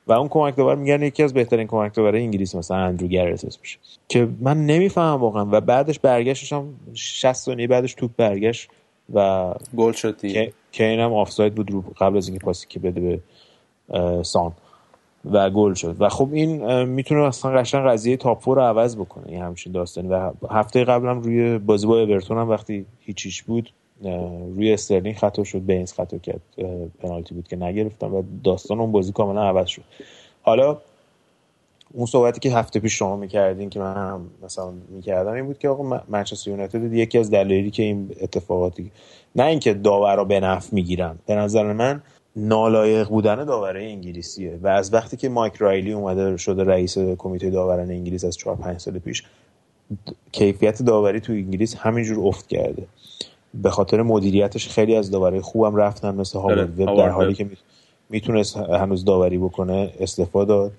[0.07, 3.77] و اون کمک داور میگن یکی از بهترین کمک داور انگلیس مثلا اندرو گرت میشه
[4.07, 5.47] که من نمی‌فهمم واقعا.
[5.51, 8.69] و بعدش برگشتش هم 60 ثانیه بعدش توپ برگشت
[9.13, 10.53] و گل شد دیگه.
[10.71, 13.19] که اینم آفساید بود رو قبل از اینکه پاسی که بده به
[14.23, 14.51] سان.
[15.25, 15.95] و گل شد.
[15.99, 19.23] و خب این می‌تونه اصلا قشنگ قضیه تاپ رو عوض بکنه.
[19.27, 20.07] این همچین داستانی.
[20.07, 23.73] و هفته قبلم روی بازی با اورتون هم وقتی هیچ هیچش بود
[24.55, 26.41] روی استرلینگ خطا شد بینز خطا کرد
[26.99, 29.83] پنالتی بود که نگرفتم و داستان اون بازی کاملا عوض شد.
[30.41, 30.77] حالا
[31.93, 35.69] اون صحبتی که هفته پیش شما می‌کردین که من هم مثلا می‌کردم این بود که
[35.69, 38.91] آقا منچستر یونایتد یکی از دلایلی که این اتفاقاتی
[39.35, 41.19] نه اینکه داورا به نفع می‌گیرن.
[41.25, 42.01] به نظر من
[42.47, 47.89] نالایق بودن داوره انگلیسیه و از وقتی که مایک رایلی اومده شده رئیس کمیته داوران
[47.91, 49.23] انگلیس از 4 5 سال پیش
[50.31, 52.83] کیفیت داوری تو انگلیس همینجور افت کرده.
[53.53, 57.49] به خاطر مدیریتش خیلی از داوره خوبم رفتن مثل هاوارد وب در حالی که
[58.09, 60.71] می‌تونست هنوز داوری بکنه استفاده داد.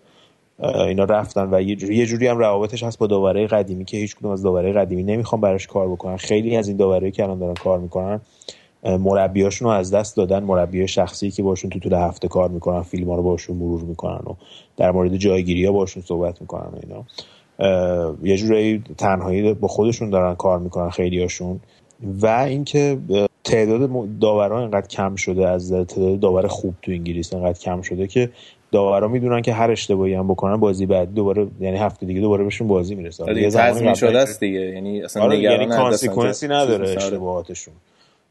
[0.89, 4.16] اینا رفتن و یه جوری, یه جوری هم روابطش هست با داوره قدیمی که هیچ
[4.16, 6.16] کدوم از داوره قدیمی نمی‌خوان براش کار بکنن.
[6.16, 8.20] خیلی از این داوره که الان دارن کار می‌کنن
[8.85, 10.43] مربیاشون رو از دست دادن.
[10.43, 14.20] مربی شخصی که باشون تو طول هفته کار می‌کنن فیلم ها رو باشون مرور می‌کنن
[14.27, 14.35] و
[14.77, 17.05] در مورد جایگیری ها باشون صحبت می‌کنن و اینا.
[18.23, 21.61] یه جوری تنهایی با خودشون دارن کار می‌کنن خیلی هاشون
[22.20, 22.98] و اینکه
[23.44, 23.90] تعداد
[24.20, 28.31] داوران اینقدر کم شده از تعداد داور خوب تو انگلیس اینقدر کم شده که
[28.73, 32.69] داورا می‌دونن که هر اشتباهی هم بکنن بازی بعد دوباره یعنی هفته دیگه دوباره بهشون
[32.69, 33.40] بازی می‌رسه.
[33.40, 34.61] یه زمانی شده است دیگه.
[34.61, 37.74] یعنی اصلا آره یعنی consequence ای نداره اشتباهاتشون.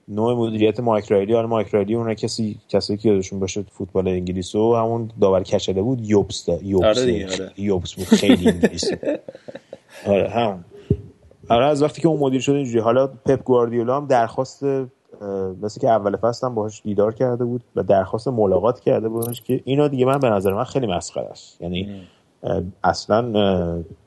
[0.10, 4.56] نوع مدیریت مایک رایلی آره مایک رایلی اون کسی کسی که یادشون باشه فوتبال انگلیس
[4.56, 7.52] و همون داور کچله بود یوبس یوبس آره آره.
[7.58, 8.96] یوبس بود خیلی انگلیسی
[10.08, 10.66] آره هم
[11.50, 12.80] آره از وقتی که اون مدیر شده اینجوری.
[12.80, 14.64] حالا پپ گواردیولا هم درخواست
[15.62, 19.62] مثل که اول فصل هم باهاش دیدار کرده بود و درخواست ملاقات کرده بودش که
[19.66, 21.62] اینا دیگه من به نظر من خیلی مسخره است.
[21.62, 22.02] یعنی
[22.84, 23.32] اصلا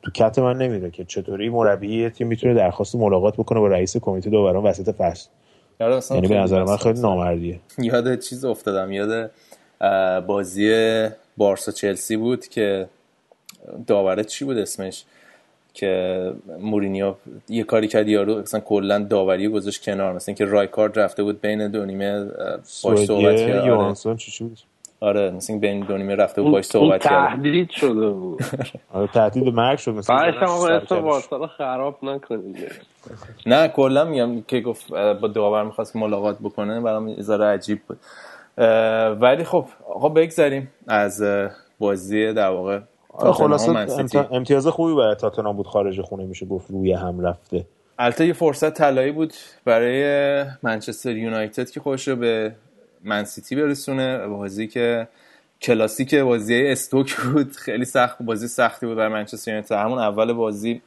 [0.02, 4.30] تو کت من نمیره که چطوری مربی تیم می‌تونه درخواست ملاقات بکنه با رئیس کمیته
[4.30, 5.28] داوران وسط فصل.
[5.80, 7.60] یعنی به نظر من خیلی نامردیه.
[7.78, 9.30] یاد چیز افتادم یاد
[10.26, 12.88] بازی بارسا چلسی بود که
[13.86, 15.04] داوره چی بود اسمش؟
[15.74, 17.14] که مورینیو
[17.48, 21.68] یه کاری کرد یارو مثلا کلا داوری گذاشت کنار مثلا که رایکارد رفته بود بین
[21.68, 22.24] دو نیمه
[22.84, 23.66] باش صحبت کرد.
[23.66, 24.58] یوهانسون چی بود؟
[25.02, 28.40] آره مثلا بین دو نیمه رفته بود باش صحبت کرد تهدید شده بود.
[28.94, 30.34] آره تهدید مرگ شد مثلا بعدش
[30.90, 32.56] هم بارسا خراب نکنید.
[33.46, 37.98] نه کلا میگم که گفت با داور می‌خواست ملاقات بکنه برام یه عجیب بود.
[39.20, 41.22] ولی خب آقا بگذاریم از
[41.78, 42.80] بازی در واقع
[43.18, 43.86] خلاصه
[44.30, 47.64] امتیاز خوبی برای تاتنهام بود خارج خونه میشه گفت روی هم رفته.
[47.98, 49.32] البته یه فرصت طلایی بود
[49.64, 52.52] برای منچستر یونایتد که خوش رو به
[53.04, 55.08] منسیتی برسونه بازی که
[55.62, 59.72] کلاسیک بازی استوک بود خیلی سخت بازی سختی بود برای منچستر یونایتد.
[59.72, 60.82] همون اول بازی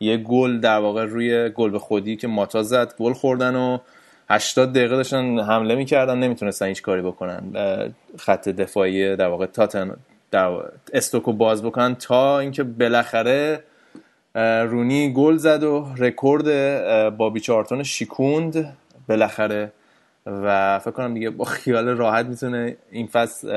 [0.00, 3.78] یه گل در واقع روی گل به خودی که ماتا زد گل خوردن و
[4.30, 7.42] 80 دقیقه داشتن حمله می‌کردن نمی‌تونستن هیچ کاری بکنن.
[8.18, 9.96] خط دفاعی در واقع تاتن
[10.30, 10.60] در
[10.92, 13.62] استوکو باز بکنن تا اینکه بالاخره
[14.64, 16.46] رونی گل زد و رکورد
[17.16, 18.76] بابی چارتون شیکوند
[19.08, 19.72] بالاخره
[20.26, 23.48] و فکر کنم دیگه با خیال راحت می‌تونه این فصل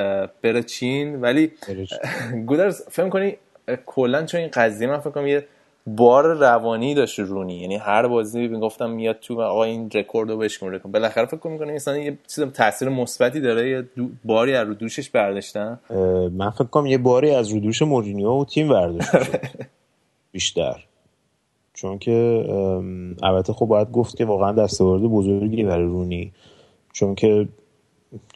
[0.41, 1.21] بره چین.
[1.21, 1.51] ولی
[2.47, 3.37] گودرز فکر کنی
[3.85, 5.45] کلا چون این قضیه من فکر کنم یه
[5.87, 7.55] بار روانی داشت رونی.
[7.55, 11.73] یعنی هر بازی می‌گفتم میاد تو آقا این رکورد رو بشکن رکورد بالاخره فکر می‌کنم
[11.73, 13.83] مثلا یه چیز تاثیر مثبتی داره یه
[14.25, 15.79] باری از رو دوشش برداشتن.
[16.33, 19.39] من فکر کنم یه باری از رو دوش مورینیو و تیم برداشته
[20.31, 20.83] بیشتر.
[21.73, 22.45] چون که
[23.23, 26.31] البته خب باید گفت که واقعا دستاورد بزرگی برای رونی.
[26.97, 27.47] چون که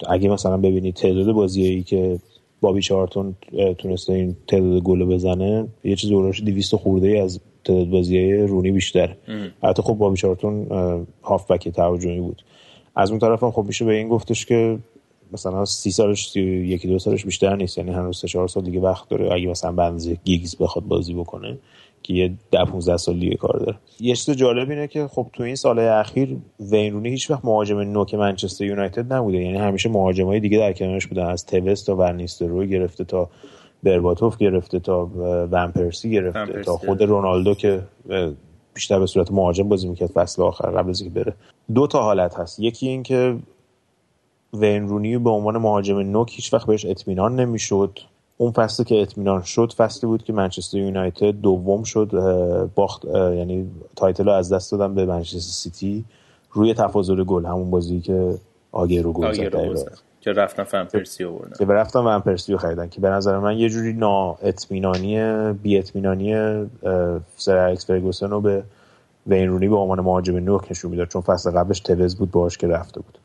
[0.08, 2.20] اگه مثلا ببینید تعداد بازیایی که
[2.62, 3.36] بابی چارتون
[3.78, 8.72] تونسته این تعداد گل بزنه یه چیز اورش 200 خورده ای از تعداد بازی رونی
[8.72, 9.16] بیشتر.
[9.64, 10.68] حتی خب بابی چارتون
[11.24, 12.42] هافبک توجهی بود.
[12.96, 14.80] از اون طرف هم خب میشه به این گفتش که
[15.32, 17.78] مثلا سی سالش یکی دو سالش بیشتر نیست.
[17.78, 19.34] یعنی هنوز سه چهار سال دیگه وقت داره.
[19.34, 21.58] اگه مثلا بنز گیگز بخواد بازی بکنه
[22.04, 23.78] که یه ده 15 سال دیگه کار داره.
[24.00, 27.80] یه چیز جالب اینه که خب تو این سال اخیر وین رونی هیچ وقت مهاجم
[27.80, 29.38] نوک منچستر یونایتد نبوده.
[29.38, 31.26] یعنی همیشه مهاجمای دیگه در کنارش بودن.
[31.26, 33.30] از توس تا ورنیستروی گرفته تا
[33.84, 35.10] برباتوف گرفته تا
[35.52, 37.82] ون‌پرسی گرفته تا خود رونالدو که
[38.74, 41.34] بیشتر به صورت مهاجم بازی می‌کرد فصل آخر قبل از اینکه بره.
[41.74, 42.60] دو تا حالت هست.
[42.60, 43.38] یکی این که
[44.54, 48.00] وین رونی به عنوان مهاجم نوک هیچ وقت بهش اطمینان نمی‌شد.
[48.42, 52.10] اون فصلی که اطمینان شد فصلی بود که منچستر یونایتد دوم شد
[52.76, 56.06] باخت یعنی title رو از دست دادن به منچستر سیتی
[56.52, 58.36] روی تفاضل گل همون بازی که
[58.72, 63.10] آگیرو گل زد که رفتن فن پرسی آوردن که رفتن فن پرسی خریدن که به
[63.10, 66.34] نظر من یه جوری نا اطمینانی بی اطمینانی
[67.38, 68.64] سر الکس فرگوسن رو به
[69.28, 72.68] وین رونی به عنوان مهاجم نوک نشون می‌داد چون فصل قبلش توز بود باهاش که
[72.68, 73.18] رفته بود.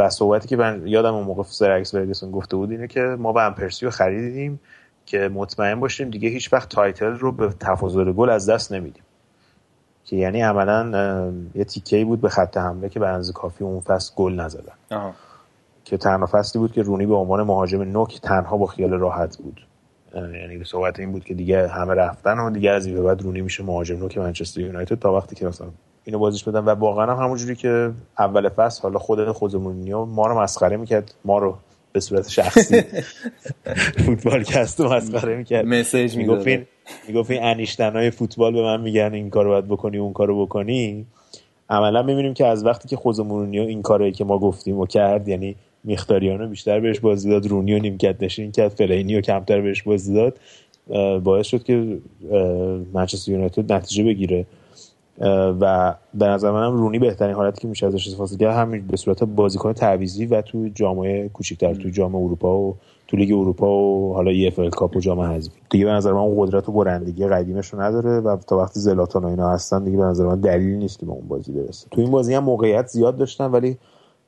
[0.00, 3.32] و صحبتی که من یادم اون موقع سر الکس فرگسون گفته بود اینه که ما
[3.32, 4.60] ون‌پرسی رو خریدیم
[5.06, 9.02] که مطمئن باشیم دیگه هیچ وقت title رو به تفاضل گل از دست نمیدیم.
[10.04, 14.14] که یعنی عملا یه تیکه بود به خط حمله که به اندازه کافی اون فصل
[14.16, 14.72] گل نزدن.
[15.84, 19.66] که تنها فصلی بود که رونی به عنوان مهاجم نوک تنها با خیال راحت بود.
[20.14, 23.22] یعنی به صحبت این بود که دیگه همه رفتن و دیگه از این به بعد
[23.22, 25.66] رونی میشه مهاجم نوک منچستر یونایتد تا وقتی که مثلا
[26.04, 30.40] اینو بازیش بدن و واقعا هم همونجوری که اول فصل حالا خود خودمونیو ما رو
[30.40, 31.14] مسخره می‌کرد.
[31.24, 31.56] ما رو
[31.92, 32.80] به صورت شخصی
[34.06, 35.66] فوتبال کست رو مسخره می‌کرد.
[35.66, 36.66] مسیج می‌گفت این
[37.08, 41.06] می‌گفت این انیشتنای فوتبال به من میگن این کارو باید بکنی اون کارو بکنی.
[41.70, 45.28] عملا می‌بینیم که از وقتی که خود مورینیو این کاری که ما گفتیم و کرد
[45.28, 50.38] یعنی مخیتاریانو بیشتر بهش بازی داد رونیو نیمکت نشین کرد فلینیو کمتر بهش بازی داد
[51.20, 51.98] باعث شد که
[52.92, 54.46] منچستر یونایتد نتیجه بگیره.
[55.60, 59.24] و به نظر منم رونی بهترین حالتی که میشه ازش استفاده کرد همین به صورت
[59.24, 62.76] بازیکن تعویضی و تو جامای کوچیک‌تر تو جام اروپا و
[63.08, 65.60] تو لیگ اروپا و حالا EFL Cup و جام حذفی.
[65.70, 69.24] دیگه به نظر من اون قدرت و برندگی قدیمش رو نداره و تا وقتی زلاتان
[69.24, 71.86] و اینا هستن دیگه به نظر من دلیل نیست که به اون بازی برسه.
[71.90, 73.78] تو این بازی هم موقعیت زیاد داشتن ولی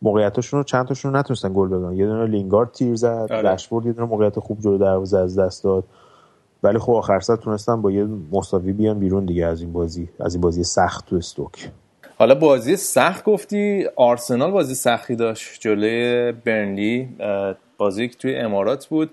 [0.02, 3.92] موقعیتاشون رو چند تاشون رو نتونستن گل بزنن یه دونه لینگارد تیر زد رشفورد یه
[3.92, 5.84] دونه موقعیت خوب جلو دروازه از دست داد.
[6.62, 10.34] ولی خب آخر سر تونستن با یه مساوی بیان بیرون دیگه از این بازی از
[10.34, 11.70] این بازی سخت تو استوک.
[12.18, 17.09] حالا بازی سخت گفتی آرسنال بازی سختی داشت جلوی برنلی
[17.78, 19.10] بازی که توی امارات بود.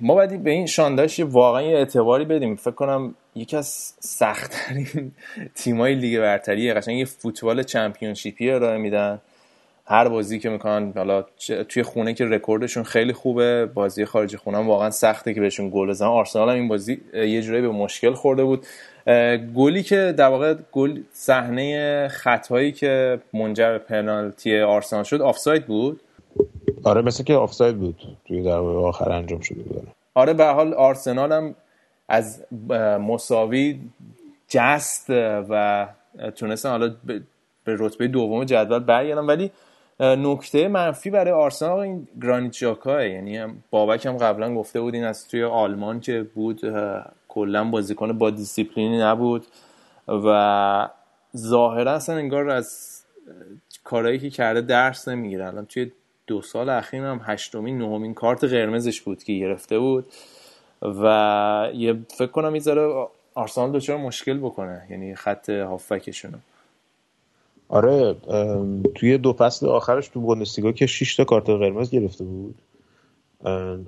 [0.00, 2.56] ما باید به این شانداش واقعا یه اعتباری بدیم.
[2.56, 5.12] فکر کنم یکی از سختترین
[5.54, 9.20] تیمای لیگ برتری قشنگ یه فوتبال چمپیونشیپی ارائه میدن.
[9.86, 11.24] هر بازی که می‌کنن حالا
[11.68, 15.88] توی خونه که رکوردشون خیلی خوبه بازی خارج خونه هم واقعا سخته که بهشون گل
[15.88, 16.08] بزنن.
[16.08, 18.66] آرسنال هم این بازی یه جورایی به مشکل خورده بود.
[19.54, 26.00] گلی که در واقع گل صحنه خطایی که منجر به پنالتی آرسنال شد آفساید بود؟
[26.84, 28.00] آره مثل که آفساید بود.
[28.28, 29.88] توی در آخر انجام شده بود.
[30.14, 31.54] آره به حال آرسنال هم
[32.08, 32.44] از
[33.00, 33.80] مساوی
[34.48, 35.06] جست
[35.50, 35.86] و
[36.36, 36.94] تونستن حالا
[37.64, 39.20] به رتبه دوم جدول برگردن.
[39.20, 39.50] ولی
[40.00, 45.28] نکته منفی برای آرسنال این گرانیت جاکا یعنی بابک هم قبلا گفته بود این از
[45.28, 46.60] توی آلمان که بود
[47.28, 49.46] کلا بازیکن با دیسیپلینی نبود
[50.08, 50.88] و
[51.36, 53.00] ظاهرا اصلا انگار از
[53.84, 55.46] کارهایی که کرده درس نمی‌گیره.
[55.46, 55.92] الان توی
[56.26, 60.06] دو سال اخیر هم هشتمین نهمین کارت قرمزش بود که گرفته بود
[60.82, 66.38] و یه فکر کنم می‌ذاره آرسنال دچار مشکل بکنه یعنی خط هافکشونو
[67.68, 68.14] آره
[68.94, 72.54] توی دو فصل آخرش تو بوندسلیگا که 6 تا کارت قرمز گرفته بود.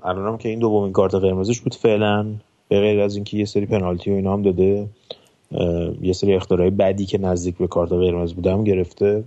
[0.03, 2.25] الانم که این دومین کارت قرمزش بود فعلا
[2.67, 4.87] به غیر از اینکه یه سری پنالتی و اینا هم داده.
[6.01, 9.23] یه سری اختراعی بدی که نزدیک به کارت قرمز بوده هم گرفته.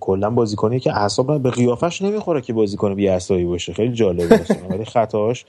[0.00, 3.72] کلا بازیکنی که اعصاب به قیافش نمی‌خوره که بازیکن بی اعصابی باشه.
[3.72, 4.40] خیلی جالبه
[4.70, 5.44] ولی خطاش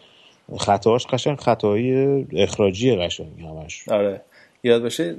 [0.58, 1.94] خطاش قشنگ خطایی
[2.34, 3.90] اخراجی قشنگ همش.
[3.90, 4.22] آره.
[4.64, 5.16] یاد باشه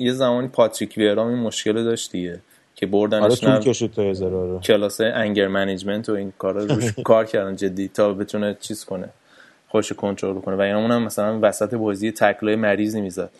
[0.00, 2.40] یه زمانی پاتریک ویرا هم این مشکل داشت دیگه
[2.74, 4.58] که بردنش آره تا آره.
[4.58, 9.08] کلاس anger management و این کارا روش کار کردن جدی تا بتونه چیز کنه
[9.68, 10.56] خودش کنترل کنه.
[10.56, 13.30] و اونم مثلا وسط بازی tackle های مریض نمی‌زد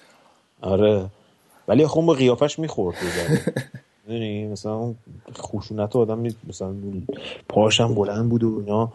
[0.60, 1.06] آره.
[1.68, 2.96] ولی خب با قیافش می‌خورد
[4.06, 4.96] می‌دونی؟ مثلا اون
[5.38, 6.74] خشونت آدم مثلا
[7.48, 8.92] پاشم بلند بود و اینا.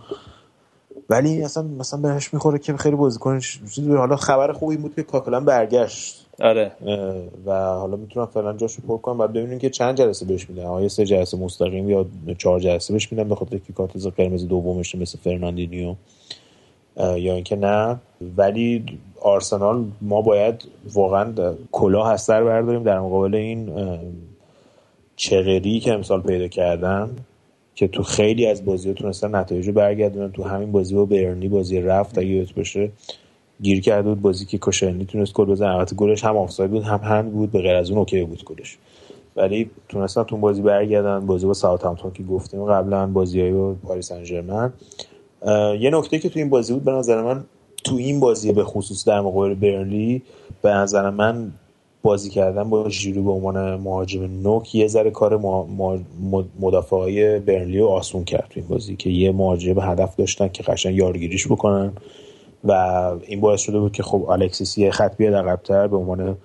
[1.11, 3.59] ولی اصلا مثلا بهش می‌خوره که خیلی بازیکنش
[3.89, 6.25] حالا خبر خوبی بود که کاکلان برگشت.
[6.39, 6.71] آره.
[7.45, 10.65] و حالا می‌تونم فعلا جاشو پر کنم بعد ببینیم که چند جلسه بهش میدن.
[10.65, 12.05] آیا سه جلسه مستقیم یا
[12.37, 15.95] چهار جلسه بهش میدن به خاطر که کارت قرمز دومش مثل فرناندینیو.
[16.97, 17.99] یا اینکه نه.
[18.37, 18.85] ولی
[19.21, 21.33] آرسنال ما باید واقعا
[21.71, 23.69] کلاه از سر برداریم در مقابل این
[25.15, 27.15] چغری که امسال پیدا کردن.
[27.81, 30.31] که تو خیلی از بازی ها تونستن نتایج رو برگردونن.
[30.31, 32.91] تو همین بازی با برنلی بازی رفت اگه یادت باشه
[33.61, 35.75] گیر کرده بود بازی که کوشیلنی تونست گل بزنه.
[35.75, 38.77] البته گلش هم آفساید بود هم هند بود به غیر از اون okay بود گلش.
[39.35, 41.25] ولی تونستن تو بازی برگردن.
[41.25, 44.71] بازی با ساوثهامپتون که گفتیم قبلا بازیای با پاریس سن
[45.79, 47.43] یه نکته که تو این بازی بود به نظر من
[47.83, 50.21] تو این بازی به خصوص در مقابل برلی
[50.61, 51.51] به نظر من
[52.03, 55.37] بازی کردن با ژیرو به عنوان مهاجم نوک یه ذره کار
[56.59, 60.63] مدافع های برنلی رو آسون کرد تو این بازی که یه مهاجم هدف داشتن که
[60.63, 61.93] قشنگ یارگیریش بکنن
[62.63, 62.71] و
[63.27, 66.37] این باعث شده بود که خب الکسیس یه خط بیاد عقبتر به عنوان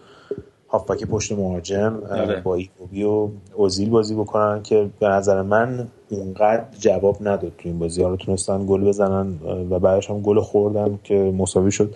[0.68, 2.40] هافبک پشت مهاجم آره.
[2.40, 7.78] با ایکوبی و اوزیل بازی بکنن که به نظر من اونقدر جواب نداد تو این
[7.78, 9.34] بازی رو تونستن گل بزنن
[9.70, 11.94] و بعدش هم گل خوردن که مساوی شد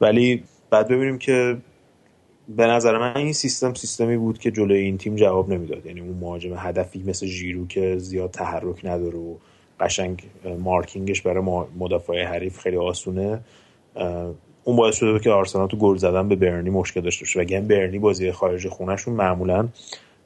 [0.00, 1.56] ولی بعد ببینیم که
[2.56, 5.86] به نظر من این سیستم سیستمی بود که جلوی این تیم جواب نمی‌داد.
[5.86, 9.34] یعنی اون مهاجم هدفی مثل ژیرو که زیاد تحرک نداره و
[9.80, 10.22] قشنگ
[10.58, 11.44] مارکینگش برای
[11.78, 13.40] مدافع حریف خیلی آسونه
[14.64, 17.38] اون باعث شده که آرسنال تو گل زدن به برنی مشکل داشته باشه.
[17.38, 19.68] و اگه برنی بازی خارج خونهشون معمولا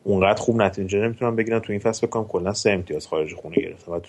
[0.04, 1.58] اونقدر خوب نتیجه نمی‌تونن بگیرن.
[1.58, 4.00] تو این فصل بکنم کلا سه امتیاز خارج خونه گرفتن و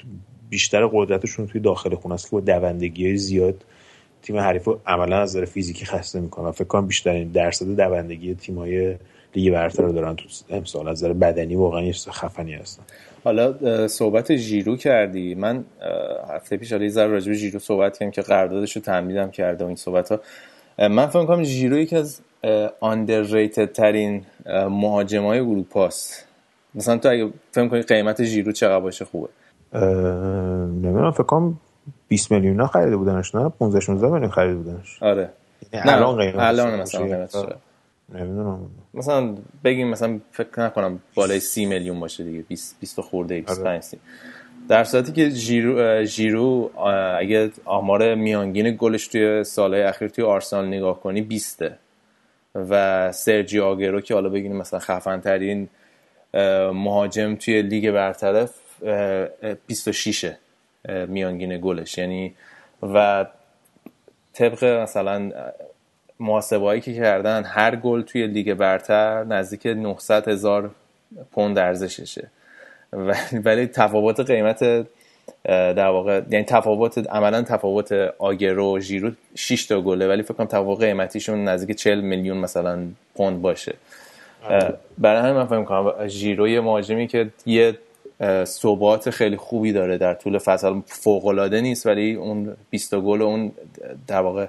[0.50, 3.66] بیشتر قدرتشون توی داخل خونه است که با دوندگی زیاد
[4.24, 6.48] تیم حریف عملا از نظر فیزیکی خسته می‌کنه.
[6.48, 8.96] و فکر کنم بیشترین درصد دوندگی تیمای
[9.36, 10.88] لیگ برتر رو دارن تو امسال.
[10.88, 12.84] از نظر بدنی واقعا یه خفنی هستن
[13.24, 15.36] حالا صحبت ژیرو کردی.
[15.36, 15.66] من
[16.30, 19.64] هفته پیش حالا یه ذره راجع به ژیرو صحبت کردم که قراردادش رو تمدیدم کرده
[19.64, 20.20] و این صحبت ها
[20.88, 22.22] من فکر کنم ژیرو یکی از
[22.82, 24.26] underrated ترین
[24.70, 26.28] مهاجمای اروپا است
[26.76, 29.30] مثلا تو اگه فکر کنی قیمت ژیرو چقدر باشه خوبه؟
[29.74, 31.12] نمی‌دونم.
[31.12, 31.60] فکر کنم
[32.14, 35.04] 20 میلیون ها خریده بودنش نه؟ 15 16 میلیون خریده بودنش.
[35.04, 35.30] آره.
[35.74, 37.36] یعنی الان قیمت الان مثلا قیمتش
[38.14, 38.60] نمی‌دونم.
[38.94, 43.82] مثلا بگیم مثلا فکر نکنم بالای 30 میلیون باشه دیگه 20 20 خورده 25 آره.
[44.70, 46.72] در صورتی که ژیرو ژیرو
[47.20, 51.64] اگه آمار میانگین گلش توی سالهای اخیر توی آرسنال نگاه کنی 20
[52.56, 55.70] و سرجی آگرو که حالا بگیم مثلا خفن ترین
[56.74, 58.48] مهاجم توی لیگ برتر
[59.68, 60.34] 26
[61.08, 61.98] میانگین گلش.
[61.98, 62.34] یعنی
[62.84, 63.26] و
[64.34, 65.32] طبق مثلا
[66.20, 70.72] محاسبه که کردن هر گل توی لیگ برتر نزدیک 900 هزار
[71.32, 72.28] پوند ارزششه.
[73.34, 74.86] ولی تفاوت قیمت
[75.44, 80.48] در واقع یعنی تفاوت عملا تفاوت آگرو و ژیرو 6 تا گله ولی فکر کنم
[80.48, 82.80] تفاوت قیمتیشون نزدیک 40 میلیون مثلا
[83.16, 83.74] پوند باشه.
[84.44, 84.74] آره.
[84.98, 87.78] برای همین من فکر کنم ژیرو یه مهاجمی که یه
[88.46, 90.82] ثبات خیلی خوبی داره در طول فصل.
[90.86, 93.52] فوق العاده نیست ولی اون 20 گل و اون
[94.08, 94.48] در واقع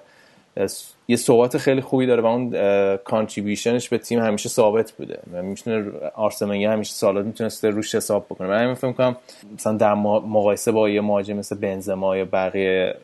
[1.09, 2.51] یه ثبات خیلی خوبی داره و اون
[2.97, 8.49] کانتریبیوشنش به تیم همیشه ثابت بوده و می‌تونه آرسنال همیشه سالات می‌تونسته روش حساب بکنه.
[8.49, 9.17] من همین فکر کنم
[9.55, 12.95] مثلا در مقایسه با یه مهاجم مثل بنزما یا بقیه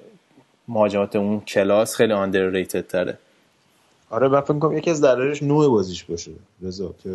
[0.68, 3.18] مهاجمات اون کلاس خیلی آندرریتد تره.
[4.10, 6.30] آره من فکر کنم یکی از دلایلش نوع بازیش باشه
[6.62, 7.10] رضا که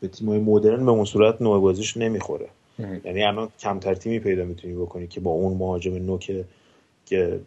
[0.00, 2.46] به تیمای مدرن به اون صورت نوع بازیش نمی‌خوره.
[2.78, 6.18] یعنی الان کمتر تیمی پیدا می‌تونی بکنی که با اون مهاجم نو
[7.06, 7.40] که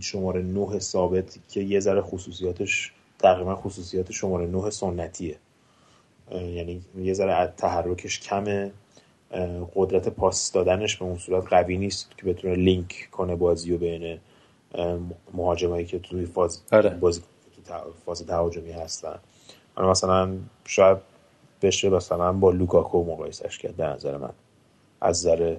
[0.00, 5.36] شماره 9 ثابت که یه ذره خصوصیاتش تقریبا خصوصیات شماره 9 سنتیه.
[6.30, 8.72] یعنی یه ذره تحرکش کمه.
[9.74, 14.18] قدرت پاس دادنش به اون صورت قوی نیست که بتونه لینک کنه بازی و بین
[15.34, 16.90] مهاجمایی که توی فاز آره.
[16.90, 17.20] بازی
[17.66, 17.74] تو
[18.04, 19.18] فاز تهاجمی هستن.
[19.78, 20.98] مثلا شاید
[21.62, 24.30] بشه مثلا با لوکاکو مقایسش کرد به نظر من.
[25.00, 25.56] از نظر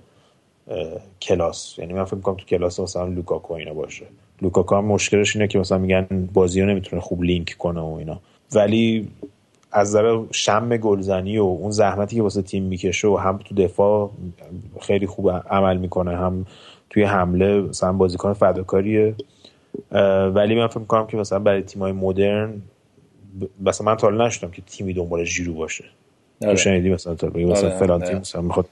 [1.21, 1.79] کلاس.
[1.79, 4.05] یعنی من فکر می‌کنم تو کلاس مثلا لوکاکو اینا باشه.
[4.41, 8.19] لوکاکو هم مشکلش اینه که مثلا میگن بازی رو نمی‌تونه خوب لینک کنه و اینا.
[8.55, 9.07] ولی
[9.71, 14.09] از نظر شم گلزنی و اون زحمتی که واسه تیم می‌کشه و هم تو دفاع
[14.81, 16.45] خیلی خوب عمل می‌کنه هم
[16.89, 19.15] توی حمله مثلا بازیکن فداکاریه.
[20.33, 22.61] ولی من فکر می‌کنم که مثلا برای تیمای مدرن
[23.61, 25.83] مثلا من تا نشدم که تیمی دنبال ژیرو باشه.
[26.41, 26.55] آره.
[26.55, 27.79] شنیدی مثلا تا مثلا آره.
[27.79, 28.65] فلان تیم مثلا می‌خواد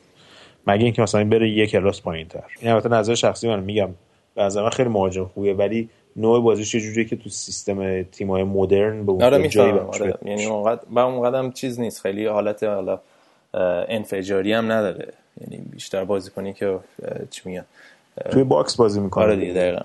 [0.68, 3.90] مگه اینکه مثلا بره یک کلاس پایین تر این البته نظر شخصی من میگم.
[4.36, 9.06] به من خیلی مهاجم خوبیه ولی نوع بازیش یه جوریه که تو سیستم تیمای مدرن
[9.06, 10.18] به اون آره جایی آره.
[10.26, 12.02] یعنی اونقدر با اونقدر چیز نیست.
[12.02, 13.00] خیلی حالت حالا
[13.88, 15.14] انفجاری هم نداره.
[15.42, 16.80] یعنی بیشتر بازی کنی که
[17.30, 17.66] چی میگن؟
[18.32, 19.82] توی box بازی می‌کنه آره دیگه دقیقا.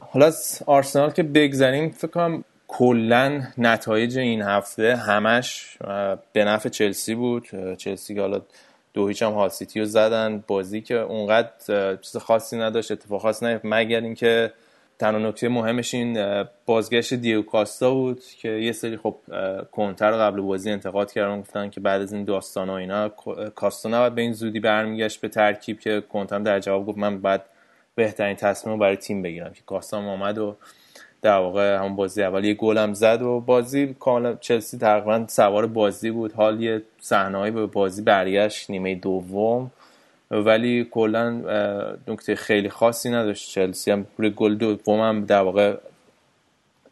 [0.00, 2.44] حالا از آرسنال که بگذاریم فکر کنم
[2.78, 5.78] کلا نتایج این هفته همش
[6.32, 7.48] به نفع چلسی بود.
[7.78, 8.40] چلسی که حالا
[8.94, 10.44] دو هیچ هم هال رو زدن.
[10.46, 14.52] بازی که اونقدر چیز خاصی نداشت اتفاق خاصی نیفت مگر اینکه
[14.98, 19.16] تنها نکته مهمش این بازگشت دیو کاستا بود که یه سری خب
[19.72, 23.08] کنتر قبل بازی انتقاد کردن گفتن که بعد از این داستان و اینا
[23.54, 27.44] کاستا نباید به این زودی برمیگشت به ترکیب که کنتر در جواب گفت من بعد
[27.94, 30.56] بهترین تصمیم رو برای تیم بگیرم که کاستا آمد و
[31.24, 32.44] در واقع همون بازی اول.
[32.44, 36.32] یه گل هم زد و بازی کاملا چلسی تقریبا سوار بازی بود.
[36.32, 39.70] حال یه صحنه‌ای به بازی برگشت نیمه دوم.
[40.30, 41.30] ولی کلا
[42.08, 43.90] نکته خیلی خاصی نداشت چلسی.
[43.90, 45.76] هم روی گل دوم هم در واقع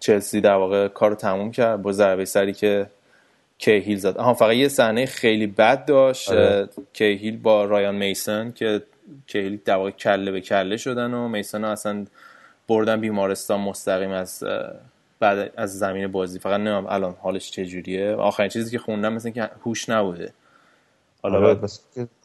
[0.00, 2.86] چلسی در واقع کارو تموم کرد با ضربه سری که
[3.58, 4.16] کیهیل زد.
[4.16, 6.68] آها فقط یه صحنه خیلی بد داشت آره.
[6.92, 8.82] کیهیل با رایان میسن که
[9.26, 12.06] کیهیل در واقع کله به کله شدن و میسن اصلا
[12.72, 14.44] بردن بیمارستان مستقیم از
[15.20, 16.38] بعد از زمین بازی.
[16.38, 18.14] فقط نمیم الان حالش چجوریه.
[18.14, 20.32] آخرین چیزی که خوندم مثل که هوش نبوده.
[21.22, 21.60] حالا آره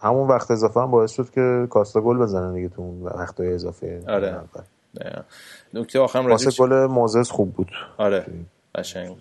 [0.01, 4.01] همون وقت اضافه هم باعث شد که کاستا گل بزنن دیگه تو اون وقت اضافه
[4.07, 4.39] آره.
[5.73, 7.71] نکته آخرم راجع گل موزس خوب بود.
[7.97, 8.25] آره.
[8.75, 9.15] قشنگ.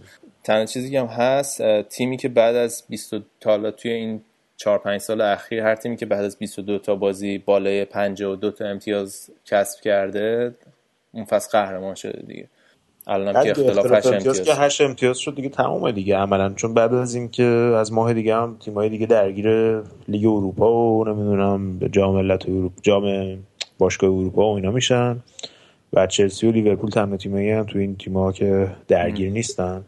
[0.44, 4.22] تنها چیزی که هم هست تیمی که بعد از 20 تا توی این
[4.56, 8.64] 4 5 سال اخیر هر تیمی که بعد از 22 تا بازی بالای 52 تا
[8.64, 10.54] امتیاز کسب کرده
[11.16, 12.48] اون فصل قهرمان شده دیگه.
[13.06, 16.52] الان که اختلاف 8 امتیاز که 8 امتیاز شد دیگه تمومه دیگه عملا.
[16.54, 21.78] چون بعد از اینکه از ماه دیگه هم تیمای دیگه درگیر لیگ اروپا و نمی‌دونم
[21.78, 23.36] جام ملت اروپا جام
[23.78, 25.16] باشگاه اروپا و اینا میشن
[25.92, 29.84] و چلسی و لیورپول تنها تیمایی هم تو این تیم‌ها که درگیر نیستن.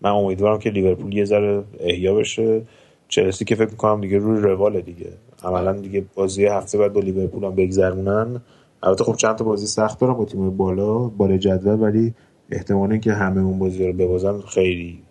[0.00, 2.62] من امیدوارم که لیورپول یه ذره احیا بشه.
[3.08, 5.10] چلسی که فکر می‌کنم دیگه روی رواله دیگه.
[5.44, 8.40] عملا دیگه بازی هفته بعد با لیورپول هم بگذرونن.
[8.82, 12.14] البته خب چند تا بازی سخت دارن با تیم بالا بالا جدول ولی
[12.50, 15.02] احتمال که همه اون بازی رو ببازن خیلی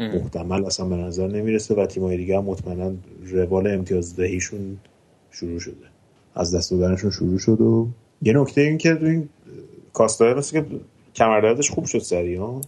[0.00, 2.92] محتمل اصلا به نظر نمی‌رسه و تیمای دیگه هم مطمئنا
[3.26, 4.78] روال امتیاز دهیشون
[5.30, 5.74] شروع شده.
[6.34, 7.88] از دست دادنشون شروع شد و
[8.22, 9.28] یه نکته این که این
[9.92, 10.66] کاستای مثل که
[11.14, 12.60] کمردردش خوب شد سری ها؟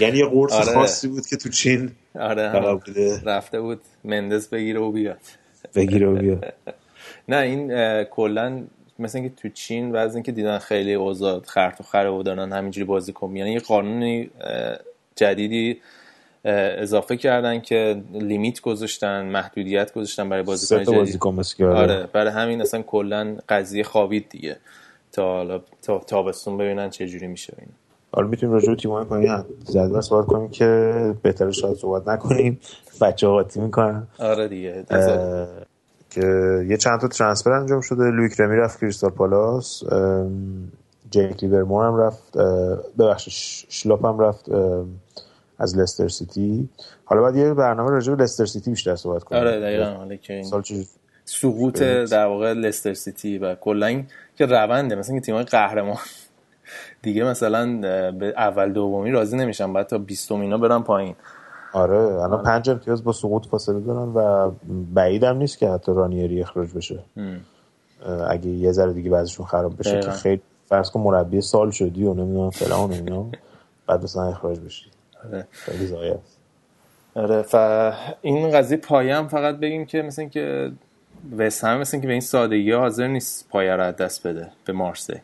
[0.00, 0.74] یعنی یه قرص آره.
[0.74, 2.42] خاصی بود که تو چین آره
[3.24, 5.18] رفته بود مندز بگیره و بیاد.
[5.74, 6.44] بگیره و بیاد.
[7.28, 8.62] نه این کلا
[8.98, 12.52] مثل اینکه تو چین و از اینکه دیدن خیلی اوضاع خرط و خره و دارن
[12.52, 14.30] همینجوری بازی کن یعنی یه قانونی
[15.16, 15.80] جدیدی
[16.44, 21.62] اضافه کردن که لیمیت گذاشتن محدودیت گذاشتن برای بازیکن جدید.
[21.62, 22.08] آره.
[22.12, 24.56] برای همین اصلا کلا قضیه خوابید دیگه.
[25.12, 27.68] تا حالا تا تابستون ببینن چه جوری میشه این
[28.12, 32.60] حالا می‌تونیم راجع به تیم‌های پایین زدن صحبت کنیم که بهتره شاید صحبت نکنیم.
[33.00, 34.84] بچه قاطی می‌کنن آره دیگه
[36.14, 38.02] که یه چند تا ترانسفر انجام شده.
[38.02, 39.82] لویک رمی رفت کریستال پالاس
[41.10, 42.38] جیک لیورمور هم رفت
[42.98, 43.32] ببخشید
[43.68, 44.48] شلاپ هم رفت
[45.58, 46.68] از لستر سیتی.
[47.04, 49.40] حالا باید یه برنامه راجع به لستر سیتی بیشتر صحبت کنیم.
[49.40, 50.64] آره دقیقاً حالا که این
[51.24, 55.96] سقوط در واقع لستر سیتی و کلا این که رونده مثلا که تیم‌های قهرمان.
[57.02, 57.80] دیگه مثلا
[58.10, 61.14] به اول دومی راضی نمیشن بعد تا 20 اینا برن پایین.
[61.74, 62.42] آره الان آره.
[62.42, 64.50] پنج امتیاز با سقوط فاصله دارن و
[64.94, 66.98] بعیدم نیست که حتی رانیری اخراج بشه.
[68.28, 72.14] اگه یه ذره دیگه بعضشون خراب بشه که خیلی فرض کن مربی سال شدی و
[72.14, 73.26] نمی‌دونم فلان و اینا
[73.86, 74.86] بعد مثلا اخراج بشی.
[75.24, 75.46] آره.
[75.50, 76.18] خیلی زایه
[77.14, 77.54] آره ف
[78.22, 80.72] این قضیه پایه هم فقط بگیم که مثل که
[81.38, 85.20] وست هم مثل که به این سادگی حاضر نیست پایه رو دست بده به مارسی.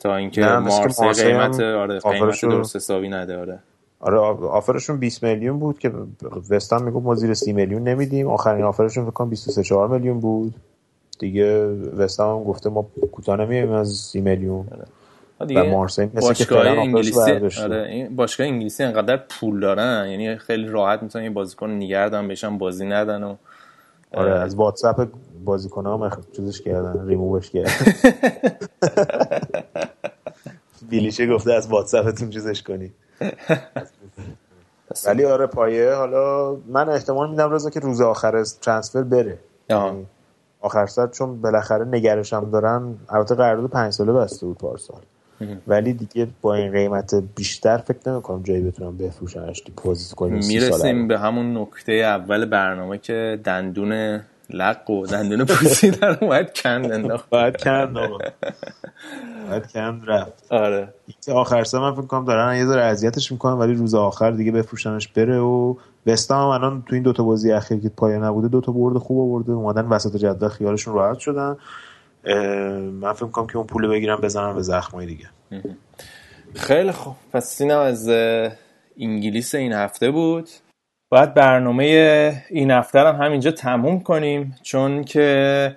[0.00, 3.58] تا اینکه مارسی قیمت آره قیمت درست حسابی نده
[4.06, 5.92] آره آره آفرشون 20 میلیون بود که
[6.50, 8.28] وستان می‌گفت ما زیر 30 میلیون نمیدیم.
[8.28, 10.54] آخرین آفرشون فکر کنم 23 4 میلیون بود.
[11.18, 14.66] دیگه وستان هم گفته ما کوتاه نمیایم از 30 میلیون.
[15.46, 17.30] دیگه و مارسی باشگاه انگلیسی
[17.62, 20.08] آره این باشگاه انگلیسی انقدر پول دارن.
[20.10, 23.36] یعنی خیلی راحت می‌تونن این بازیکن نگردن بهشون بازی ندن و
[24.14, 25.08] آره از واتساپ
[25.44, 27.70] بازیکن هم چیزش کردن ریمووش کردن.
[30.90, 32.92] بیلیشه گفته از واتساپتون چیزش کنی.
[35.06, 39.38] ولی آره پایه حالا من احتمال میدم رضا که روز آخر ترانسفر بره.
[39.70, 40.06] یعنی
[40.60, 45.00] آخر سر چون بالاخره نگرش هم دارن البته قرارداد پنج ساله بسته بود پارسال.
[45.66, 49.62] ولی دیگه با این قیمت بیشتر فکر نمی‌کنم جایی بتونم بفروشنش.
[49.76, 54.20] پوزیت کنیم می‌رسیم به همون نکته اول برنامه که دندون
[54.50, 57.30] لق و دندون پوسیدن اومد کند انداخت.
[57.30, 58.18] باید کند آقا؟
[59.50, 60.88] باید کند رفت؟ آره.
[61.32, 65.08] آخر سه من فکر کنم دارن یه ذره اذیتش می‌کنن ولی روز آخر دیگه بفروشنش
[65.08, 65.74] بره و
[66.06, 69.52] وستام هم الان تو این دوتا بازی اخیر که پایان نبوده دوتا برد خوب آورده.
[69.52, 71.56] اومدن وسط جدول خیالشون راحت شدن.
[72.92, 75.26] من فکر کنم که اون پول بگیرم بزنم به زخمای دیگه.
[76.54, 77.14] خیلی خوب.
[77.32, 78.08] پس اینم از
[79.00, 80.48] انگلیس این هفته بود.
[81.08, 85.76] باید برنامه این هفته هم همینجا تموم کنیم چون که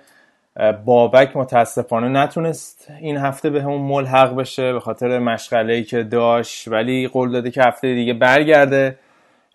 [0.84, 7.08] بابک متاسفانه نتونست این هفته به همون ملحق بشه به خاطر مشغله که داشت ولی
[7.08, 8.98] قول داده که هفته دیگه برگرده.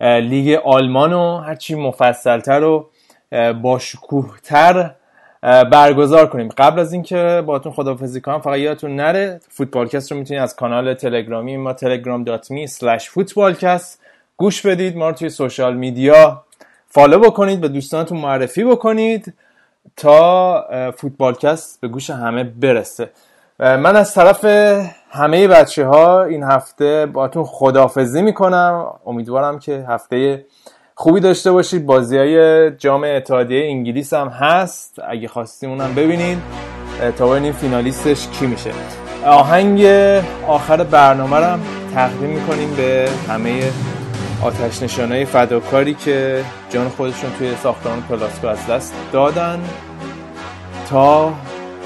[0.02, 2.90] لیگ آلمان رو هرچی مفصلتر و
[3.62, 4.92] باشکوهتر
[5.72, 6.50] برگزار کنیم.
[6.58, 11.58] قبل از اینکه باتون خدافزی کنم فقط یادتون نره فوتبالکست رو می‌تونید از کانال تلگرامی
[11.58, 14.05] ما telegram.me slash فوتبالکست
[14.38, 16.44] گوش بدید ما رو توی social media.
[16.88, 19.34] follow بکنید به دوستانتون معرفی بکنید
[19.98, 20.66] تا
[20.98, 23.10] فوتبالکست به گوش همه برسه.
[23.60, 24.46] من از طرف
[25.12, 28.86] همه بچه ها این هفته باتون خدافزی می‌کنم.
[29.06, 30.46] امیدوارم که هفته
[30.96, 31.86] خوبی داشته باشید.
[31.86, 35.00] بازی های جام اتحادیه انگلیس هم هست.
[35.08, 36.38] اگه خواستیم اونم ببینید
[37.18, 38.72] تا ببینیم فینالیستش کی میشه.
[39.26, 39.86] آهنگ
[40.48, 41.60] آخر برنامه رو
[41.94, 43.72] تقدیم می‌کنیم به همه
[44.42, 49.70] آتش نشانه فداکاری که جان خودشون توی ساختمان پلاسکو از دست دادن
[50.90, 51.34] تا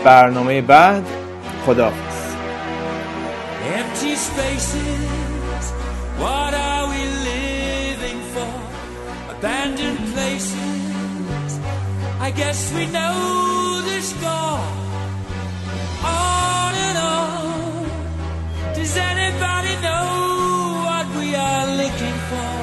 [0.04, 1.04] برنامه بعد
[1.66, 2.20] خداحافظ
[9.40, 11.60] abandoned places.
[12.20, 14.60] I guess we know the score.
[16.04, 18.74] On and on.
[18.76, 20.08] Does anybody know
[20.40, 20.49] what
[21.30, 22.54] we are looking for?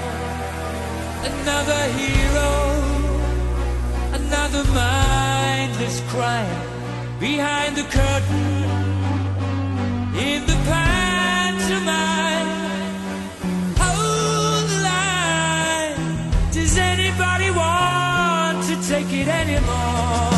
[1.30, 2.52] Another hero,
[4.20, 6.62] another mindless crime
[7.20, 8.64] behind the curtain
[10.28, 12.54] in the pantomime.
[16.52, 20.35] Does anybody want to take it anymore?